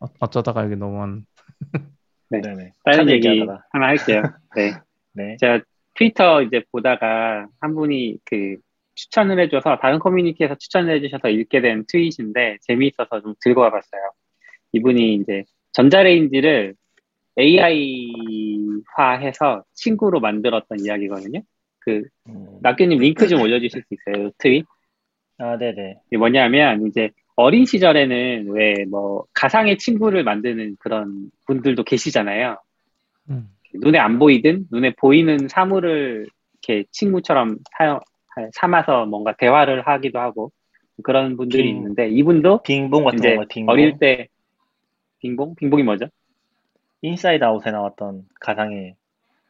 어, 0.00 0.06
어쩌다가 0.20 0.64
여기 0.64 0.76
넘어온. 0.76 1.24
네. 2.28 2.42
네네. 2.42 2.72
다른 2.84 2.98
카드 2.98 3.10
얘기 3.12 3.28
얘기하다가. 3.28 3.64
하나 3.70 3.86
할게요. 3.86 4.22
네. 4.54 4.72
네. 5.14 5.36
제가 5.40 5.60
트위터 5.94 6.42
이제 6.42 6.62
보다가 6.70 7.46
한 7.60 7.74
분이 7.74 8.18
그 8.26 8.56
추천을 8.96 9.38
해줘서 9.40 9.78
다른 9.80 10.00
커뮤니티에서 10.00 10.56
추천을 10.56 10.96
해주셔서 10.96 11.28
읽게 11.28 11.60
된 11.60 11.84
트윗인데 11.86 12.58
재미있어서 12.62 13.20
좀 13.20 13.34
들고 13.40 13.60
와봤어요. 13.60 14.02
이분이 14.72 15.14
이제 15.14 15.44
전자레인지를 15.72 16.74
AI화해서 18.98 19.62
친구로 19.74 20.18
만들었던 20.20 20.80
이야기거든요. 20.84 21.42
그 21.78 22.02
음. 22.28 22.58
낙교님 22.62 22.98
링크 22.98 23.28
좀 23.28 23.40
올려주실 23.42 23.82
수 23.82 23.94
있어요? 23.94 24.30
트윗? 24.38 24.66
아, 25.38 25.56
네네. 25.58 25.98
이게 26.08 26.16
뭐냐면 26.16 26.86
이제 26.88 27.10
어린 27.36 27.66
시절에는 27.66 28.48
왜 28.50 28.74
뭐 28.90 29.24
가상의 29.34 29.78
친구를 29.78 30.24
만드는 30.24 30.76
그런 30.78 31.30
분들도 31.46 31.84
계시잖아요. 31.84 32.58
음. 33.30 33.48
눈에 33.74 33.98
안 33.98 34.18
보이든 34.18 34.66
눈에 34.70 34.94
보이는 34.96 35.48
사물을 35.48 36.26
이렇게 36.66 36.84
친구처럼 36.90 37.58
사용, 37.76 38.00
삼아서 38.52 39.06
뭔가 39.06 39.34
대화를 39.36 39.86
하기도 39.86 40.18
하고 40.18 40.52
그런 41.02 41.36
분들이 41.36 41.64
빙. 41.64 41.76
있는데 41.76 42.08
이분도 42.08 42.62
빙봉 42.62 43.04
같은 43.04 43.18
이제 43.18 43.36
거, 43.36 43.44
빙봉. 43.48 43.72
어릴 43.72 43.98
때 43.98 44.28
빙봉? 45.20 45.54
빙봉이 45.56 45.82
뭐죠? 45.82 46.06
인사이드 47.02 47.44
아웃에 47.44 47.70
나왔던 47.70 48.24
가상의 48.40 48.94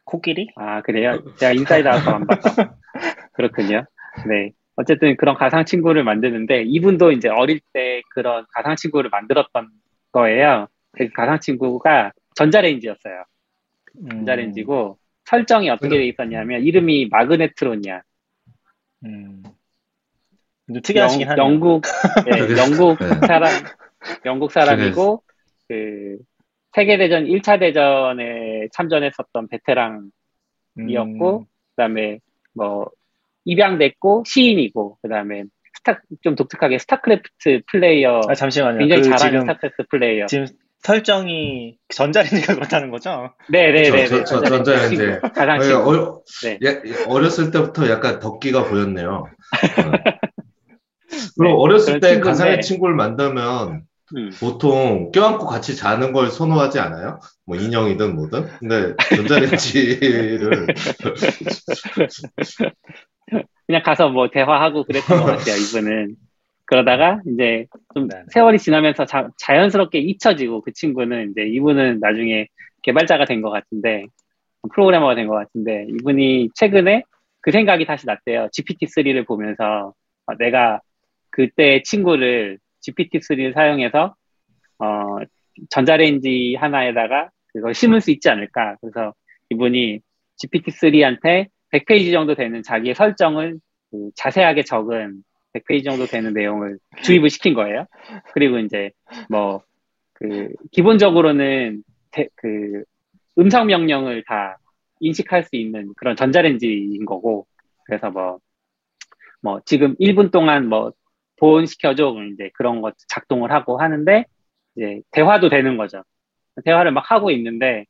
코끼리? 0.05 0.51
아 0.57 0.83
그래요? 0.83 1.19
제가 1.37 1.53
인사이드 1.53 1.89
아웃 1.89 2.07
안 2.09 2.27
봤어. 2.27 2.51
그렇군요. 3.33 3.85
네. 4.29 4.53
어쨌든 4.77 5.17
그런 5.17 5.35
가상 5.37 5.65
친구를 5.65 6.05
만드는데 6.05 6.63
이분도 6.63 7.13
이제 7.13 7.29
어릴 7.29 7.61
때 7.73 8.03
그런 8.11 8.45
가상 8.53 8.77
친구를 8.77 9.11
만들었던 9.11 9.69
거예요. 10.13 10.69
그 10.93 11.09
가상 11.11 11.41
친구가 11.41 12.13
전자레인지였어요. 12.35 13.25
음, 14.03 14.09
전자레인지고 14.11 14.99
설정이 15.25 15.71
어떻게 15.71 15.97
돼 15.97 16.07
있었냐면 16.07 16.63
이름이 16.63 17.09
마그네트론이야. 17.11 18.03
음. 19.07 19.43
좀 20.69 20.83
특이하시긴 20.83 21.27
영, 21.27 21.31
하네요. 21.31 21.45
영국 21.45 21.83
네, 22.25 22.57
영국 22.59 22.99
네. 22.99 23.27
사람 23.27 23.53
영국 24.25 24.51
사람이고 24.53 25.23
그 25.69 26.19
세계 26.73 26.99
대전 26.99 27.25
1차 27.25 27.59
대전에 27.59 28.69
참전했었던 28.73 29.49
베테랑 29.49 30.11
이었고, 30.89 31.39
음, 31.41 31.45
그다음에 31.71 32.19
뭐 32.55 32.91
입양됐고 33.45 34.25
시인이고 34.27 34.99
그다음에 35.01 35.45
스타 35.75 36.01
좀 36.23 36.35
독특하게 36.35 36.79
스타크래프트 36.79 37.63
플레이어 37.71 38.21
아, 38.29 38.35
잠시만요. 38.35 38.79
굉장히 38.79 39.03
그 39.03 39.09
잘하는 39.09 39.41
지금, 39.41 39.41
스타크래프트 39.41 39.89
플레이어. 39.89 40.27
지금 40.27 40.47
설정이 40.83 41.77
전자레인지가 41.89 42.55
그렇다는 42.55 42.91
거죠? 42.91 43.33
네네네. 43.51 44.07
저- 44.07 44.25
저- 44.25 44.43
전자레인지. 44.43 45.19
가장 45.35 45.61
친구. 45.61 45.91
어, 45.95 46.23
네. 46.45 46.59
예, 46.63 46.81
어렸을 47.09 47.51
때부터 47.51 47.89
약간 47.91 48.21
덕기가 48.21 48.65
보였네요. 48.65 49.25
그럼 51.39 51.55
어렸을 51.57 51.87
그런 51.99 52.01
때 52.01 52.07
친구인데. 52.09 52.29
가상의 52.29 52.63
친구를 52.63 52.95
만나면 52.95 53.83
음. 54.17 54.31
보통 54.39 55.11
껴안고 55.11 55.47
같이 55.47 55.75
자는 55.77 56.13
걸 56.13 56.29
선호하지 56.31 56.79
않아요? 56.79 57.19
뭐 57.47 57.57
인형이든 57.57 58.15
뭐든. 58.15 58.47
근데 58.61 58.95
전자레인지를 59.17 60.67
그냥 63.67 63.83
가서 63.83 64.09
뭐 64.09 64.29
대화하고 64.31 64.85
그랬던 64.85 65.19
것 65.21 65.25
같아요, 65.27 65.57
이분은. 65.57 66.15
그러다가 66.67 67.21
이제 67.33 67.67
좀 67.95 68.09
네네. 68.09 68.25
세월이 68.33 68.59
지나면서 68.59 69.07
자, 69.07 69.29
자연스럽게 69.39 69.99
잊혀지고 70.01 70.63
그 70.63 70.73
친구는 70.73 71.31
이제 71.31 71.43
이분은 71.43 72.01
나중에 72.01 72.47
개발자가 72.83 73.25
된 73.25 73.41
것 73.43 73.51
같은데, 73.51 74.05
프로그래머가 74.73 75.15
된 75.15 75.29
것 75.29 75.35
같은데, 75.37 75.87
이분이 75.89 76.51
최근에 76.55 77.03
그 77.41 77.53
생각이 77.53 77.85
다시 77.87 78.07
났대요. 78.07 78.49
GPT-3를 78.53 79.27
보면서 79.27 79.95
어, 80.27 80.35
내가 80.39 80.81
그때 81.31 81.83
친구를 81.85 82.59
GPT-3를 82.87 83.55
사용해서 83.55 84.15
어, 84.81 85.17
전자레인지 85.71 86.57
하나에다가 86.59 87.31
그걸 87.53 87.75
심을 87.75 88.01
수 88.01 88.11
있지 88.11 88.29
않을까. 88.29 88.77
그래서 88.81 89.15
이분이 89.51 90.01
GPT-3한테 90.43 91.47
100페이지 91.73 92.13
정도 92.13 92.35
되는 92.35 92.63
자기의 92.63 92.95
설정을 92.97 93.59
그 93.91 94.11
자세하게 94.17 94.65
적은 94.65 95.23
100페이지 95.61 95.85
정도 95.85 96.07
되는 96.07 96.33
내용을 96.33 96.79
주입을 97.03 97.31
시킨 97.31 97.55
거예요. 97.55 97.87
그리고 98.35 98.59
이제 98.59 98.91
뭐 99.31 99.63
그 100.19 100.49
기본적으로는 100.73 101.83
대- 102.11 102.29
그 102.37 102.85
음성 103.39 103.67
명령을 103.67 104.25
다 104.27 104.59
인식할 105.01 105.45
수 105.45 105.57
있는 105.57 105.93
그런 105.97 106.17
전자레인지인 106.17 107.05
거고 107.05 107.47
그래서 107.85 108.11
뭐뭐 108.11 109.61
지금 109.67 109.95
1분 110.01 110.31
동안 110.31 110.69
뭐 110.69 110.93
보온 111.39 111.67
시켜줘 111.67 112.13
그럼 112.13 112.33
이제 112.33 112.51
그런 112.55 112.81
것 112.81 112.95
작동을 113.09 113.53
하고 113.53 113.79
하는데 113.79 114.25
이제 114.77 115.03
대화도 115.11 115.51
되는 115.51 115.77
거죠. 115.77 116.03
대화를 116.65 116.93
막 116.93 117.11
하고 117.11 117.31
있는데 117.31 117.85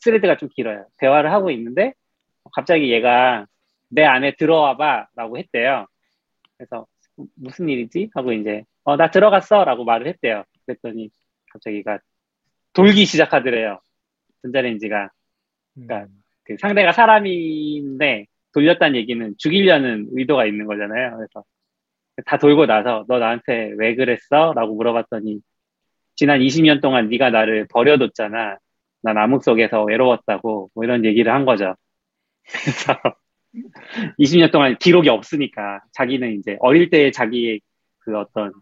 스레드가 0.00 0.36
좀 0.36 0.48
길어요. 0.54 0.86
대화를 0.98 1.32
하고 1.32 1.50
있는데 1.50 1.92
갑자기 2.54 2.92
얘가 2.92 3.46
내 3.88 4.04
안에 4.04 4.36
들어와봐 4.36 5.08
라고 5.16 5.38
했대요. 5.38 5.86
그래서 6.58 6.86
무슨 7.36 7.68
일이지? 7.68 8.10
하고 8.14 8.32
이제 8.32 8.64
어 8.84 8.96
나 8.96 9.10
들어갔어 9.10 9.64
라고 9.64 9.84
말을 9.84 10.06
했대요. 10.08 10.44
그랬더니 10.66 11.10
갑자기가 11.52 11.98
돌기 12.72 13.04
시작하더래요. 13.06 13.80
전자레인지가 14.42 15.10
그러니까 15.74 16.12
그 16.44 16.56
상대가 16.60 16.92
사람인데 16.92 18.26
돌렸다는 18.54 18.96
얘기는 18.96 19.34
죽이려는 19.38 20.08
의도가 20.12 20.46
있는 20.46 20.66
거잖아요. 20.66 21.16
그래서 21.16 21.44
다 22.26 22.38
돌고 22.38 22.66
나서 22.66 23.04
너 23.08 23.18
나한테 23.18 23.72
왜 23.78 23.94
그랬어? 23.94 24.52
라고 24.54 24.74
물어봤더니 24.76 25.40
지난 26.16 26.40
20년 26.40 26.80
동안 26.82 27.08
네가 27.08 27.30
나를 27.30 27.66
버려뒀잖아. 27.70 28.58
난 29.02 29.18
암흑 29.18 29.44
속에서 29.44 29.84
외로웠다고 29.84 30.70
뭐 30.74 30.84
이런 30.84 31.04
얘기를 31.04 31.32
한 31.32 31.44
거죠. 31.44 31.74
그래서 32.44 32.94
20년 34.18 34.52
동안 34.52 34.76
기록이 34.78 35.08
없으니까 35.08 35.80
자기는 35.92 36.32
이제 36.34 36.56
어릴 36.60 36.90
때 36.90 37.10
자기의 37.10 37.60
그 38.00 38.16
어떤 38.16 38.52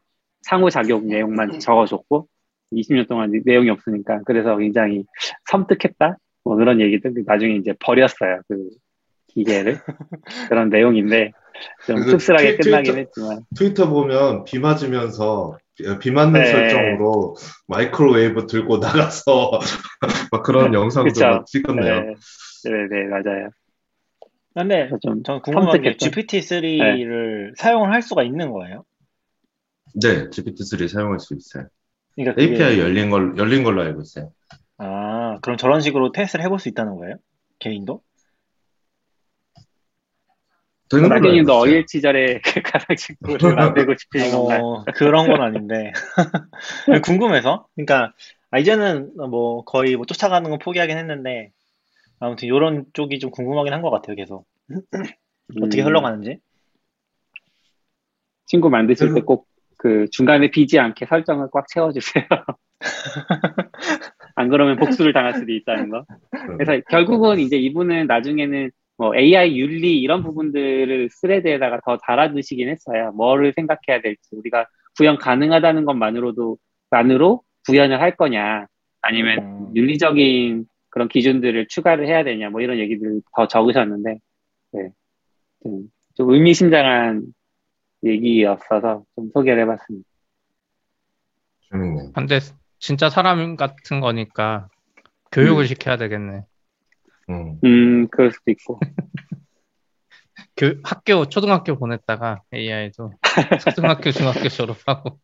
상호작용 0.43 1.09
내용만 1.09 1.59
적어줬고 1.59 2.28
20년 2.72 3.09
동안 3.09 3.32
내용이 3.45 3.70
없으니까 3.70 4.20
그래서 4.26 4.57
굉장히 4.57 5.05
섬뜩했다 5.51 6.16
뭐 6.45 6.57
그런 6.57 6.80
얘기들 6.80 7.12
나중에 7.26 7.57
이제 7.57 7.74
버렸어요 7.80 8.41
그 8.49 8.68
기계를 9.28 9.78
그런 10.49 10.68
내용인데 10.70 11.32
좀그 11.87 12.11
씁쓸하게 12.11 12.57
트위- 12.59 12.64
끝나긴 12.70 12.93
트위터- 12.95 12.99
했지만 12.99 13.41
트위터 13.57 13.89
보면 13.89 14.45
비 14.45 14.59
맞으면서 14.59 15.59
비- 15.74 15.99
비 15.99 16.11
맞는 16.11 16.41
네. 16.41 16.47
설정으로 16.53 17.34
microwave 17.67 18.47
들고 18.47 18.78
나가서 18.78 19.51
막 20.32 20.43
그런 20.43 20.72
영상도. 20.74 21.12
막 21.20 21.47
찍었네요. 21.47 22.01
네, 22.01 22.14
네, 22.64 22.70
네 22.91 23.05
맞아요 23.09 23.49
근데 24.57 24.89
그래서 24.89 24.99
좀전 25.03 25.43
궁금한 25.43 25.83
게 25.83 25.93
섬뜩했죠. 25.99 26.11
GPT-3를 26.11 27.53
사용을 27.59 27.93
할 27.93 28.01
수가 28.01 28.23
있는 28.23 28.53
거예요? 28.53 28.85
네, 30.03 30.31
GPT-3 30.31 30.89
사용할 30.89 31.21
수 31.21 31.35
있어요. 31.35 31.69
그러니까 32.15 32.35
그게- 32.35 32.55
API 32.55 32.79
열린 32.81 33.11
걸 33.11 33.35
열린 33.37 33.63
걸로 33.63 33.83
알고 33.83 34.01
있어요. 34.01 34.33
아, 34.79 35.39
그럼 35.43 35.59
저런 35.59 35.83
식으로 35.83 36.11
테스트를 36.13 36.43
해볼 36.47 36.59
수 36.59 36.71
있다는 36.71 36.97
거예요? 36.97 37.17
개인도? 37.59 38.01
있어요. 41.43 41.59
어릴 41.59 41.85
시절에 41.87 42.41
그 42.45 42.63
가상친구를 42.63 43.55
만들고 43.57 43.95
싶으신 43.99 44.31
건가요? 44.33 44.63
어, 44.63 44.85
그런 44.95 45.27
건 45.27 45.43
아닌데. 45.43 45.93
궁금해서. 47.05 47.67
그러니까, 47.75 48.15
아, 48.51 48.59
이제는 48.59 49.13
뭐 49.17 49.65
거의 49.65 49.97
뭐 49.97 50.07
쫓아가는 50.07 50.49
건 50.49 50.59
포기하긴 50.61 50.97
했는데, 50.97 51.51
아무튼 52.19 52.49
이런 52.49 52.85
쪽이 52.93 53.19
좀 53.19 53.31
궁금하긴 53.31 53.73
한 53.73 53.83
것 53.83 53.91
같아요, 53.91 54.17
계속. 54.17 54.47
어떻게 55.62 55.83
음, 55.83 55.87
흘러가는지. 55.87 56.39
친구 58.47 58.71
만드실 58.71 59.09
음. 59.09 59.14
때꼭 59.14 59.47
그 59.79 60.07
중간에 60.11 60.51
비지 60.51 60.79
않게 60.79 61.07
설정을 61.07 61.49
꽉 61.53 61.67
채워주세요. 61.69 62.25
안 64.35 64.49
그러면 64.49 64.77
복수를 64.77 65.12
당할 65.12 65.35
수도 65.35 65.53
있다는 65.53 65.91
거. 65.91 66.05
음. 66.35 66.59
그래서 66.59 66.83
결국은 66.89 67.39
이제 67.39 67.57
이분은 67.57 68.07
나중에는 68.07 68.71
뭐 68.99 69.14
AI 69.14 69.59
윤리 69.59 70.01
이런 70.01 70.23
부분들을 70.23 71.09
스레드에다가 71.11 71.81
더 71.85 71.99
달아두시긴 71.99 72.69
했어요. 72.69 73.12
뭐를 73.12 73.53
생각해야 73.53 74.01
될지 74.03 74.21
우리가 74.33 74.67
구현 74.97 75.19
가능하다는 75.19 75.85
것만으로도 75.85 76.57
만으로 76.91 77.43
구현을 77.67 78.01
할 78.01 78.17
거냐 78.17 78.67
아니면 79.03 79.39
음, 79.39 79.77
윤리적인 79.77 80.64
그런 80.97 81.09
기준들을 81.09 81.67
추가를 81.69 82.07
해야 82.07 82.25
되냐 82.25 82.49
뭐 82.49 82.63
이런 82.63 82.79
얘기들 82.79 83.21
더 83.35 83.47
적으셨는데 83.47 84.19
네. 84.73 84.91
좀, 85.63 85.91
좀 86.15 86.31
의미심장한 86.31 87.35
얘기였어서 88.03 89.05
좀 89.15 89.29
소개를 89.35 89.65
해봤습니다. 89.65 90.09
재밌네. 91.69 92.13
근데 92.15 92.39
진짜 92.79 93.11
사람 93.11 93.57
같은 93.57 94.01
거니까 94.01 94.69
교육을 95.33 95.65
음. 95.65 95.67
시켜야 95.67 95.99
되겠네. 95.99 96.45
음. 97.29 97.61
음 97.63 98.09
그럴 98.09 98.33
수도 98.33 98.51
있고 98.51 98.81
교, 100.57 100.77
학교, 100.83 101.27
초등학교 101.27 101.79
보냈다가 101.79 102.41
AI도 102.55 103.13
초등학교, 103.63 104.11
중학교 104.13 104.49
졸업하고 104.49 105.19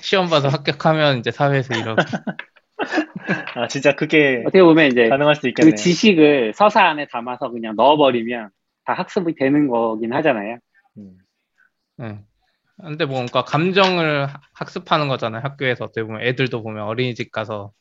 시험 0.00 0.28
봐서 0.28 0.48
합격하면 0.48 1.18
이제 1.18 1.32
사회에서 1.32 1.74
일하고. 1.74 1.96
아, 3.56 3.68
진짜 3.68 3.94
그게 3.94 4.42
어떻게 4.46 4.62
보면 4.62 4.86
이제 4.86 5.08
가능할 5.08 5.34
수도 5.34 5.48
있겠네요. 5.48 5.72
그 5.72 5.76
지식을 5.76 6.52
서사 6.54 6.84
안에 6.84 7.06
담아서 7.08 7.50
그냥 7.50 7.74
넣어버리면 7.76 8.50
다 8.84 8.92
학습이 8.94 9.34
되는 9.34 9.68
거긴 9.68 10.12
하잖아요. 10.14 10.58
음, 10.98 11.18
예. 12.00 12.18
근데 12.80 13.04
뭔가 13.04 13.42
감정을 13.42 14.26
하- 14.26 14.40
학습하는 14.54 15.08
거잖아요. 15.08 15.42
학교에서 15.42 15.84
어떻게 15.84 16.04
보면 16.04 16.22
애들도 16.22 16.62
보면 16.62 16.84
어린이집 16.84 17.32
가서 17.32 17.72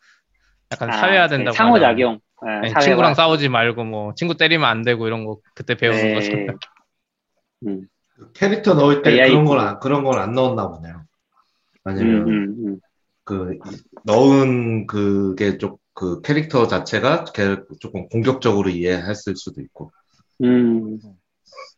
약간 0.72 0.92
사회화 0.92 1.28
된다고 1.28 1.52
네, 1.52 1.58
상호작용. 1.58 2.20
네, 2.46 2.70
사회화. 2.70 2.80
친구랑 2.80 3.14
싸우지 3.14 3.50
말고 3.50 3.84
뭐 3.84 4.14
친구 4.16 4.36
때리면 4.36 4.68
안 4.68 4.82
되고 4.84 5.08
이런 5.08 5.26
거 5.26 5.40
그때 5.54 5.76
배우는 5.76 6.02
네. 6.02 6.14
거잖아요. 6.16 6.48
음, 7.68 7.88
캐릭터 8.34 8.74
넣을 8.74 9.02
때 9.04 9.12
AI. 9.12 9.30
그런 9.30 9.46
걸 9.46 9.60
안, 9.60 9.80
그런 9.80 10.04
걸안 10.04 10.34
넣었나 10.34 10.68
보네요. 10.68 11.04
아니면 11.84 12.28
음, 12.28 12.28
음, 12.28 12.56
음. 12.68 12.80
그 13.28 13.60
넣은 14.06 14.88
그게 14.88 15.58
좀 15.58 15.78
그 15.98 16.22
캐릭터 16.22 16.68
자체가 16.68 17.26
걔 17.34 17.58
조금 17.80 18.08
공격적으로 18.10 18.70
이해했을 18.70 19.36
수도 19.36 19.62
있고 19.62 19.92
음, 20.44 21.00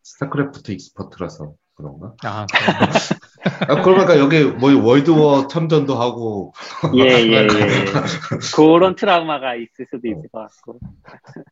스타크래프트 0.03 0.73
expert라서 0.73 1.53
그런가? 1.73 2.13
아? 2.25 2.45
아, 3.69 3.81
그러니까 3.81 4.19
여기 4.19 4.43
뭐 4.43 4.75
World 4.83 5.23
War 5.23 5.47
참전도 5.47 5.95
하고 5.95 6.51
예, 6.97 7.03
예, 7.03 7.43
예. 7.43 7.47
그런 8.57 8.97
트라우마가 8.97 9.55
있을 9.55 9.87
수도 9.89 10.05
있을 10.05 10.27
것 10.33 10.41
같고. 10.41 10.79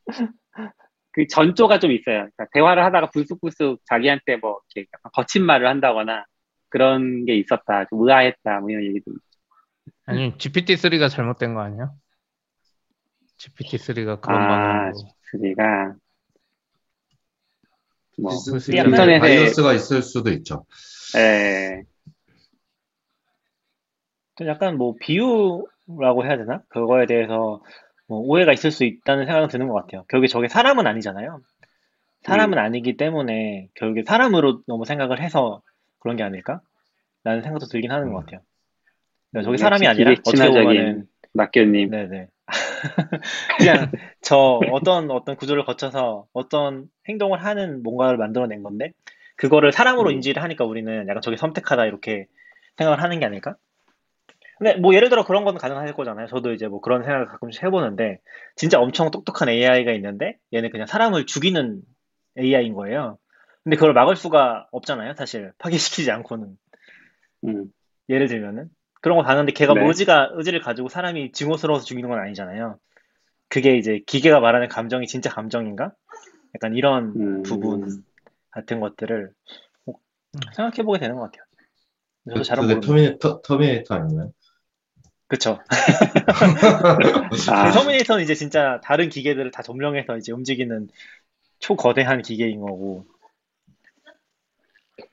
그 1.13 1.25
전조가 1.25 1.79
좀 1.79 1.93
있어요. 1.93 2.27
그러니까 2.35 2.47
대화를 2.51 2.83
하다가 2.83 3.11
불쑥불쑥 3.11 3.79
자기한테 3.85 4.35
뭐 4.35 4.59
이렇게 4.75 4.89
거친 5.13 5.45
말을 5.45 5.67
한다거나 5.67 6.25
그런 6.67 7.23
게 7.23 7.37
있었다. 7.37 7.85
좀 7.89 8.01
의아했다. 8.01 8.59
뭐 8.59 8.69
이런 8.69 8.83
얘기도. 8.83 9.13
아니 10.05 10.38
GPT-3가 10.38 11.09
잘못된 11.09 11.53
거 11.53 11.61
아니야? 11.61 11.91
GPT-3가 13.38 14.19
그런 14.21 14.41
아, 14.41 14.47
방향으로. 14.47 15.07
우리가 15.33 15.95
뭐 18.19 18.31
그럴 18.45 18.59
수 18.59 18.71
있겠네. 18.71 18.89
인터넷에 18.89 19.19
바이어스가 19.19 19.73
있을 19.73 20.01
수도 20.01 20.31
있죠. 20.31 20.65
예, 21.17 21.83
좀 24.38 24.47
약간 24.47 24.77
뭐 24.77 24.95
비유라고 24.99 26.25
해야 26.25 26.38
되나? 26.38 26.61
그거에 26.69 27.05
대해서 27.05 27.61
뭐 28.07 28.19
오해가 28.19 28.53
있을 28.53 28.71
수 28.71 28.85
있다는 28.85 29.25
생각은 29.25 29.49
드는 29.49 29.67
것 29.67 29.73
같아요. 29.73 30.03
결국에 30.09 30.27
저게 30.27 30.47
사람은 30.47 30.88
아니잖아요. 30.88 31.41
사람은 32.21 32.57
아니기 32.57 32.97
때문에 32.97 33.69
결국에 33.75 34.03
사람으로 34.03 34.61
너무 34.67 34.85
생각을 34.85 35.21
해서 35.21 35.61
그런 35.99 36.17
게 36.17 36.23
아닐까? 36.23 36.61
라는 37.23 37.41
생각도 37.41 37.67
들긴 37.67 37.91
하는 37.91 38.13
것 38.13 38.25
같아요. 38.25 38.41
저게 39.43 39.53
역시 39.53 39.61
사람이 39.61 39.88
아니라 39.88 40.11
어떻게 40.11 40.49
보면은 40.49 41.07
낙교님. 41.33 41.89
네네. 41.89 42.27
그냥 43.57 43.91
저 44.21 44.59
어떤 44.71 45.11
어떤 45.11 45.35
구조를 45.35 45.65
거쳐서 45.65 46.27
어떤 46.33 46.89
행동을 47.07 47.43
하는 47.43 47.83
뭔가를 47.83 48.17
만들어낸 48.17 48.63
건데 48.63 48.93
그거를 49.35 49.71
사람으로 49.71 50.09
음. 50.09 50.15
인지를 50.15 50.41
하니까 50.43 50.65
우리는 50.65 51.07
약간 51.07 51.21
저게 51.21 51.38
선택하다 51.38 51.85
이렇게 51.85 52.27
생각을 52.77 53.01
하는 53.01 53.19
게 53.19 53.25
아닐까? 53.25 53.55
근데 54.57 54.75
뭐 54.75 54.95
예를 54.95 55.09
들어 55.09 55.23
그런 55.23 55.45
건 55.45 55.55
가능할 55.55 55.93
거잖아요. 55.93 56.27
저도 56.27 56.51
이제 56.53 56.67
뭐 56.67 56.81
그런 56.81 57.03
생각을 57.03 57.27
가끔씩 57.27 57.63
해보는데 57.63 58.19
진짜 58.55 58.79
엄청 58.79 59.11
똑똑한 59.11 59.49
AI가 59.49 59.91
있는데 59.93 60.38
얘는 60.53 60.71
그냥 60.71 60.88
사람을 60.88 61.27
죽이는 61.27 61.81
AI인 62.39 62.73
거예요. 62.73 63.19
근데 63.63 63.75
그걸 63.75 63.93
막을 63.93 64.15
수가 64.15 64.67
없잖아요. 64.71 65.13
사실 65.13 65.51
파괴시키지 65.59 66.09
않고는. 66.09 66.57
음, 67.45 67.65
예를 68.09 68.27
들면은 68.27 68.69
그런 69.01 69.17
거 69.17 69.23
봤는데 69.23 69.51
걔가 69.53 69.73
네. 69.73 69.81
뭐 69.81 69.89
의지가 69.89 70.31
의지를 70.33 70.61
가지고 70.61 70.89
사람이 70.89 71.31
증오스러워서 71.31 71.85
죽이는 71.85 72.09
건 72.09 72.19
아니잖아요. 72.19 72.79
그게 73.49 73.77
이제 73.77 74.01
기계가 74.05 74.39
말하는 74.39 74.67
감정이 74.67 75.07
진짜 75.07 75.29
감정인가? 75.29 75.93
약간 76.55 76.75
이런 76.75 77.13
음. 77.15 77.43
부분 77.43 78.03
같은 78.51 78.79
것들을 78.79 79.31
꼭 79.85 80.01
생각해보게 80.55 80.99
되는 80.99 81.15
것 81.15 81.23
같아요. 81.23 81.43
저도 82.29 82.39
그, 82.39 82.43
잘은 82.43 82.63
그게 82.63 82.75
모르는데. 82.75 82.87
터미네이터, 82.87 83.41
터미네이터 83.41 83.95
아닌가요? 83.95 84.31
그쵸. 85.27 85.59
아, 85.67 85.67
그 87.67 87.71
터미네이터는 87.73 88.23
이제 88.23 88.33
진짜 88.33 88.81
다른 88.83 89.09
기계들을 89.09 89.51
다 89.51 89.61
점령해서 89.61 90.17
이제 90.17 90.31
움직이는 90.31 90.89
초거대한 91.59 92.21
기계인 92.21 92.59
거고. 92.61 93.05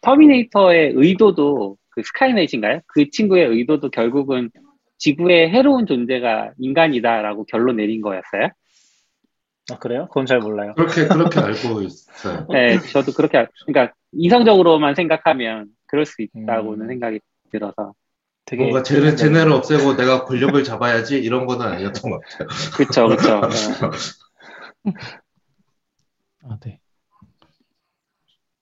터미네이터의 0.00 0.92
의도도 0.94 1.76
그 1.94 2.02
스카이넷인가요? 2.02 2.80
그 2.86 3.08
친구의 3.10 3.46
의도도 3.48 3.90
결국은 3.90 4.50
지구에 4.98 5.48
해로운 5.50 5.86
존재가 5.86 6.52
인간이다라고 6.58 7.44
결론 7.46 7.76
내린 7.76 8.00
거였어요. 8.00 8.48
아, 9.72 9.78
그래요? 9.78 10.06
그건 10.08 10.26
잘 10.26 10.40
몰라요. 10.40 10.74
그렇게, 10.76 11.06
그렇게 11.06 11.40
알고 11.40 11.82
있어요. 11.82 12.46
네, 12.50 12.78
저도 12.92 13.12
그렇게 13.12 13.38
알- 13.38 13.48
그러니까 13.64 13.94
이성적으로만 14.12 14.94
생각하면 14.94 15.68
그럴 15.86 16.04
수 16.04 16.20
있다고는 16.22 16.86
음. 16.86 16.88
생각이 16.88 17.20
들어서 17.50 17.94
되게 18.44 18.62
뭔가 18.64 18.82
쟤네, 18.82 19.14
쟤네를 19.16 19.52
없애고 19.52 19.96
내가 19.96 20.24
권력을 20.24 20.62
잡아야지 20.64 21.16
이런 21.18 21.46
거는 21.46 21.66
아니었던 21.66 22.10
것 22.10 22.20
같아요. 22.20 22.48
그쵸 22.76 23.08
그쵸. 23.08 23.36
어. 23.36 23.40
아, 26.46 26.58
네. 26.62 26.78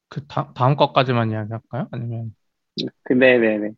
그 0.09 0.25
다, 0.27 0.53
다음 0.55 0.77
것까지만 0.77 1.31
이야기할까요? 1.31 1.89
아니면 1.91 2.35
근데 3.03 3.39
네네. 3.39 3.71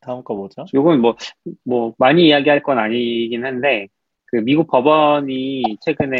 다음 0.00 0.22
거 0.22 0.34
뭐죠? 0.34 0.64
요건 0.74 1.00
뭐, 1.00 1.16
뭐, 1.64 1.94
많이 1.98 2.28
이야기할 2.28 2.62
건 2.62 2.78
아니긴 2.78 3.44
한데, 3.44 3.88
그 4.26 4.36
미국 4.36 4.68
법원이 4.68 5.78
최근에 5.80 6.16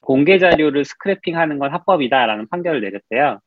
공개 0.00 0.38
자료를 0.38 0.84
스크래핑 0.84 1.36
하는 1.36 1.58
건 1.58 1.72
합법이다라는 1.72 2.48
판결을 2.48 2.80
내렸대요. 2.80 3.40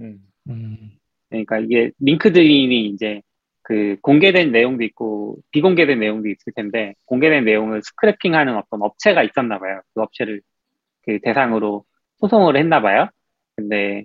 음. 0.00 0.20
음, 0.48 0.90
그러니까 1.28 1.58
이게 1.58 1.90
링크드인이 2.00 2.86
이제 2.86 3.22
그 3.62 3.96
공개된 4.02 4.52
내용도 4.52 4.84
있고 4.84 5.38
비공개된 5.50 5.98
내용도 5.98 6.28
있을 6.28 6.52
텐데, 6.54 6.94
공개된 7.06 7.44
내용을 7.44 7.82
스크래핑 7.82 8.34
하는 8.34 8.56
어떤 8.56 8.82
업체가 8.82 9.22
있었나 9.22 9.58
봐요. 9.58 9.80
그 9.94 10.02
업체를 10.02 10.42
그 11.02 11.18
대상으로 11.20 11.84
소송을 12.18 12.56
했나 12.56 12.82
봐요. 12.82 13.08
근데 13.56 14.04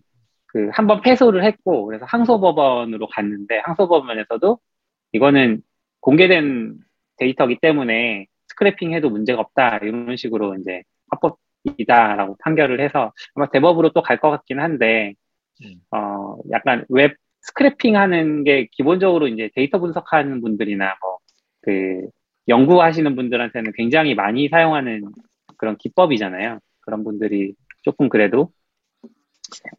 그 0.51 0.69
한 0.73 0.87
번 0.87 1.01
패소를 1.01 1.43
했고, 1.45 1.85
그래서 1.85 2.05
항소법원으로 2.05 3.07
갔는데, 3.07 3.59
항소법원에서도 3.65 4.59
이거는 5.13 5.61
공개된 6.01 6.75
데이터기 7.17 7.59
때문에 7.61 8.27
scraping 8.47 8.93
해도 8.93 9.09
문제가 9.09 9.41
없다. 9.41 9.77
이런 9.83 10.15
식으로 10.17 10.55
이제 10.55 10.83
합법이다라고 11.11 12.37
판결을 12.43 12.81
해서 12.81 13.13
아마 13.35 13.47
대법으로 13.49 13.91
또 13.91 14.01
갈 14.01 14.19
것 14.19 14.29
같긴 14.31 14.59
한데, 14.59 15.13
음. 15.63 15.75
어, 15.95 16.37
약간 16.51 16.85
web 16.89 17.15
scraping 17.41 17.95
하는 17.97 18.43
게 18.43 18.67
기본적으로 18.71 19.27
이제 19.27 19.49
데이터 19.55 19.79
분석하는 19.79 20.41
분들이나 20.41 20.95
뭐, 21.01 21.17
그, 21.61 22.07
연구하시는 22.47 23.15
분들한테는 23.15 23.73
굉장히 23.75 24.15
많이 24.15 24.49
사용하는 24.49 25.03
그런 25.57 25.77
기법이잖아요. 25.77 26.59
그런 26.81 27.03
분들이 27.03 27.53
조금 27.83 28.09
그래도 28.09 28.51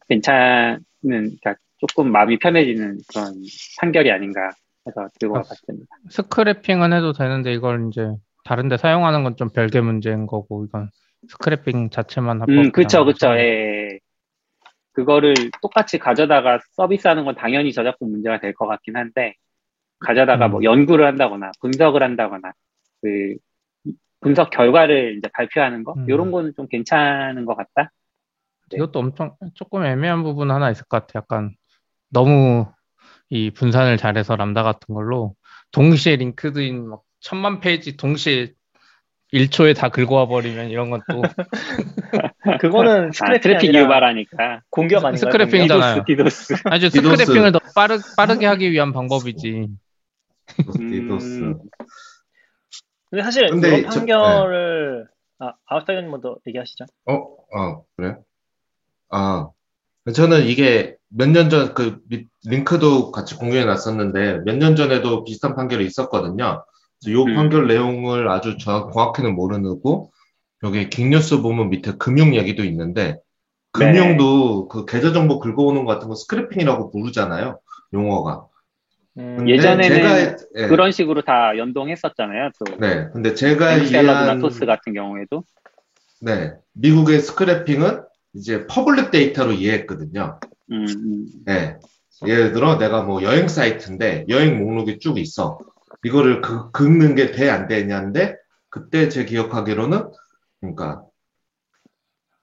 괜찮은, 0.09 0.79
그러니까 1.01 1.55
조금 1.77 2.11
마음이 2.11 2.37
편해지는 2.39 2.97
그런 3.07 3.33
판결이 3.79 4.11
아닌가 4.11 4.51
해서 4.87 5.07
들고 5.19 5.35
와봤습니다. 5.35 5.85
스크래핑은 6.09 6.93
해도 6.93 7.13
되는데 7.13 7.53
이걸 7.53 7.87
이제 7.91 8.09
다른데 8.45 8.77
사용하는 8.77 9.23
건 9.23 9.35
좀 9.35 9.49
별개 9.49 9.81
문제인 9.81 10.25
거고 10.27 10.65
이건 10.65 10.89
스크래핑 11.27 11.89
자체만 11.89 12.41
합법. 12.41 12.49
음, 12.53 12.71
그쵸, 12.71 13.05
그쵸, 13.05 13.35
예, 13.35 13.39
예. 13.39 13.99
그거를 14.93 15.33
똑같이 15.61 15.97
가져다가 15.97 16.59
서비스하는 16.73 17.23
건 17.25 17.35
당연히 17.35 17.71
저작권 17.71 18.11
문제가 18.11 18.39
될 18.39 18.53
것 18.53 18.67
같긴 18.67 18.95
한데, 18.97 19.35
가져다가 19.99 20.47
음. 20.47 20.51
뭐 20.51 20.63
연구를 20.63 21.05
한다거나, 21.05 21.51
분석을 21.61 22.03
한다거나, 22.03 22.51
그, 23.01 23.35
분석 24.19 24.49
결과를 24.49 25.17
이제 25.17 25.29
발표하는 25.33 25.83
거? 25.83 25.93
음. 25.97 26.05
이런 26.09 26.31
거는 26.31 26.53
좀 26.55 26.67
괜찮은 26.67 27.45
것 27.45 27.55
같다? 27.55 27.91
네. 28.71 28.77
이것도 28.77 28.99
엄청 28.99 29.35
조금 29.53 29.85
애매한 29.85 30.23
부분 30.23 30.51
하나 30.51 30.69
있을 30.71 30.85
것 30.85 31.05
같아. 31.05 31.19
약간 31.19 31.55
너무 32.09 32.67
이 33.29 33.51
분산을 33.51 33.97
잘해서 33.97 34.35
람다 34.35 34.63
같은 34.63 34.93
걸로 34.93 35.35
동시에 35.71 36.15
LinkedIn 36.17 36.89
막 36.89 37.01
천만 37.19 37.59
페이지 37.59 37.95
동시에 37.95 38.53
1초에 39.33 39.73
다 39.75 39.87
긁어와 39.89 40.25
버리면 40.27 40.69
이런 40.69 40.89
건 40.89 41.01
또 41.09 41.21
그거는 42.59 43.07
아, 43.07 43.11
scraping이 43.11 43.41
트래픽 43.41 43.75
유발하니까. 43.75 44.61
공격 44.69 45.05
아닌가요? 45.05 45.31
scraping 45.31 45.59
공격? 45.61 45.79
잖아요. 45.79 46.03
디도스, 46.05 46.47
디도스. 46.47 46.63
아주 46.65 46.89
디도스. 46.89 47.17
scraping을 47.25 47.51
더 47.53 47.59
빠르, 47.73 47.99
빠르게 48.17 48.45
하기 48.45 48.71
위한 48.71 48.91
방법이지. 48.91 49.67
디도스. 50.77 51.43
음, 51.43 51.59
근데 53.09 53.23
사실 53.23 53.49
근데 53.49 53.83
판결을 53.83 55.07
아 55.39 55.53
아웃사이드님 55.65 56.11
먼저 56.11 56.37
얘기하시죠. 56.47 56.85
어, 57.05 57.35
아, 57.53 57.81
그래? 57.95 58.15
아, 59.11 59.49
저는 60.13 60.45
이게 60.45 60.95
몇 61.09 61.27
년 61.29 61.49
전, 61.49 61.73
그, 61.73 61.99
리- 62.09 62.27
링크도 62.45 63.11
같이 63.11 63.35
공유해 63.35 63.65
놨었는데, 63.65 64.39
몇 64.45 64.55
년 64.57 64.75
전에도 64.75 65.23
비슷한 65.23 65.55
판결이 65.55 65.85
있었거든요. 65.85 66.63
요 67.09 67.23
음. 67.23 67.35
판결 67.35 67.67
내용을 67.67 68.29
아주 68.29 68.57
정- 68.57 68.91
정확히는 68.91 69.35
모르고, 69.35 70.11
여기 70.63 70.89
긱뉴스 70.89 71.41
보면 71.41 71.69
밑에 71.69 71.93
금융 71.97 72.35
얘기도 72.35 72.63
있는데, 72.63 73.17
금융도 73.73 74.67
그 74.67 74.85
계좌 74.85 75.11
정보 75.13 75.39
긁어오는 75.39 75.85
것 75.85 75.93
같은 75.93 76.07
거 76.09 76.15
스크래핑이라고 76.15 76.91
부르잖아요. 76.91 77.59
용어가. 77.93 78.45
음, 79.17 79.47
예전에는 79.47 79.95
제가, 79.95 80.37
예, 80.55 80.67
그런 80.67 80.91
식으로 80.91 81.21
다 81.21 81.57
연동했었잖아요. 81.57 82.49
또. 82.59 82.77
네. 82.79 83.09
근데 83.11 83.33
제가 83.33 83.77
이해한, 83.77 84.39
토스 84.39 84.65
같은 84.65 84.93
경우에도. 84.93 85.43
네. 86.21 86.53
미국의 86.73 87.19
scraping은 87.19 88.03
이제 88.33 88.65
public 88.67 89.11
data로 89.11 89.51
이해했거든요. 89.53 90.39
음, 90.71 90.85
음. 90.87 91.25
네. 91.45 91.77
예를 92.25 92.53
들어 92.53 92.77
내가 92.77 93.03
뭐 93.03 93.23
여행 93.23 93.47
사이트인데 93.47 94.25
여행 94.29 94.59
목록이 94.59 94.99
쭉 94.99 95.17
있어. 95.17 95.59
이거를 96.03 96.41
그, 96.41 96.71
긁는 96.71 97.15
게 97.15 97.31
돼, 97.31 97.49
안 97.49 97.67
되냐인데 97.67 98.35
그때 98.69 99.09
제 99.09 99.25
기억하기로는 99.25 100.03
그러니까 100.59 101.03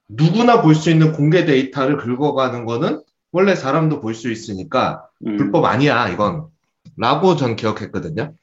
누구나 0.07 0.61
볼 0.61 0.75
수 0.75 0.89
있는 0.89 1.13
공개 1.13 1.45
데이터를 1.45 1.97
긁어가는 1.97 2.65
거는 2.65 3.01
원래 3.31 3.55
사람도 3.55 4.01
볼 4.01 4.13
수 4.13 4.31
있으니까 4.31 5.07
음, 5.25 5.37
불법 5.37 5.65
아니야 5.65 6.09
이건 6.09 6.47
라고 6.97 7.35
전 7.35 7.55
기억했거든요. 7.55 8.33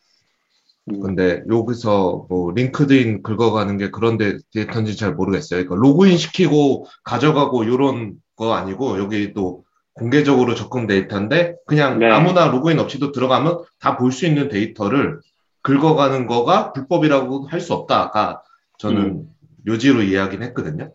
음. 0.88 1.00
근데 1.00 1.42
여기서 1.50 2.26
뭐 2.28 2.52
LinkedIn 2.52 3.22
긁어가는 3.22 3.76
게 3.78 3.90
그런 3.90 4.18
데 4.18 4.38
데이터인지 4.52 4.96
잘 4.96 5.14
모르겠어요. 5.14 5.64
그러니까 5.64 5.74
로그인 5.76 6.16
시키고 6.16 6.86
가져가고 7.04 7.64
이런 7.64 8.14
거 8.36 8.52
아니고 8.54 8.98
여기 8.98 9.32
또 9.34 9.64
공개적으로 9.94 10.54
접근 10.54 10.86
데이터인데 10.86 11.56
그냥 11.66 11.98
네. 11.98 12.10
아무나 12.10 12.46
로그인 12.48 12.78
없이도 12.78 13.12
들어가면 13.12 13.64
다 13.80 13.96
볼 13.96 14.12
수 14.12 14.26
있는 14.26 14.48
데이터를 14.48 15.20
긁어가는 15.62 16.26
거가 16.26 16.72
불법이라고 16.72 17.48
할 17.48 17.60
수 17.60 17.74
없다가 17.74 18.42
저는 18.78 19.02
음. 19.02 19.34
요지로 19.66 20.02
이해하긴 20.02 20.42
했거든요. 20.44 20.92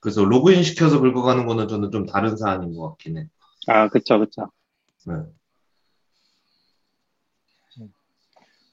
그래서 0.00 0.24
로그인 0.24 0.62
시켜서 0.64 1.00
긁어가는 1.00 1.46
거는 1.46 1.68
저는 1.68 1.90
좀 1.92 2.04
다른 2.06 2.36
사안인 2.36 2.76
것 2.76 2.88
같긴 2.90 3.18
해. 3.18 3.26
아, 3.68 3.88
그쵸, 3.88 4.18
그쵸. 4.18 4.50
네. 5.06 5.14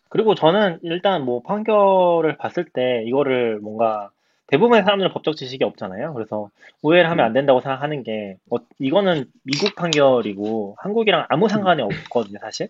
그리고 0.10 0.36
저는 0.36 0.80
일단 0.82 1.24
뭐 1.24 1.41
판결을 1.43 2.38
봤을 2.38 2.66
때 2.66 3.03
이거를 3.05 3.60
뭔가 3.60 4.10
대부분의 4.47 4.84
사람들은 4.84 5.12
법적 5.14 5.36
지식이 5.36 5.64
없잖아요. 5.64 6.14
그래서 6.16 6.49
오해를 6.82 7.10
하면 7.12 7.24
안 7.24 7.34
된다고 7.34 7.62
생각하는 7.62 8.01
게 8.03 8.38
어, 8.49 8.57
이거는 8.80 9.26
미국 9.43 9.76
판결이고 9.76 10.76
한국이랑 10.80 11.28
아무 11.30 11.47
상관이 11.47 11.84
없거든요, 11.84 12.39
사실. 12.39 12.68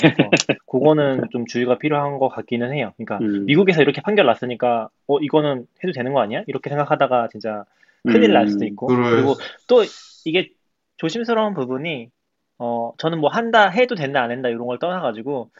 그래서 0.00 0.30
그거는 0.66 1.28
좀 1.30 1.46
주의가 1.46 1.78
필요한 1.78 2.18
것 2.18 2.28
같기는 2.28 2.72
해요. 2.72 2.92
그러니까 2.96 3.18
음. 3.18 3.46
미국에서 3.46 3.82
이렇게 3.82 4.02
판결 4.02 4.26
났으니까 4.26 4.88
어 5.06 5.18
이거는 5.20 5.66
해도 5.84 5.92
되는 5.92 6.12
거 6.12 6.20
아니야? 6.20 6.42
이렇게 6.48 6.68
생각하다가 6.68 7.28
진짜 7.28 7.64
큰일 8.04 8.32
날 8.32 8.48
수도 8.48 8.64
음. 8.64 8.68
있고 8.68 8.86
그래. 8.86 9.10
그리고 9.10 9.34
또 9.68 9.84
이게 10.24 10.50
조심스러운 10.96 11.54
부분이 11.54 12.10
어 12.58 12.92
저는 12.98 13.20
뭐 13.20 13.30
한다 13.30 13.68
해도 13.68 13.94
된다 13.94 14.20
안 14.22 14.30
된다 14.30 14.48
이런 14.48 14.66
걸 14.66 14.78
떠나가지고 14.80 15.50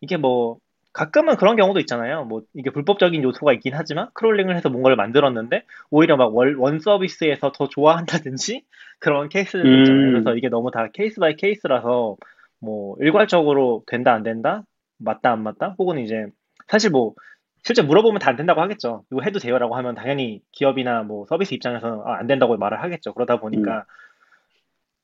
이게 0.00 0.16
뭐 0.16 0.58
가끔은 0.92 1.36
그런 1.36 1.56
경우도 1.56 1.78
있잖아요. 1.80 2.24
뭐 2.24 2.42
이게 2.54 2.70
불법적인 2.70 3.22
요소가 3.22 3.52
있긴 3.54 3.74
하지만 3.74 4.08
crawling을 4.14 4.56
해서 4.56 4.68
뭔가를 4.70 4.96
만들었는데 4.96 5.64
오히려 5.90 6.16
막 6.16 6.32
원 6.34 6.80
서비스에서 6.80 7.52
더 7.52 7.68
좋아한다든지 7.68 8.64
그런 8.98 9.28
케이스들도 9.28 9.68
음. 9.68 9.78
있잖아요. 9.78 10.10
그래서 10.10 10.34
이게 10.36 10.48
너무 10.48 10.70
다 10.70 10.88
case 10.92 11.20
by 11.20 11.36
case라서 11.36 12.16
뭐 12.60 12.96
일괄적으로 13.00 13.82
된다 13.86 14.12
안 14.12 14.22
된다 14.24 14.64
맞다 14.98 15.32
안 15.32 15.42
맞다 15.42 15.76
혹은 15.78 15.98
이제 15.98 16.26
사실 16.68 16.90
뭐 16.90 17.14
실제 17.62 17.82
물어보면 17.82 18.18
다 18.20 18.30
안 18.30 18.36
된다고 18.36 18.60
하겠죠. 18.62 19.04
이거 19.12 19.20
해도 19.22 19.38
돼요라고 19.38 19.76
하면 19.76 19.94
당연히 19.94 20.40
기업이나 20.52 21.02
뭐 21.04 21.26
서비스 21.28 21.54
입장에서는 21.54 22.00
아, 22.06 22.14
안 22.18 22.26
된다고 22.26 22.56
말을 22.56 22.82
하겠죠. 22.82 23.12
그러다 23.14 23.36
보니까 23.38 23.84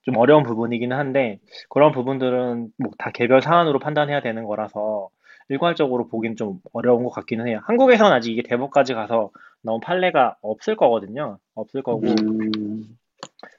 좀 0.03 0.17
어려운 0.17 0.43
부분이기는 0.45 0.97
한데 0.97 1.39
그런 1.69 1.93
부분들은 1.93 2.71
뭐 2.79 2.93
다 2.99 3.11
개별 3.11 3.43
사안으로 3.43 3.79
판단해야 3.79 4.21
되는 4.21 4.45
거라서 4.45 5.09
일괄적으로 5.49 6.09
보기는 6.09 6.37
좀 6.37 6.61
어려운 6.73 7.05
것 7.05 7.11
같기는 7.11 7.47
해요. 7.47 7.61
한국에서는 7.65 8.13
아직 8.13 8.33
이게 8.33 8.43
대법까지 8.43 8.95
가서 8.95 9.31
나온 9.63 9.81
판례가 9.81 10.37
없을 10.43 10.77
거거든요. 10.77 11.39
없을 11.55 11.83
거고 11.83 12.07
음. 12.07 12.99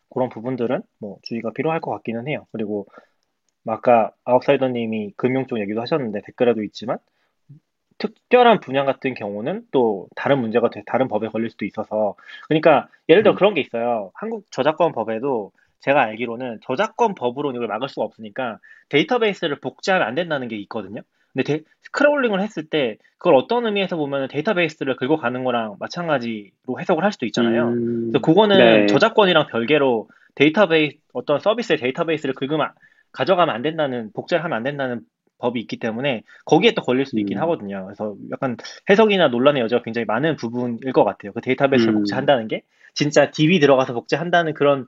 그런 0.09 0.29
부분들은 0.29 0.81
뭐 0.99 1.17
주의가 1.23 1.51
필요할 1.51 1.79
것 1.79 1.91
같기는 1.91 2.27
해요. 2.27 2.45
그리고 2.51 2.87
뭐 3.63 3.75
아까 3.75 4.11
아웃사이더님이 4.23 5.13
금융 5.17 5.45
쪽 5.47 5.59
얘기도 5.59 5.81
하셨는데 5.81 6.21
댓글에도 6.25 6.63
있지만 6.63 6.97
특별한 7.97 8.59
분야 8.59 8.85
같은 8.85 9.13
경우는 9.13 9.65
또 9.71 10.07
다른 10.15 10.39
문제가 10.39 10.69
돼, 10.69 10.83
다른 10.85 11.07
법에 11.07 11.27
걸릴 11.29 11.49
수도 11.49 11.65
있어서 11.65 12.15
그러니까 12.47 12.87
예를 13.09 13.23
들어 13.23 13.33
음. 13.33 13.35
그런 13.35 13.53
게 13.53 13.61
있어요. 13.61 14.11
한국 14.13 14.45
저작권 14.51 14.91
법에도 14.91 15.51
제가 15.79 16.01
알기로는 16.01 16.59
저작권 16.63 17.15
법으로 17.15 17.51
이걸 17.51 17.67
막을 17.67 17.89
수가 17.89 18.03
없으니까 18.03 18.59
데이터베이스를 18.89 19.59
복제하면 19.59 20.07
안 20.07 20.15
된다는 20.15 20.47
게 20.47 20.55
있거든요. 20.57 21.01
근데 21.37 21.43
데, 21.43 21.63
crawling을 21.83 22.41
했을 22.41 22.65
때 22.65 22.97
그걸 23.17 23.35
어떤 23.35 23.65
의미에서 23.65 23.95
보면 23.95 24.27
데이터베이스를 24.29 24.95
긁고 24.95 25.17
가는 25.17 25.43
거랑 25.43 25.75
마찬가지로 25.79 26.79
해석을 26.79 27.03
할 27.03 27.11
수도 27.11 27.25
있잖아요. 27.27 27.69
음. 27.69 28.09
그래서 28.09 28.19
그거는 28.25 28.57
네. 28.57 28.85
저작권이랑 28.87 29.47
별개로 29.47 30.09
데이터베이스 30.35 30.97
어떤 31.13 31.39
서비스의 31.39 31.77
데이터베이스를 31.77 32.33
긁으면 32.33 32.69
가져가면 33.11 33.53
안 33.53 33.61
된다는 33.61 34.11
복제를 34.13 34.43
하면 34.43 34.57
안 34.57 34.63
된다는 34.63 35.01
법이 35.39 35.59
있기 35.61 35.77
때문에 35.77 36.23
거기에 36.45 36.71
또 36.73 36.81
걸릴 36.81 37.05
수도 37.05 37.19
있긴 37.19 37.37
음. 37.37 37.43
하거든요. 37.43 37.85
그래서 37.85 38.15
약간 38.31 38.57
해석이나 38.89 39.27
논란의 39.27 39.61
여지가 39.61 39.83
굉장히 39.83 40.05
많은 40.05 40.35
부분일 40.37 40.91
것 40.91 41.03
같아요. 41.03 41.31
그 41.33 41.41
데이터베이스를 41.41 41.93
음. 41.93 41.99
복제한다는 41.99 42.47
게 42.47 42.63
진짜 42.95 43.29
DB 43.29 43.59
들어가서 43.59 43.93
복제한다는 43.93 44.55
그런 44.55 44.87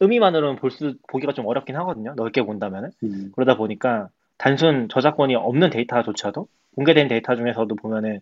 의미만으로는 0.00 0.56
볼 0.56 0.72
수 0.72 0.94
보기가 1.08 1.32
좀 1.32 1.46
어렵긴 1.46 1.76
하거든요. 1.76 2.14
넓게 2.16 2.42
본다면은 2.42 2.90
음. 3.04 3.30
그러다 3.34 3.56
보니까 3.56 4.08
단순 4.38 4.88
저작권이 4.88 5.34
없는 5.36 5.70
데이터조차도 5.70 6.48
공개된 6.76 7.08
데이터 7.08 7.36
중에서도 7.36 7.74
보면은 7.76 8.20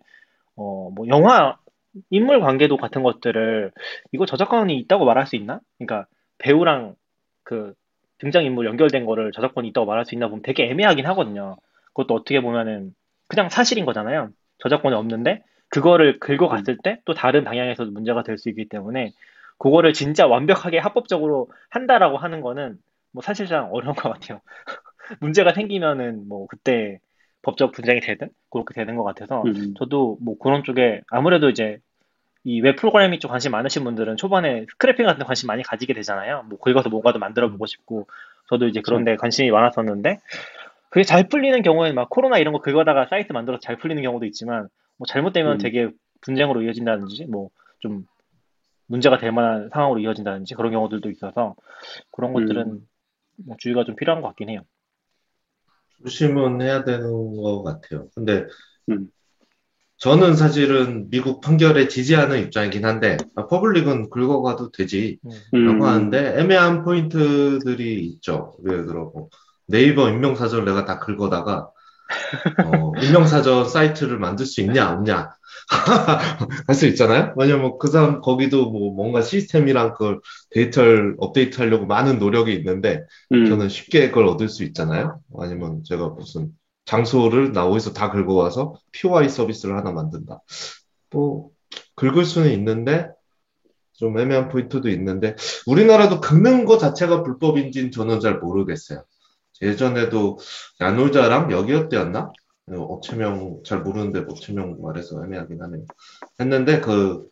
어 0.55 0.89
뭐 0.95 1.07
영화 1.09 1.57
인물 2.11 2.39
관계도 2.41 2.77
같은 2.77 3.03
것들을 3.03 3.71
이거 4.11 4.25
저작권이 4.25 4.77
있다고 4.79 5.05
말할 5.05 5.27
수 5.27 5.35
있나? 5.35 5.59
그러니까 5.77 6.07
배우랑 6.39 6.95
그 7.43 7.73
등장인물 8.19 8.65
연결된 8.67 9.05
거를 9.05 9.31
저작권이 9.31 9.67
있다고 9.69 9.85
말할 9.87 10.05
수 10.05 10.15
있나 10.15 10.27
보면 10.27 10.43
되게 10.43 10.65
애매하긴 10.69 11.05
하거든요. 11.07 11.57
그것도 11.87 12.13
어떻게 12.15 12.41
보면은 12.41 12.93
그냥 13.27 13.49
사실인 13.49 13.85
거잖아요. 13.85 14.29
저작권이 14.59 14.95
없는데 14.95 15.43
그거를 15.69 16.19
긁어갔을 16.19 16.77
때 16.83 16.99
또 17.05 17.13
다른 17.13 17.43
방향에서 17.43 17.85
문제가 17.85 18.23
될 18.23 18.37
수 18.37 18.49
있기 18.49 18.69
때문에 18.69 19.11
그거를 19.57 19.93
진짜 19.93 20.27
완벽하게 20.27 20.77
합법적으로 20.79 21.49
한다라고 21.69 22.17
하는 22.17 22.41
거는 22.41 22.77
뭐 23.13 23.21
사실상 23.23 23.69
어려운 23.73 23.95
것 23.95 24.11
같아요. 24.11 24.41
문제가 25.19 25.53
생기면은 25.53 26.27
뭐 26.27 26.47
그때 26.47 26.99
법적 27.41 27.71
분쟁이 27.71 27.99
되든 27.99 28.29
그렇게 28.49 28.73
되는 28.73 28.95
것 28.95 29.03
같아서 29.03 29.43
음. 29.43 29.73
저도 29.77 30.17
뭐 30.21 30.37
그런 30.37 30.63
쪽에 30.63 31.01
아무래도 31.09 31.49
이제 31.49 31.79
이 32.45 32.59
웹 32.61 32.75
프로그래밍 32.75 33.19
쪽 33.19 33.29
관심 33.29 33.51
많으신 33.51 33.83
분들은 33.83 34.17
초반에 34.17 34.65
scraping 34.69 35.05
같은 35.05 35.19
거 35.19 35.25
관심 35.25 35.47
많이 35.47 35.63
가지게 35.63 35.93
되잖아요. 35.93 36.45
뭐 36.49 36.59
긁어서 36.59 36.89
뭔가도 36.89 37.19
만들어 37.19 37.49
보고 37.49 37.65
싶고 37.65 38.07
저도 38.49 38.67
이제 38.67 38.81
그런 38.81 39.05
데 39.05 39.15
관심이 39.15 39.49
많았었는데 39.51 40.19
그게 40.89 41.03
잘 41.03 41.27
풀리는 41.27 41.61
경우에는 41.61 41.95
막 41.95 42.09
코로나 42.09 42.37
이런 42.37 42.53
거 42.53 42.59
긁어다가 42.59 43.07
사이트 43.09 43.31
만들어서 43.31 43.61
잘 43.61 43.77
풀리는 43.77 44.01
경우도 44.03 44.25
있지만 44.25 44.67
뭐 44.97 45.05
잘못되면 45.07 45.53
음. 45.53 45.57
되게 45.57 45.89
분쟁으로 46.21 46.61
이어진다든지 46.63 47.25
뭐 47.27 47.49
좀 47.83 48.05
문제가 48.87 49.17
될 49.17 49.31
만한 49.31 49.69
상황으로 49.71 49.99
이어진다든지 49.99 50.55
그런 50.55 50.71
경우들도 50.71 51.09
있어서 51.11 51.55
그런 52.11 52.33
것들은 52.33 52.61
음. 52.61 52.87
뭐 53.45 53.57
주의가 53.59 53.83
좀 53.83 53.95
필요한 53.95 54.21
것 54.21 54.29
같긴 54.29 54.49
해요. 54.49 54.61
조심은 56.03 56.61
해야 56.61 56.83
되는 56.83 57.35
것 57.35 57.63
같아요. 57.63 58.07
근데 58.13 58.45
음. 58.89 59.07
저는 59.97 60.35
사실은 60.35 61.09
미국 61.09 61.39
판결에 61.39 61.87
지지하는 61.87 62.41
입장이긴 62.41 62.83
한데 62.83 63.17
아, 63.35 63.47
public은 63.47 64.09
긁어가도 64.09 64.71
되지 64.71 65.19
음. 65.53 65.65
라고 65.65 65.85
하는데 65.85 66.39
애매한 66.39 66.83
포인트들이 66.83 68.05
있죠. 68.07 68.53
예를 68.67 68.85
들어 68.85 69.11
뭐 69.13 69.29
네이버 69.65 70.09
인명사전을 70.09 70.65
내가 70.65 70.83
다 70.83 70.99
긁어다가 70.99 71.69
어, 72.63 72.91
인명사전 73.01 73.69
사이트를 73.69 74.19
만들 74.19 74.45
수 74.45 74.61
있냐 74.61 74.91
없냐 74.91 75.31
할 76.67 76.75
수 76.75 76.87
있잖아요. 76.87 77.33
왜냐면 77.37 77.77
그 77.79 77.87
사람 77.87 78.21
거기도 78.21 78.69
뭐 78.71 78.93
뭔가 78.93 79.21
시스템이랑 79.21 79.93
그걸 79.93 80.19
데이터를 80.51 81.15
업데이트하려고 81.19 81.85
많은 81.85 82.19
노력이 82.19 82.53
있는데 82.53 83.03
음. 83.31 83.45
저는 83.45 83.69
쉽게 83.69 84.09
그걸 84.09 84.25
얻을 84.27 84.49
수 84.49 84.63
있잖아요. 84.63 85.19
아니면 85.39 85.83
제가 85.83 86.09
무슨 86.09 86.49
장소를 86.85 87.53
나 87.53 87.65
어디서 87.65 87.93
다 87.93 88.11
긁어와서 88.11 88.75
POI 88.91 89.29
서비스를 89.29 89.77
하나 89.77 89.91
만든다. 89.91 90.41
뭐 91.11 91.49
긁을 91.95 92.25
수는 92.25 92.51
있는데 92.51 93.09
좀 93.93 94.17
애매한 94.17 94.49
포인트도 94.49 94.89
있는데 94.89 95.35
우리나라도 95.67 96.19
긁는 96.19 96.65
거 96.65 96.77
자체가 96.77 97.23
불법인지는 97.23 97.91
저는 97.91 98.19
잘 98.19 98.39
모르겠어요. 98.39 99.03
예전에도 99.63 100.37
야놀자랑 100.81 101.51
여기어때였나? 101.51 102.31
업체명 102.75 103.59
잘 103.65 103.81
모르는데 103.81 104.19
업체명 104.19 104.77
말해서 104.81 105.23
애매하긴 105.25 105.61
하네요. 105.61 105.83
했는데 106.39 106.79
그 106.79 107.27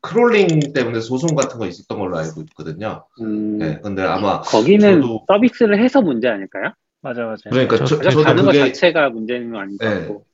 crawling 0.00 0.72
때문에 0.74 1.00
소송 1.00 1.34
같은 1.34 1.58
거 1.58 1.66
있었던 1.66 1.98
걸로 1.98 2.18
알고 2.18 2.42
있거든요. 2.42 3.06
음. 3.20 3.58
네, 3.58 3.80
근데 3.82 4.02
아마 4.02 4.40
거기는 4.42 5.00
저도- 5.00 5.24
서비스를 5.26 5.82
해서 5.82 6.02
문제 6.02 6.28
아닐까요? 6.28 6.72
맞아 7.00 7.24
맞아. 7.24 7.48
그러니까 7.50 7.76
저- 7.78 7.84
저, 7.86 8.02
저도 8.02 8.22
가는 8.22 8.44
것 8.44 8.52
그게 8.52 8.66
자체가 8.66 9.10
문제는 9.10 9.50
건 9.50 9.60
아닌 9.62 9.78
것 9.78 9.86
네. 9.88 10.00
같고. 10.00 10.26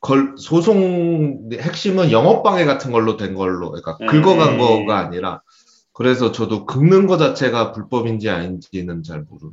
걸, 0.00 0.34
소송 0.38 1.48
핵심은 1.52 2.12
영업 2.12 2.42
방해 2.44 2.64
같은 2.64 2.92
걸로 2.92 3.16
된 3.16 3.34
걸로, 3.34 3.70
그러니까 3.70 3.96
네. 3.98 4.06
긁어간 4.06 4.58
거가 4.58 4.98
아니라, 4.98 5.42
그래서 5.92 6.30
저도 6.30 6.66
긁는 6.66 7.06
거 7.08 7.16
자체가 7.16 7.72
불법인지 7.72 8.28
아닌지는 8.30 9.02
잘 9.02 9.20
음. 9.20 9.26
모르 9.28 9.50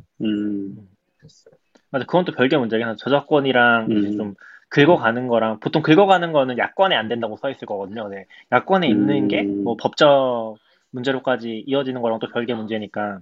겠어요. 1.23 1.55
맞아. 1.89 2.05
그건 2.05 2.25
또 2.25 2.31
별개 2.31 2.57
문제긴 2.57 2.87
하죠. 2.87 2.97
저작권이랑 2.97 3.87
음. 3.89 4.17
좀 4.17 4.35
긁어가는 4.69 5.27
거랑 5.27 5.59
보통 5.59 5.81
긁어가는 5.81 6.31
거는 6.31 6.57
야권에 6.57 6.95
안 6.95 7.07
된다고 7.07 7.37
써 7.37 7.49
있을 7.49 7.67
거거든요. 7.67 8.07
네. 8.09 8.25
야권에 8.51 8.87
있는 8.87 9.23
음. 9.23 9.27
게뭐 9.27 9.77
법적 9.77 10.57
문제로까지 10.91 11.63
이어지는 11.67 12.01
거랑 12.01 12.19
또 12.19 12.27
별개 12.29 12.53
문제니까 12.53 13.19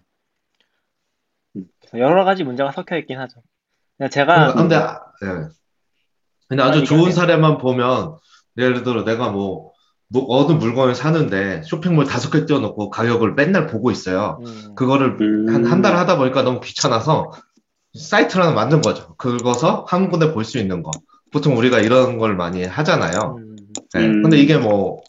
그래서 1.53 1.99
여러 1.99 2.23
가지 2.23 2.43
문제가 2.43 2.71
섞여 2.71 2.97
있긴 2.97 3.19
하죠. 3.19 3.41
제가 4.09 4.53
근데, 4.53 4.75
아, 4.75 4.99
예. 5.23 5.47
근데 6.47 6.63
아주 6.63 6.79
아니, 6.79 6.85
좋은 6.85 7.11
사례만 7.11 7.57
보면 7.57 8.15
예를 8.57 8.83
들어 8.83 9.03
내가 9.03 9.29
뭐, 9.29 9.71
뭐 10.07 10.25
어느 10.29 10.53
물건을 10.53 10.95
사는데 10.95 11.61
쇼핑몰 11.63 12.05
다섯 12.05 12.31
개 12.31 12.45
띄워놓고 12.45 12.89
가격을 12.89 13.33
맨날 13.33 13.67
보고 13.67 13.91
있어요. 13.91 14.39
음, 14.45 14.75
그거를 14.75 15.17
음. 15.21 15.49
한한 15.49 15.81
달 15.81 15.95
하다 15.95 16.17
보니까 16.17 16.41
너무 16.43 16.59
귀찮아서 16.61 17.31
사이트를 17.93 18.43
하나 18.45 18.53
만든 18.53 18.81
거죠. 18.81 19.15
긁어서 19.15 19.85
한 19.87 20.09
군데 20.09 20.33
볼 20.33 20.43
수 20.43 20.57
있는 20.57 20.83
거. 20.83 20.91
보통 21.31 21.57
우리가 21.57 21.79
이런 21.79 22.17
걸 22.17 22.35
많이 22.35 22.63
하잖아요. 22.65 23.35
음, 23.37 23.55
네. 23.93 24.05
음. 24.05 24.21
근데 24.23 24.37
이게 24.37 24.57
뭐, 24.57 25.01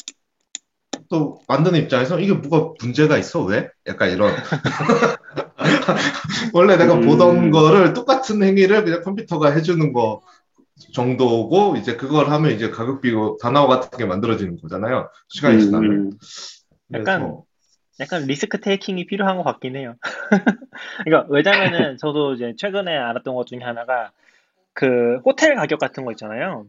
또 1.09 1.41
만드는 1.49 1.81
입장에서 1.81 2.19
이게 2.21 2.33
뭐가 2.33 2.75
문제가 2.81 3.19
있어? 3.19 3.43
왜? 3.43 3.69
약간 3.87 4.11
이런. 4.11 4.33
원래 6.55 6.77
내가 6.77 6.95
음. 6.95 7.07
보던 7.07 7.51
거를 7.51 7.93
똑같은 7.93 8.43
행위를 8.43 8.85
그냥 8.85 9.03
컴퓨터가 9.03 9.51
해주는 9.51 9.93
거 9.93 10.23
정도고, 10.93 11.77
이제 11.77 11.97
그걸 11.97 12.31
하면 12.31 12.53
이제 12.53 12.71
가격비고 12.71 13.39
단어 13.41 13.67
같은 13.67 13.97
게 13.99 14.05
만들어지는 14.05 14.61
거잖아요. 14.61 15.09
시간이 15.29 15.63
지나면. 15.63 15.91
음. 15.91 16.11
약간 16.95 17.39
약간 18.01 18.25
리스크 18.25 18.61
테이킹이 18.61 19.07
필요한 19.07 19.37
것 19.37 19.43
같긴 19.43 19.77
해요. 19.77 19.95
그러니까 21.05 21.27
왜냐면은 21.31 21.97
저도 21.99 22.35
이제 22.35 22.55
최근에 22.57 22.97
알았던 22.97 23.35
것 23.35 23.47
중에 23.47 23.61
하나가 23.61 24.11
그 24.73 25.19
호텔 25.25 25.55
가격 25.55 25.79
같은 25.79 26.05
거 26.05 26.13
있잖아요. 26.13 26.67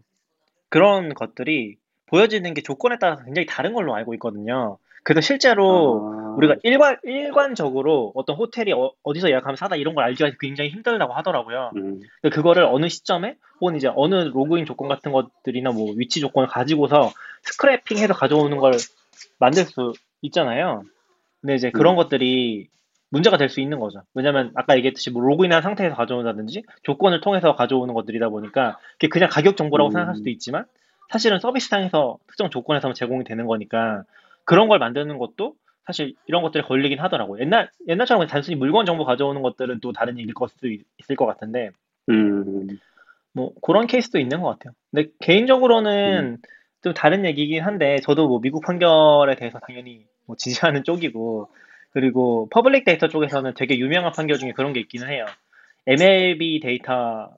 그런 0.69 1.13
것들이 1.13 1.77
보여지는 2.07 2.53
게 2.53 2.61
조건에 2.61 2.97
따라서 2.99 3.23
굉장히 3.23 3.45
다른 3.45 3.73
걸로 3.73 3.95
알고 3.95 4.13
있거든요. 4.15 4.77
그래서 5.03 5.21
실제로 5.21 6.11
아. 6.13 6.35
우리가 6.37 6.55
일관, 6.63 6.97
일관적으로 7.03 8.11
어떤 8.15 8.35
호텔이 8.35 8.71
어, 8.73 8.91
디서 9.13 9.29
예약하면 9.29 9.55
싸다 9.55 9.75
이런 9.75 9.95
걸 9.95 10.03
알기가 10.05 10.31
굉장히 10.39 10.69
힘들다고 10.71 11.13
하더라고요. 11.13 11.71
음. 11.75 12.01
그거를 12.31 12.63
어느 12.63 12.89
시점에 12.89 13.35
혹은 13.61 13.75
이제 13.75 13.89
어느 13.95 14.15
로그인 14.15 14.65
조건 14.65 14.87
같은 14.87 15.11
것들이나 15.11 15.71
뭐 15.71 15.93
위치 15.95 16.19
조건을 16.19 16.47
가지고서 16.47 17.11
스크래핑해서 17.43 18.13
가져오는 18.13 18.57
걸 18.57 18.73
만들 19.39 19.65
수 19.65 19.93
있잖아요. 20.21 20.83
근데 21.43 21.55
이제 21.55 21.71
그런 21.71 21.93
음. 21.93 21.97
것들이 21.97 22.69
문제가 23.09 23.37
될 23.37 23.49
수 23.49 23.59
있는 23.59 23.79
거죠. 23.79 24.01
왜냐면 24.15 24.51
아까 24.55 24.75
얘기했듯이 24.77 25.11
뭐 25.11 25.21
로그인한 25.21 25.61
상태에서 25.61 25.93
가져온다든지 25.95 26.63
조건을 26.83 27.19
통해서 27.21 27.53
가져오는 27.53 27.93
것들이다 27.93 28.29
보니까 28.29 28.79
그게 28.93 29.07
그냥 29.09 29.29
가격 29.29 29.55
정보라고 29.57 29.89
음. 29.89 29.91
생각할 29.91 30.15
수도 30.15 30.29
있지만 30.31 30.65
사실은 31.09 31.39
서비스상에서 31.39 32.17
특정 32.27 32.49
조건에서만 32.49 32.95
제공이 32.95 33.25
되는 33.25 33.45
거니까 33.45 34.03
그런 34.45 34.67
걸 34.69 34.79
만드는 34.79 35.17
것도 35.19 35.53
사실 35.85 36.15
이런 36.27 36.41
것들이 36.43 36.63
걸리긴 36.63 36.99
하더라고요. 36.99 37.41
옛날 37.41 37.69
옛날처럼 37.89 38.25
단순히 38.27 38.55
물건 38.55 38.85
정보 38.85 39.03
가져오는 39.03 39.41
것들은 39.41 39.79
또 39.81 39.91
다른 39.91 40.17
얘기일 40.17 40.33
것 40.33 40.49
수도 40.49 40.67
있- 40.69 40.85
있을 40.97 41.15
것 41.17 41.25
같은데 41.25 41.71
음. 42.09 42.67
뭐 43.33 43.51
그런 43.61 43.85
케이스도 43.85 44.17
있는 44.17 44.41
것 44.41 44.49
같아요. 44.51 44.73
근데 44.91 45.09
개인적으로는 45.19 46.37
좀 46.83 46.93
다른 46.93 47.25
얘기긴 47.25 47.63
한데 47.63 47.97
저도 48.03 48.27
뭐 48.27 48.39
미국 48.41 48.63
판결에 48.63 49.35
대해서 49.35 49.59
당연히 49.59 50.05
뭐 50.25 50.35
지지하는 50.35 50.83
쪽이고 50.83 51.49
그리고 51.91 52.49
public 52.51 52.85
data 52.85 53.07
쪽에서는 53.07 53.53
되게 53.55 53.77
유명한 53.77 54.11
판결 54.11 54.37
중에 54.37 54.51
그런 54.51 54.73
게 54.73 54.81
있기는 54.81 55.07
해요. 55.07 55.25
MLB 55.87 56.59
데이터 56.61 57.31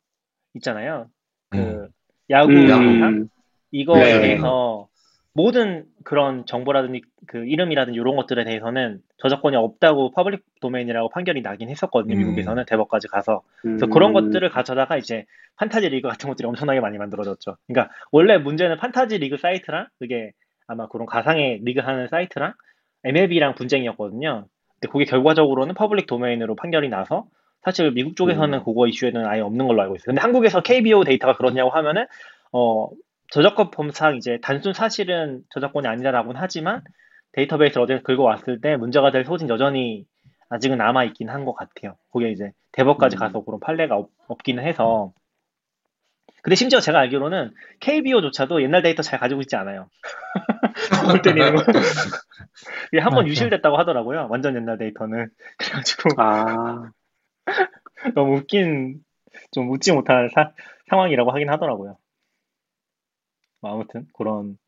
있잖아요. 0.56 1.08
그 1.50 1.58
음. 1.58 1.88
야구 2.30 2.52
음. 2.52 2.56
데이터 2.56 3.30
이거에 3.72 4.16
네. 4.16 4.22
대해서 4.22 4.88
모든 5.36 5.84
그런 6.06 6.46
정보라든지 6.46 7.02
그 7.28 7.46
이름이라든지 7.46 8.00
이런 8.00 8.16
것들에 8.16 8.46
대해서는 8.46 9.02
저작권이 9.18 9.58
없다고 9.58 10.12
public 10.12 10.46
domain이라고 10.62 11.10
판결이 11.10 11.42
나긴 11.42 11.70
했었거든요. 11.70 12.16
음. 12.16 12.20
미국에서는 12.20 12.64
대법까지 12.66 13.10
가서. 13.10 13.42
그래서 13.62 13.86
음. 13.86 13.90
그런 13.90 14.14
것들을 14.14 14.50
가져다가 14.50 14.96
이제 14.96 15.26
판타지 15.58 15.90
리그 15.90 16.08
같은 16.08 16.30
것들이 16.30 16.48
엄청나게 16.48 16.80
많이 16.80 16.98
만들어졌죠. 16.98 17.58
그러니까 17.68 17.94
원래 18.14 18.38
문제는 18.38 18.78
판타지 18.78 19.18
리그 19.18 19.36
사이트랑 19.36 19.88
그게 20.00 20.32
아마 20.68 20.88
그런 20.88 21.06
가상의 21.06 21.60
리그 21.64 21.82
하는 21.82 22.08
사이트랑 22.08 22.54
MLB랑 23.04 23.56
분쟁이었거든요. 23.56 24.48
근데 24.80 24.92
그게 24.92 25.04
결과적으로는 25.04 25.76
public 25.76 26.08
domain으로 26.08 26.56
판결이 26.56 26.88
나서 26.88 27.26
사실 27.62 27.92
미국 27.92 28.16
쪽에서는 28.16 28.60
음. 28.60 28.64
그거 28.64 28.88
이슈에는 28.88 29.26
아예 29.26 29.42
없는 29.42 29.68
걸로 29.68 29.82
알고 29.82 29.96
있어요. 29.96 30.06
근데 30.06 30.22
한국에서 30.22 30.62
KBO 30.62 31.04
데이터가 31.04 31.36
그렇냐고 31.36 31.72
하면은 31.72 32.06
어 32.54 32.88
저작권 33.32 33.72
법상 33.72 34.16
이제 34.18 34.40
단순 34.42 34.74
사실은 34.74 35.42
저작권이 35.52 35.88
아니라고는 35.88 36.40
하지만 36.40 36.82
데이터베이스를 37.34 37.84
어디서 37.84 38.02
긁어왔을 38.04 38.62
때 38.62 38.78
문제가 38.78 39.12
될 39.12 39.26
소지는 39.26 39.50
여전히 39.50 40.06
아직은 40.50 40.78
남아있긴 40.78 41.30
한 41.30 41.44
것 41.46 41.54
같아요. 41.54 41.96
그게 42.14 42.32
이제 42.32 42.52
대법까지 42.72 43.18
음. 43.18 43.20
가서 43.20 43.44
그런 43.44 43.60
판례가 43.60 43.96
없, 43.98 44.10
없기는 44.28 44.64
해서. 44.64 45.12
근데 46.44 46.56
심지어 46.56 46.80
제가 46.80 47.00
알기로는 47.00 47.54
KBO조차도 47.80 48.62
옛날 48.62 48.84
데이터 48.84 49.02
잘 49.02 49.20
가지고 49.20 49.42
있지 49.42 49.56
않아요. 49.56 49.90
볼 51.12 51.22
때리는 51.24 51.56
거. 51.56 51.64
이게 52.92 53.00
한번 53.02 53.24
맞죠. 53.24 53.30
유실됐다고 53.30 53.78
하더라고요. 53.78 54.28
완전 54.30 54.56
옛날 54.56 54.78
데이터는. 54.78 55.28
그래가지고 55.58 56.10
아. 56.22 56.92
너무 58.16 58.38
웃긴, 58.38 59.00
좀 59.52 59.70
웃지 59.72 59.92
못할 59.92 60.30
사- 60.36 60.52
상황이라고 60.90 61.32
하긴 61.32 61.50
하더라고요. 61.50 61.98
뭐 63.66 63.74
아무튼 63.74 64.08
그런 64.14 64.60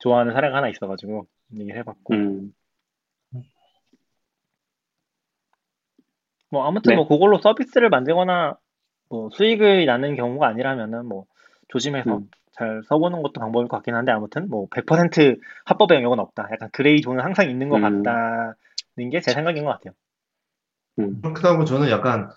좋아하는 0.00 0.34
사례가 0.34 0.58
하나 0.58 0.68
있어가지고 0.68 1.26
얘기를 1.58 1.78
해봤고. 1.80 2.14
음. 2.14 2.52
뭐 6.50 6.66
아무튼 6.66 6.90
네. 6.90 6.96
뭐 6.96 7.08
그걸로 7.08 7.38
서비스를 7.38 7.88
만들거나 7.88 8.58
뭐 9.08 9.30
수익을 9.30 9.86
나는 9.86 10.16
경우가 10.16 10.46
아니라면은 10.48 11.06
뭐 11.06 11.24
조심해서 11.68 12.18
음. 12.18 12.30
잘 12.52 12.82
써보는 12.88 13.22
것도 13.22 13.40
방법일 13.40 13.68
것 13.68 13.78
같긴 13.78 13.94
한데 13.94 14.12
아무튼 14.12 14.50
뭐 14.50 14.68
100% 14.68 15.40
합법의 15.64 15.96
영역은 15.96 16.18
없다. 16.18 16.48
약간 16.52 16.68
gray 16.72 17.00
zone은 17.00 17.24
항상 17.24 17.48
있는 17.48 17.70
것 17.70 17.76
음. 17.76 18.02
같다는 18.02 19.10
게 19.10 19.20
제 19.22 19.32
생각인 19.32 19.64
것 19.64 19.70
같아요. 19.70 19.94
음. 20.98 21.22
그렇기도 21.22 21.48
하고 21.48 21.64
저는 21.64 21.88
약간 21.88 22.28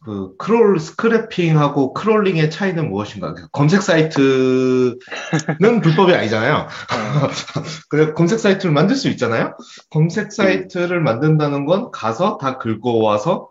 그 0.00 0.36
crawl 0.36 0.78
scraping하고 0.78 1.92
crawling의 1.92 2.50
차이는 2.50 2.88
무엇인가? 2.88 3.34
그 3.34 3.48
검색 3.48 3.82
사이트는 3.82 4.98
불법이 5.82 6.14
아니잖아요. 6.14 6.68
그래 7.90 8.12
검색 8.12 8.38
사이트를 8.38 8.72
만들 8.72 8.96
수 8.96 9.08
있잖아요. 9.08 9.56
검색 9.90 10.32
사이트를 10.32 11.00
만든다는 11.00 11.66
건 11.66 11.90
가서 11.90 12.38
다 12.38 12.58
긁어와서 12.58 13.48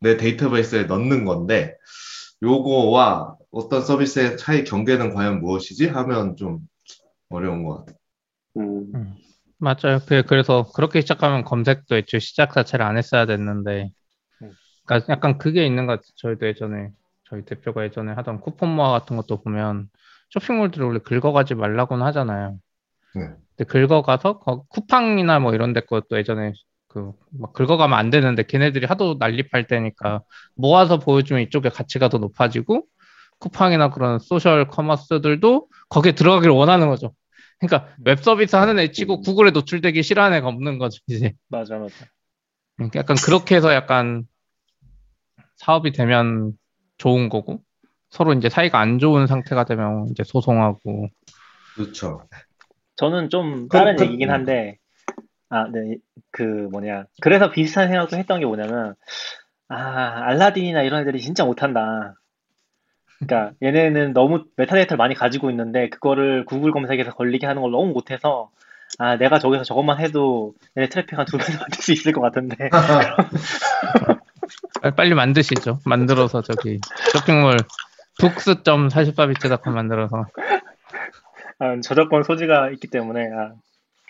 내 0.00 0.16
데이터베이스에 0.16 0.84
넣는 0.84 1.24
건데 1.24 1.74
요거와 2.42 3.36
어떤 3.50 3.82
서비스의 3.82 4.36
차이 4.36 4.64
경계는 4.64 5.14
과연 5.14 5.40
무엇이지? 5.40 5.88
하면 5.88 6.36
좀 6.36 6.60
어려운 7.30 7.64
것 7.64 7.78
같아요. 7.78 7.96
음. 8.58 9.14
맞아요. 9.58 10.00
그, 10.06 10.22
그래서 10.22 10.70
그렇게 10.74 11.00
시작하면 11.00 11.42
검색도 11.44 11.96
애초에 11.96 12.20
시작 12.20 12.52
자체를 12.52 12.84
안 12.84 12.98
했어야 12.98 13.24
됐는데, 13.26 13.84
음. 13.84 13.88
그러니까 14.86 15.12
약간 15.12 15.38
그게 15.38 15.66
있는 15.66 15.86
것 15.86 15.94
같아요. 15.94 16.12
저희도 16.16 16.46
예전에, 16.46 16.90
저희 17.28 17.44
대표가 17.44 17.84
예전에 17.84 18.12
하던 18.12 18.40
쿠폰 18.40 18.70
모아 18.74 18.90
같은 18.92 19.16
것도 19.16 19.42
보면 19.42 19.88
쇼핑몰들을 20.30 20.86
원래 20.86 20.98
긁어가지 21.00 21.54
말라고는 21.54 22.04
하잖아요. 22.06 22.58
네. 23.14 23.22
근데 23.56 23.64
긁어가서 23.70 24.40
거- 24.40 24.64
쿠팡이나 24.68 25.38
뭐 25.40 25.54
이런 25.54 25.72
데 25.72 25.80
것도 25.80 26.16
예전에 26.18 26.52
그 26.88 27.12
막 27.38 27.52
긁어가면 27.52 27.98
안 27.98 28.10
되는데 28.10 28.42
걔네들이 28.44 28.86
하도 28.86 29.16
난립할 29.18 29.66
때니까 29.66 30.22
모아서 30.54 30.98
보여주면 30.98 31.42
이쪽에 31.42 31.68
가치가 31.68 32.08
더 32.08 32.18
높아지고 32.18 32.84
쿠팡이나 33.40 33.90
그런 33.90 34.18
소셜 34.18 34.66
커머스들도 34.68 35.68
거기에 35.90 36.12
들어가기를 36.12 36.54
원하는 36.54 36.88
거죠. 36.88 37.12
그러니까 37.60 37.94
웹 38.04 38.18
서비스 38.20 38.56
하는 38.56 38.78
애 38.78 38.92
치고 38.92 39.20
구글에 39.20 39.50
노출되기 39.50 40.02
싫어하는 40.02 40.38
애가 40.38 40.48
없는 40.48 40.78
거죠, 40.78 40.98
이제. 41.08 41.34
맞아, 41.48 41.78
맞아. 41.78 41.94
그러니까 42.76 42.98
약간 43.00 43.16
그렇게 43.24 43.56
해서 43.56 43.72
약간 43.74 44.24
사업이 45.56 45.92
되면 45.92 46.52
좋은 46.98 47.28
거고 47.28 47.60
서로 48.10 48.32
이제 48.32 48.48
사이가 48.48 48.78
안 48.78 48.98
좋은 48.98 49.26
상태가 49.26 49.64
되면 49.64 50.06
이제 50.10 50.22
소송하고 50.24 51.08
그렇죠. 51.74 52.22
저는 52.96 53.28
좀 53.30 53.68
그- 53.68 53.76
다른 53.76 53.96
그- 53.96 54.04
얘기긴 54.04 54.30
한데, 54.30 54.78
아, 55.50 55.68
네, 55.70 55.96
그 56.30 56.42
뭐냐. 56.72 57.04
그래서 57.20 57.50
비슷한 57.50 57.88
생각도 57.88 58.16
했던 58.16 58.40
게 58.40 58.46
뭐냐면, 58.46 58.94
아, 59.68 60.22
알라딘이나 60.28 60.82
이런 60.82 61.02
애들이 61.02 61.20
진짜 61.20 61.44
못한다. 61.44 62.14
그러니까 63.18 63.54
얘네는 63.62 64.12
너무 64.12 64.44
메타데이터를 64.56 64.96
많이 64.98 65.14
가지고 65.14 65.50
있는데 65.50 65.88
그거를 65.88 66.44
구글 66.44 66.70
검색에서 66.72 67.12
걸리게 67.14 67.46
하는 67.46 67.62
걸 67.62 67.70
너무 67.70 67.92
못해서 67.92 68.50
아 68.98 69.16
내가 69.16 69.38
저기서 69.38 69.64
저것만 69.64 70.00
해도 70.00 70.54
얘네 70.76 70.90
트래픽 70.90 71.18
한 71.18 71.24
두 71.26 71.38
배도 71.38 71.52
만들 71.58 71.68
수 71.82 71.92
있을 71.92 72.12
것 72.12 72.20
같은데 72.20 72.68
빨리, 74.82 74.94
빨리 74.94 75.14
만드시죠. 75.14 75.80
만들어서 75.84 76.42
저기 76.42 76.78
쇼핑몰 77.12 77.56
books.44bits.com 78.20 79.70
만들어서 79.72 80.24
아, 81.58 81.80
저작권 81.82 82.22
소지가 82.22 82.70
있기 82.72 82.88
때문에 82.88 83.24
아, 83.26 83.52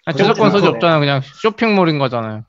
아, 0.06 0.12
저작권 0.12 0.50
소지. 0.50 0.66
없잖아요. 0.66 1.00
그냥 1.00 1.20
쇼핑몰인 1.22 1.98
거잖아요. 1.98 2.44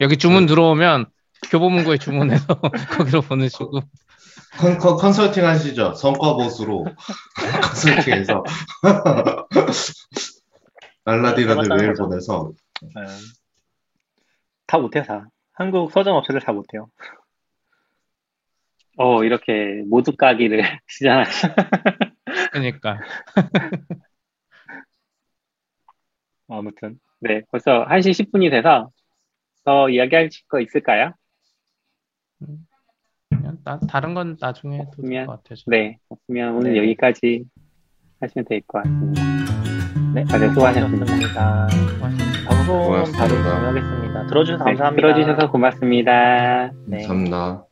여기 0.00 0.16
주문 0.16 0.46
들어오면 0.46 1.06
교보문고에 1.50 1.98
주문해서 1.98 2.46
거기로 2.96 3.20
보내시고 3.22 3.80
컨, 4.58 4.78
컨, 4.78 4.96
컨설팅 4.96 5.46
하시죠. 5.46 5.94
성과 5.94 6.34
보수로 6.34 6.86
컨설팅해서 7.62 8.44
알라딘한테 11.04 11.54
맞다는 11.54 11.76
메일. 11.78 11.94
보내서 11.94 12.52
네. 12.82 12.90
다 14.66 14.78
못해요, 14.78 15.02
다. 15.04 15.26
한국 15.54 15.90
서점 15.92 16.14
업체들 16.14 16.40
다 16.40 16.52
못해요. 16.52 16.86
어, 18.98 19.24
이렇게 19.24 19.82
모두 19.88 20.14
까기를 20.16 20.62
시전하시 20.88 21.46
그러니까 22.52 22.98
아무튼. 26.48 26.98
네, 27.20 27.42
벌써 27.50 27.86
1시 27.86 28.30
10분이 28.30 28.50
돼서 28.50 28.90
더 29.64 29.88
이야기할 29.88 30.28
거 30.48 30.60
있을까요? 30.60 31.12
그냥 33.30 33.58
나, 33.64 33.78
다른 33.78 34.12
건 34.14 34.36
나중에 34.40 34.78
해도 34.78 34.90
될 34.90 34.96
그러면- 34.96 35.26
것 35.26 35.42
같아요. 35.42 35.56
네, 35.68 35.98
없으면 36.08 36.56
오늘 36.56 36.72
네. 36.72 36.78
여기까지 36.78 37.44
하시면 38.20 38.44
될 38.46 38.60
것 38.66 38.82
같습니다. 38.82 39.22
네, 40.14 40.24
다들 40.24 40.48
수고하셨습니다. 40.50 41.06
수고하셨습니다. 41.06 41.68
수고하셨습니다. 41.68 42.48
방송 42.48 42.66
바로 42.82 42.88
고맙습니다. 43.04 43.26
진행하겠습니다. 43.32 44.26
들어주셔서 44.26 44.64
네, 44.64 44.70
감사합니다. 44.72 44.96
들어주셔서 45.14 45.50
고맙습니다. 45.52 46.72
네. 46.86 46.96
감사합니다. 47.06 47.71